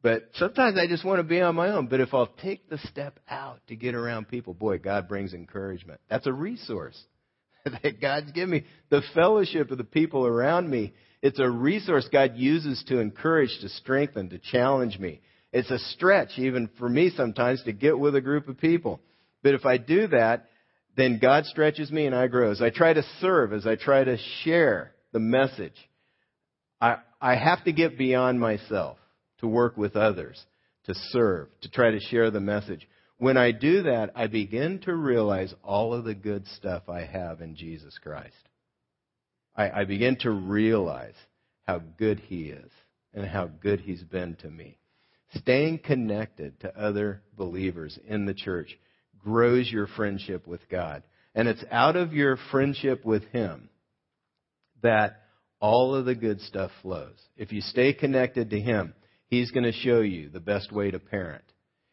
But 0.02 0.30
sometimes 0.34 0.78
I 0.78 0.86
just 0.86 1.04
want 1.04 1.18
to 1.18 1.24
be 1.24 1.40
on 1.40 1.56
my 1.56 1.70
own. 1.70 1.88
But 1.88 2.00
if 2.00 2.14
I'll 2.14 2.30
take 2.42 2.68
the 2.68 2.78
step 2.78 3.18
out 3.28 3.60
to 3.68 3.76
get 3.76 3.94
around 3.94 4.28
people, 4.28 4.54
boy, 4.54 4.78
God 4.78 5.08
brings 5.08 5.34
encouragement. 5.34 6.00
That's 6.08 6.26
a 6.26 6.32
resource 6.32 7.00
that 7.64 8.00
God's 8.00 8.30
given 8.32 8.50
me. 8.50 8.64
The 8.90 9.02
fellowship 9.14 9.70
of 9.70 9.78
the 9.78 9.84
people 9.84 10.24
around 10.24 10.70
me, 10.70 10.94
it's 11.20 11.40
a 11.40 11.50
resource 11.50 12.08
God 12.12 12.36
uses 12.36 12.82
to 12.88 13.00
encourage, 13.00 13.58
to 13.60 13.68
strengthen, 13.68 14.30
to 14.30 14.38
challenge 14.38 14.98
me. 14.98 15.20
It's 15.52 15.70
a 15.70 15.78
stretch, 15.78 16.38
even 16.38 16.68
for 16.78 16.88
me 16.88 17.10
sometimes, 17.10 17.62
to 17.64 17.72
get 17.72 17.98
with 17.98 18.14
a 18.14 18.20
group 18.20 18.48
of 18.48 18.58
people. 18.58 19.00
But 19.42 19.54
if 19.54 19.66
I 19.66 19.78
do 19.78 20.06
that, 20.08 20.48
then 20.96 21.18
God 21.18 21.44
stretches 21.46 21.90
me 21.90 22.06
and 22.06 22.14
I 22.14 22.26
grow. 22.28 22.50
As 22.50 22.62
I 22.62 22.70
try 22.70 22.92
to 22.92 23.02
serve, 23.20 23.52
as 23.52 23.66
I 23.66 23.76
try 23.76 24.04
to 24.04 24.16
share 24.42 24.92
the 25.12 25.20
message, 25.20 25.74
I, 26.80 26.98
I 27.20 27.34
have 27.34 27.64
to 27.64 27.72
get 27.72 27.98
beyond 27.98 28.38
myself 28.38 28.98
to 29.38 29.46
work 29.46 29.76
with 29.76 29.96
others, 29.96 30.44
to 30.84 30.94
serve, 31.10 31.48
to 31.62 31.70
try 31.70 31.90
to 31.90 32.00
share 32.00 32.30
the 32.30 32.40
message. 32.40 32.86
When 33.18 33.36
I 33.36 33.52
do 33.52 33.82
that, 33.84 34.12
I 34.14 34.26
begin 34.26 34.80
to 34.80 34.94
realize 34.94 35.52
all 35.62 35.94
of 35.94 36.04
the 36.04 36.14
good 36.14 36.46
stuff 36.48 36.88
I 36.88 37.04
have 37.04 37.40
in 37.40 37.56
Jesus 37.56 37.98
Christ. 38.02 38.34
I, 39.56 39.70
I 39.80 39.84
begin 39.84 40.16
to 40.20 40.30
realize 40.30 41.16
how 41.66 41.80
good 41.98 42.20
He 42.20 42.44
is 42.44 42.70
and 43.12 43.26
how 43.26 43.46
good 43.46 43.80
He's 43.80 44.02
been 44.02 44.36
to 44.36 44.50
me. 44.50 44.78
Staying 45.34 45.80
connected 45.80 46.58
to 46.60 46.80
other 46.80 47.22
believers 47.36 47.98
in 48.06 48.24
the 48.24 48.34
church 48.34 48.78
grows 49.18 49.70
your 49.70 49.86
friendship 49.88 50.46
with 50.46 50.66
God. 50.70 51.02
And 51.34 51.48
it's 51.48 51.64
out 51.70 51.96
of 51.96 52.12
your 52.12 52.38
friendship 52.50 53.04
with 53.04 53.24
Him 53.24 53.68
that 54.82 55.22
all 55.60 55.94
of 55.94 56.04
the 56.04 56.14
good 56.14 56.40
stuff 56.40 56.70
flows. 56.82 57.18
If 57.36 57.52
you 57.52 57.60
stay 57.60 57.92
connected 57.92 58.50
to 58.50 58.60
Him, 58.60 58.94
He's 59.28 59.50
going 59.50 59.64
to 59.64 59.72
show 59.72 60.00
you 60.00 60.30
the 60.30 60.40
best 60.40 60.72
way 60.72 60.90
to 60.90 60.98
parent. 60.98 61.44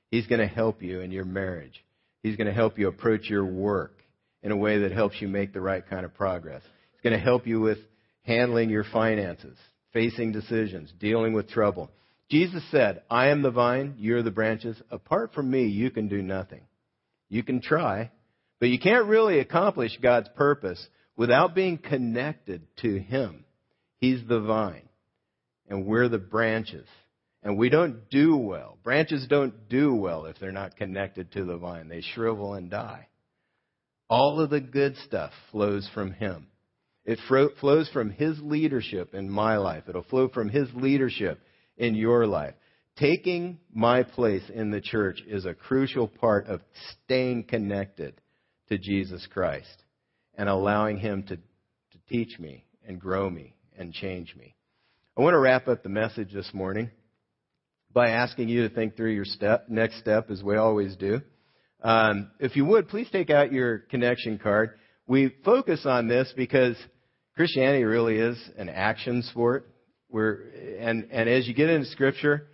He's 0.09 0.27
going 0.27 0.41
to 0.41 0.47
help 0.47 0.81
you 0.81 1.01
in 1.01 1.11
your 1.11 1.25
marriage. 1.25 1.83
He's 2.23 2.37
going 2.37 2.47
to 2.47 2.53
help 2.53 2.79
you 2.79 2.87
approach 2.87 3.29
your 3.29 3.45
work 3.45 3.99
in 4.41 4.51
a 4.51 4.57
way 4.57 4.79
that 4.79 4.91
helps 4.91 5.21
you 5.21 5.27
make 5.27 5.53
the 5.53 5.61
right 5.61 5.87
kind 5.87 6.05
of 6.05 6.13
progress. 6.13 6.61
He's 6.91 7.01
going 7.01 7.17
to 7.17 7.23
help 7.23 7.45
you 7.45 7.59
with 7.59 7.79
handling 8.23 8.69
your 8.69 8.85
finances, 8.85 9.57
facing 9.91 10.31
decisions, 10.31 10.91
dealing 10.99 11.33
with 11.33 11.49
trouble. 11.49 11.91
Jesus 12.29 12.63
said, 12.71 13.03
I 13.09 13.27
am 13.27 13.41
the 13.41 13.51
vine, 13.51 13.95
you're 13.97 14.23
the 14.23 14.31
branches. 14.31 14.81
Apart 14.89 15.33
from 15.33 15.51
me, 15.51 15.67
you 15.67 15.91
can 15.91 16.07
do 16.07 16.21
nothing. 16.21 16.61
You 17.29 17.43
can 17.43 17.61
try, 17.61 18.11
but 18.59 18.69
you 18.69 18.79
can't 18.79 19.07
really 19.07 19.39
accomplish 19.39 19.97
God's 20.01 20.29
purpose 20.35 20.83
without 21.15 21.53
being 21.53 21.77
connected 21.77 22.63
to 22.81 22.99
Him. 22.99 23.45
He's 23.99 24.21
the 24.27 24.39
vine, 24.39 24.89
and 25.69 25.85
we're 25.85 26.09
the 26.09 26.17
branches. 26.17 26.87
And 27.45 27.59
we 27.59 27.69
don't 27.69 28.09
do 28.09 28.35
well. 28.35 28.79
Branches 28.83 29.27
don't 29.29 29.69
do 29.69 29.93
well 29.93 30.25
if 30.25 30.39
they're 30.39 30.51
not 30.51 30.77
connected 30.77 31.31
to 31.33 31.45
the 31.45 31.57
vine. 31.57 31.87
They 31.87 32.01
shrivel 32.01 32.55
and 32.55 32.71
die. 32.71 33.07
All 34.09 34.41
of 34.41 34.49
the 34.49 34.59
good 34.59 34.97
stuff 35.05 35.31
flows 35.51 35.87
from 35.93 36.11
Him. 36.11 36.47
It 37.05 37.19
flows 37.27 37.87
from 37.93 38.09
His 38.09 38.39
leadership 38.41 39.13
in 39.13 39.29
my 39.29 39.57
life. 39.57 39.83
It'll 39.87 40.01
flow 40.01 40.27
from 40.27 40.49
His 40.49 40.67
leadership 40.73 41.39
in 41.77 41.93
your 41.93 42.25
life. 42.25 42.55
Taking 42.97 43.59
my 43.71 44.01
place 44.01 44.49
in 44.51 44.71
the 44.71 44.81
church 44.81 45.21
is 45.27 45.45
a 45.45 45.53
crucial 45.53 46.07
part 46.07 46.47
of 46.47 46.61
staying 47.03 47.43
connected 47.43 48.19
to 48.69 48.79
Jesus 48.79 49.27
Christ 49.31 49.83
and 50.35 50.49
allowing 50.49 50.97
Him 50.97 51.21
to, 51.27 51.35
to 51.35 51.97
teach 52.09 52.39
me 52.39 52.65
and 52.87 52.99
grow 52.99 53.29
me 53.29 53.53
and 53.77 53.93
change 53.93 54.35
me. 54.35 54.55
I 55.15 55.21
want 55.21 55.35
to 55.35 55.39
wrap 55.39 55.67
up 55.67 55.83
the 55.83 55.89
message 55.89 56.33
this 56.33 56.51
morning 56.51 56.89
by 57.95 58.09
asking 58.09 58.49
you 58.49 58.67
to 58.67 58.75
think 58.75 58.97
through 58.97 59.13
your 59.13 59.25
step, 59.25 59.69
next 59.69 59.99
step, 59.99 60.29
as 60.29 60.43
we 60.43 60.57
always 60.57 60.97
do. 60.97 61.21
Um, 61.81 62.29
if 62.41 62.57
you 62.57 62.65
would, 62.65 62.89
please 62.89 63.07
take 63.09 63.29
out 63.29 63.53
your 63.53 63.79
connection 63.79 64.37
card. 64.37 64.71
We 65.07 65.33
focus 65.45 65.85
on 65.85 66.09
this 66.09 66.31
because 66.35 66.75
Christianity 67.37 67.85
really 67.85 68.17
is 68.17 68.37
an 68.57 68.67
action 68.67 69.23
sport. 69.23 69.69
We're, 70.09 70.41
and, 70.79 71.07
and 71.09 71.29
as 71.29 71.47
you 71.47 71.53
get 71.53 71.69
into 71.69 71.87
Scripture, 71.89 72.47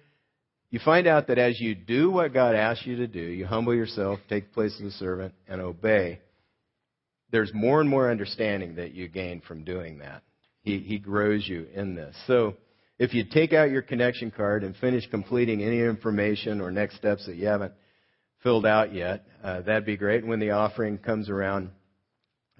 you 0.69 0.79
find 0.85 1.07
out 1.07 1.27
that 1.27 1.39
as 1.39 1.59
you 1.59 1.73
do 1.73 2.11
what 2.11 2.33
God 2.33 2.55
asks 2.55 2.85
you 2.85 2.97
to 2.97 3.07
do, 3.07 3.19
you 3.19 3.47
humble 3.47 3.73
yourself, 3.73 4.19
take 4.29 4.49
the 4.49 4.53
place 4.53 4.77
of 4.77 4.85
the 4.85 4.91
servant, 4.91 5.33
and 5.47 5.59
obey, 5.59 6.19
there's 7.31 7.51
more 7.51 7.81
and 7.81 7.89
more 7.89 8.11
understanding 8.11 8.75
that 8.75 8.93
you 8.93 9.07
gain 9.07 9.41
from 9.41 9.63
doing 9.63 9.99
that. 9.99 10.21
He, 10.61 10.79
he 10.79 10.99
grows 10.99 11.47
you 11.47 11.65
in 11.73 11.95
this. 11.95 12.15
So, 12.27 12.57
if 13.01 13.15
you 13.15 13.23
take 13.23 13.51
out 13.51 13.71
your 13.71 13.81
connection 13.81 14.29
card 14.29 14.63
and 14.63 14.75
finish 14.75 15.09
completing 15.09 15.63
any 15.63 15.79
information 15.79 16.61
or 16.61 16.69
next 16.69 16.97
steps 16.97 17.25
that 17.25 17.35
you 17.35 17.47
haven't 17.47 17.73
filled 18.43 18.63
out 18.63 18.93
yet, 18.93 19.25
uh, 19.43 19.61
that'd 19.61 19.87
be 19.87 19.97
great. 19.97 20.23
When 20.23 20.39
the 20.39 20.51
offering 20.51 20.99
comes 20.99 21.27
around, 21.27 21.71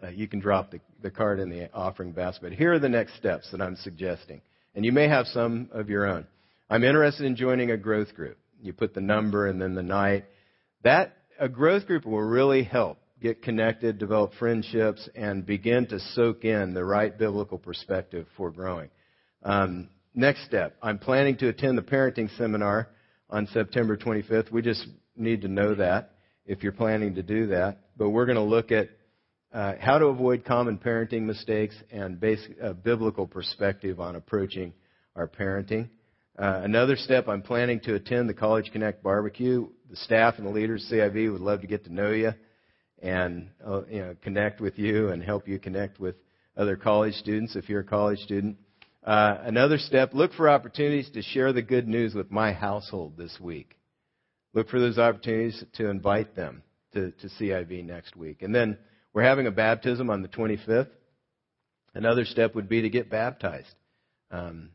uh, 0.01 0.07
you 0.07 0.27
can 0.27 0.39
drop 0.39 0.71
the, 0.71 0.79
the 1.03 1.11
card 1.11 1.39
in 1.39 1.51
the 1.51 1.71
offering 1.75 2.11
basket. 2.11 2.53
Here 2.53 2.73
are 2.73 2.79
the 2.79 2.89
next 2.89 3.17
steps 3.17 3.51
that 3.51 3.61
I'm 3.61 3.75
suggesting. 3.75 4.41
And 4.73 4.83
you 4.83 4.91
may 4.91 5.07
have 5.07 5.27
some 5.27 5.69
of 5.71 5.91
your 5.91 6.07
own. 6.07 6.25
I'm 6.71 6.83
interested 6.83 7.27
in 7.27 7.35
joining 7.35 7.69
a 7.69 7.77
growth 7.77 8.15
group. 8.15 8.39
You 8.63 8.73
put 8.73 8.95
the 8.95 8.99
number 8.99 9.45
and 9.45 9.61
then 9.61 9.75
the 9.75 9.83
night. 9.83 10.25
That, 10.83 11.17
a 11.39 11.49
growth 11.49 11.85
group 11.85 12.03
will 12.03 12.19
really 12.19 12.63
help 12.63 12.97
get 13.21 13.43
connected, 13.43 13.99
develop 13.99 14.33
friendships, 14.39 15.07
and 15.13 15.45
begin 15.45 15.85
to 15.89 15.99
soak 16.15 16.45
in 16.45 16.73
the 16.73 16.83
right 16.83 17.15
biblical 17.15 17.59
perspective 17.59 18.25
for 18.35 18.49
growing. 18.49 18.89
Um, 19.43 19.89
Next 20.13 20.43
step. 20.43 20.75
I'm 20.81 20.99
planning 20.99 21.37
to 21.37 21.47
attend 21.47 21.77
the 21.77 21.83
parenting 21.83 22.29
seminar 22.37 22.89
on 23.29 23.47
September 23.47 23.95
25th. 23.95 24.51
We 24.51 24.61
just 24.61 24.85
need 25.15 25.43
to 25.43 25.47
know 25.47 25.73
that 25.75 26.15
if 26.45 26.63
you're 26.63 26.73
planning 26.73 27.15
to 27.15 27.23
do 27.23 27.47
that. 27.47 27.77
But 27.95 28.09
we're 28.09 28.25
going 28.25 28.35
to 28.35 28.43
look 28.43 28.73
at 28.73 28.89
uh, 29.53 29.75
how 29.79 29.99
to 29.99 30.07
avoid 30.07 30.43
common 30.43 30.77
parenting 30.77 31.21
mistakes 31.21 31.75
and 31.91 32.19
basic, 32.19 32.57
biblical 32.83 33.25
perspective 33.25 34.01
on 34.01 34.17
approaching 34.17 34.73
our 35.15 35.29
parenting. 35.29 35.87
Uh, 36.37 36.59
another 36.63 36.97
step, 36.97 37.29
I'm 37.29 37.41
planning 37.41 37.79
to 37.81 37.95
attend 37.95 38.27
the 38.27 38.33
College 38.33 38.69
Connect 38.73 39.01
barbecue. 39.01 39.69
The 39.89 39.95
staff 39.95 40.35
and 40.37 40.45
the 40.45 40.51
leaders 40.51 40.89
CIV 40.91 41.31
would 41.31 41.41
love 41.41 41.61
to 41.61 41.67
get 41.67 41.85
to 41.85 41.93
know 41.93 42.11
you 42.11 42.33
and 43.01 43.49
uh, 43.65 43.85
you 43.85 43.99
know, 43.99 44.15
connect 44.21 44.59
with 44.59 44.77
you 44.77 45.09
and 45.09 45.23
help 45.23 45.47
you 45.47 45.57
connect 45.57 46.01
with 46.01 46.15
other 46.57 46.75
college 46.75 47.13
students 47.13 47.55
if 47.55 47.69
you're 47.69 47.79
a 47.79 47.85
college 47.85 48.19
student. 48.19 48.57
Uh, 49.03 49.37
another 49.41 49.77
step, 49.77 50.13
look 50.13 50.33
for 50.33 50.49
opportunities 50.49 51.09
to 51.11 51.21
share 51.21 51.53
the 51.53 51.61
good 51.61 51.87
news 51.87 52.13
with 52.13 52.29
my 52.29 52.53
household 52.53 53.17
this 53.17 53.35
week. 53.39 53.75
Look 54.53 54.69
for 54.69 54.79
those 54.79 54.99
opportunities 54.99 55.63
to 55.75 55.89
invite 55.89 56.35
them 56.35 56.61
to, 56.93 57.11
to 57.11 57.29
CIV 57.39 57.85
next 57.85 58.15
week. 58.15 58.41
And 58.41 58.53
then 58.53 58.77
we're 59.13 59.23
having 59.23 59.47
a 59.47 59.51
baptism 59.51 60.09
on 60.09 60.21
the 60.21 60.27
25th. 60.27 60.89
Another 61.93 62.25
step 62.25 62.53
would 62.55 62.69
be 62.69 62.81
to 62.83 62.89
get 62.89 63.09
baptized. 63.09 63.73
Um, 64.29 64.69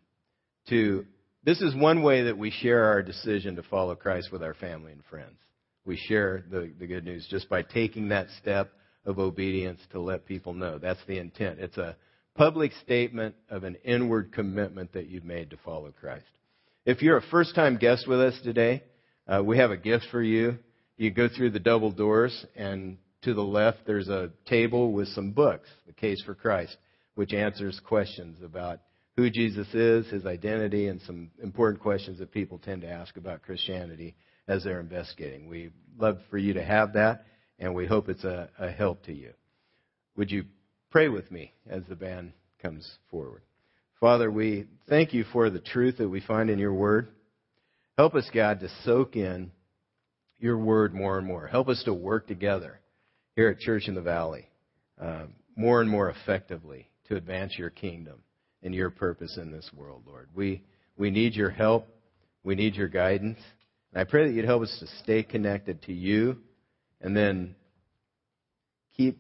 to 0.68 1.06
this 1.44 1.60
is 1.60 1.74
one 1.76 2.02
way 2.02 2.24
that 2.24 2.36
we 2.36 2.50
share 2.50 2.86
our 2.86 3.02
decision 3.02 3.56
to 3.56 3.62
follow 3.62 3.94
Christ 3.94 4.32
with 4.32 4.42
our 4.42 4.54
family 4.54 4.90
and 4.90 5.04
friends. 5.04 5.38
We 5.84 5.96
share 5.96 6.44
the, 6.50 6.72
the 6.76 6.88
good 6.88 7.04
news 7.04 7.26
just 7.30 7.48
by 7.48 7.62
taking 7.62 8.08
that 8.08 8.26
step 8.40 8.72
of 9.04 9.20
obedience 9.20 9.80
to 9.92 10.00
let 10.00 10.26
people 10.26 10.52
know. 10.52 10.78
That's 10.78 10.98
the 11.06 11.18
intent. 11.18 11.60
It's 11.60 11.78
a 11.78 11.96
public 12.36 12.72
statement 12.84 13.34
of 13.48 13.64
an 13.64 13.76
inward 13.84 14.32
commitment 14.32 14.92
that 14.92 15.08
you've 15.08 15.24
made 15.24 15.50
to 15.50 15.56
follow 15.64 15.90
Christ. 15.90 16.26
If 16.84 17.02
you're 17.02 17.16
a 17.16 17.22
first 17.30 17.54
time 17.54 17.78
guest 17.78 18.06
with 18.06 18.20
us 18.20 18.38
today, 18.44 18.82
uh, 19.26 19.42
we 19.42 19.58
have 19.58 19.70
a 19.70 19.76
gift 19.76 20.06
for 20.10 20.22
you. 20.22 20.58
You 20.96 21.10
go 21.10 21.28
through 21.28 21.50
the 21.50 21.60
double 21.60 21.90
doors, 21.90 22.46
and 22.54 22.98
to 23.22 23.34
the 23.34 23.42
left, 23.42 23.78
there's 23.86 24.08
a 24.08 24.30
table 24.46 24.92
with 24.92 25.08
some 25.08 25.32
books, 25.32 25.68
The 25.86 25.92
Case 25.92 26.22
for 26.24 26.34
Christ, 26.34 26.76
which 27.14 27.32
answers 27.32 27.80
questions 27.84 28.38
about 28.42 28.80
who 29.16 29.30
Jesus 29.30 29.66
is, 29.74 30.06
his 30.08 30.26
identity, 30.26 30.88
and 30.88 31.00
some 31.02 31.30
important 31.42 31.82
questions 31.82 32.18
that 32.18 32.30
people 32.30 32.58
tend 32.58 32.82
to 32.82 32.88
ask 32.88 33.16
about 33.16 33.42
Christianity 33.42 34.14
as 34.46 34.62
they're 34.62 34.80
investigating. 34.80 35.48
We 35.48 35.70
love 35.98 36.18
for 36.30 36.38
you 36.38 36.52
to 36.54 36.64
have 36.64 36.92
that, 36.92 37.24
and 37.58 37.74
we 37.74 37.86
hope 37.86 38.08
it's 38.08 38.24
a, 38.24 38.48
a 38.58 38.70
help 38.70 39.04
to 39.04 39.14
you. 39.14 39.32
Would 40.16 40.30
you 40.30 40.44
Pray 40.90 41.08
with 41.08 41.30
me 41.30 41.52
as 41.68 41.82
the 41.88 41.96
band 41.96 42.32
comes 42.62 42.98
forward. 43.10 43.42
Father, 44.00 44.30
we 44.30 44.66
thank 44.88 45.14
you 45.14 45.24
for 45.32 45.50
the 45.50 45.60
truth 45.60 45.98
that 45.98 46.08
we 46.08 46.20
find 46.20 46.50
in 46.50 46.58
your 46.58 46.74
word. 46.74 47.08
Help 47.96 48.14
us, 48.14 48.28
God, 48.32 48.60
to 48.60 48.68
soak 48.84 49.16
in 49.16 49.50
your 50.38 50.58
word 50.58 50.94
more 50.94 51.18
and 51.18 51.26
more. 51.26 51.46
Help 51.46 51.68
us 51.68 51.82
to 51.84 51.94
work 51.94 52.26
together 52.26 52.78
here 53.34 53.48
at 53.48 53.58
Church 53.58 53.88
in 53.88 53.94
the 53.94 54.02
Valley 54.02 54.48
uh, 55.00 55.24
more 55.56 55.80
and 55.80 55.90
more 55.90 56.10
effectively 56.10 56.88
to 57.08 57.16
advance 57.16 57.58
your 57.58 57.70
kingdom 57.70 58.22
and 58.62 58.74
your 58.74 58.90
purpose 58.90 59.38
in 59.40 59.50
this 59.50 59.70
world, 59.74 60.02
Lord. 60.06 60.28
We, 60.34 60.62
we 60.96 61.10
need 61.10 61.34
your 61.34 61.50
help. 61.50 61.88
We 62.44 62.54
need 62.54 62.74
your 62.74 62.88
guidance. 62.88 63.38
And 63.92 64.00
I 64.00 64.04
pray 64.04 64.26
that 64.26 64.34
you'd 64.34 64.44
help 64.44 64.62
us 64.62 64.76
to 64.80 64.86
stay 65.02 65.22
connected 65.22 65.82
to 65.82 65.92
you 65.92 66.38
and 67.00 67.16
then 67.16 67.54
keep 68.96 69.18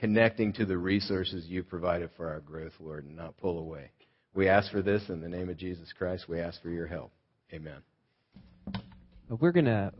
connecting 0.00 0.52
to 0.54 0.66
the 0.66 0.76
resources 0.76 1.46
you 1.46 1.62
provided 1.62 2.10
for 2.16 2.28
our 2.28 2.40
growth, 2.40 2.72
Lord, 2.80 3.04
and 3.04 3.16
not 3.16 3.36
pull 3.38 3.58
away. 3.58 3.90
We 4.34 4.48
ask 4.48 4.70
for 4.70 4.82
this 4.82 5.02
in 5.08 5.20
the 5.20 5.28
name 5.28 5.48
of 5.48 5.56
Jesus 5.56 5.92
Christ. 5.96 6.28
We 6.28 6.40
ask 6.40 6.60
for 6.60 6.68
your 6.68 6.86
help. 6.86 7.12
Amen. 7.52 7.78
We're 9.28 9.52
going 9.52 9.64
to 9.64 9.92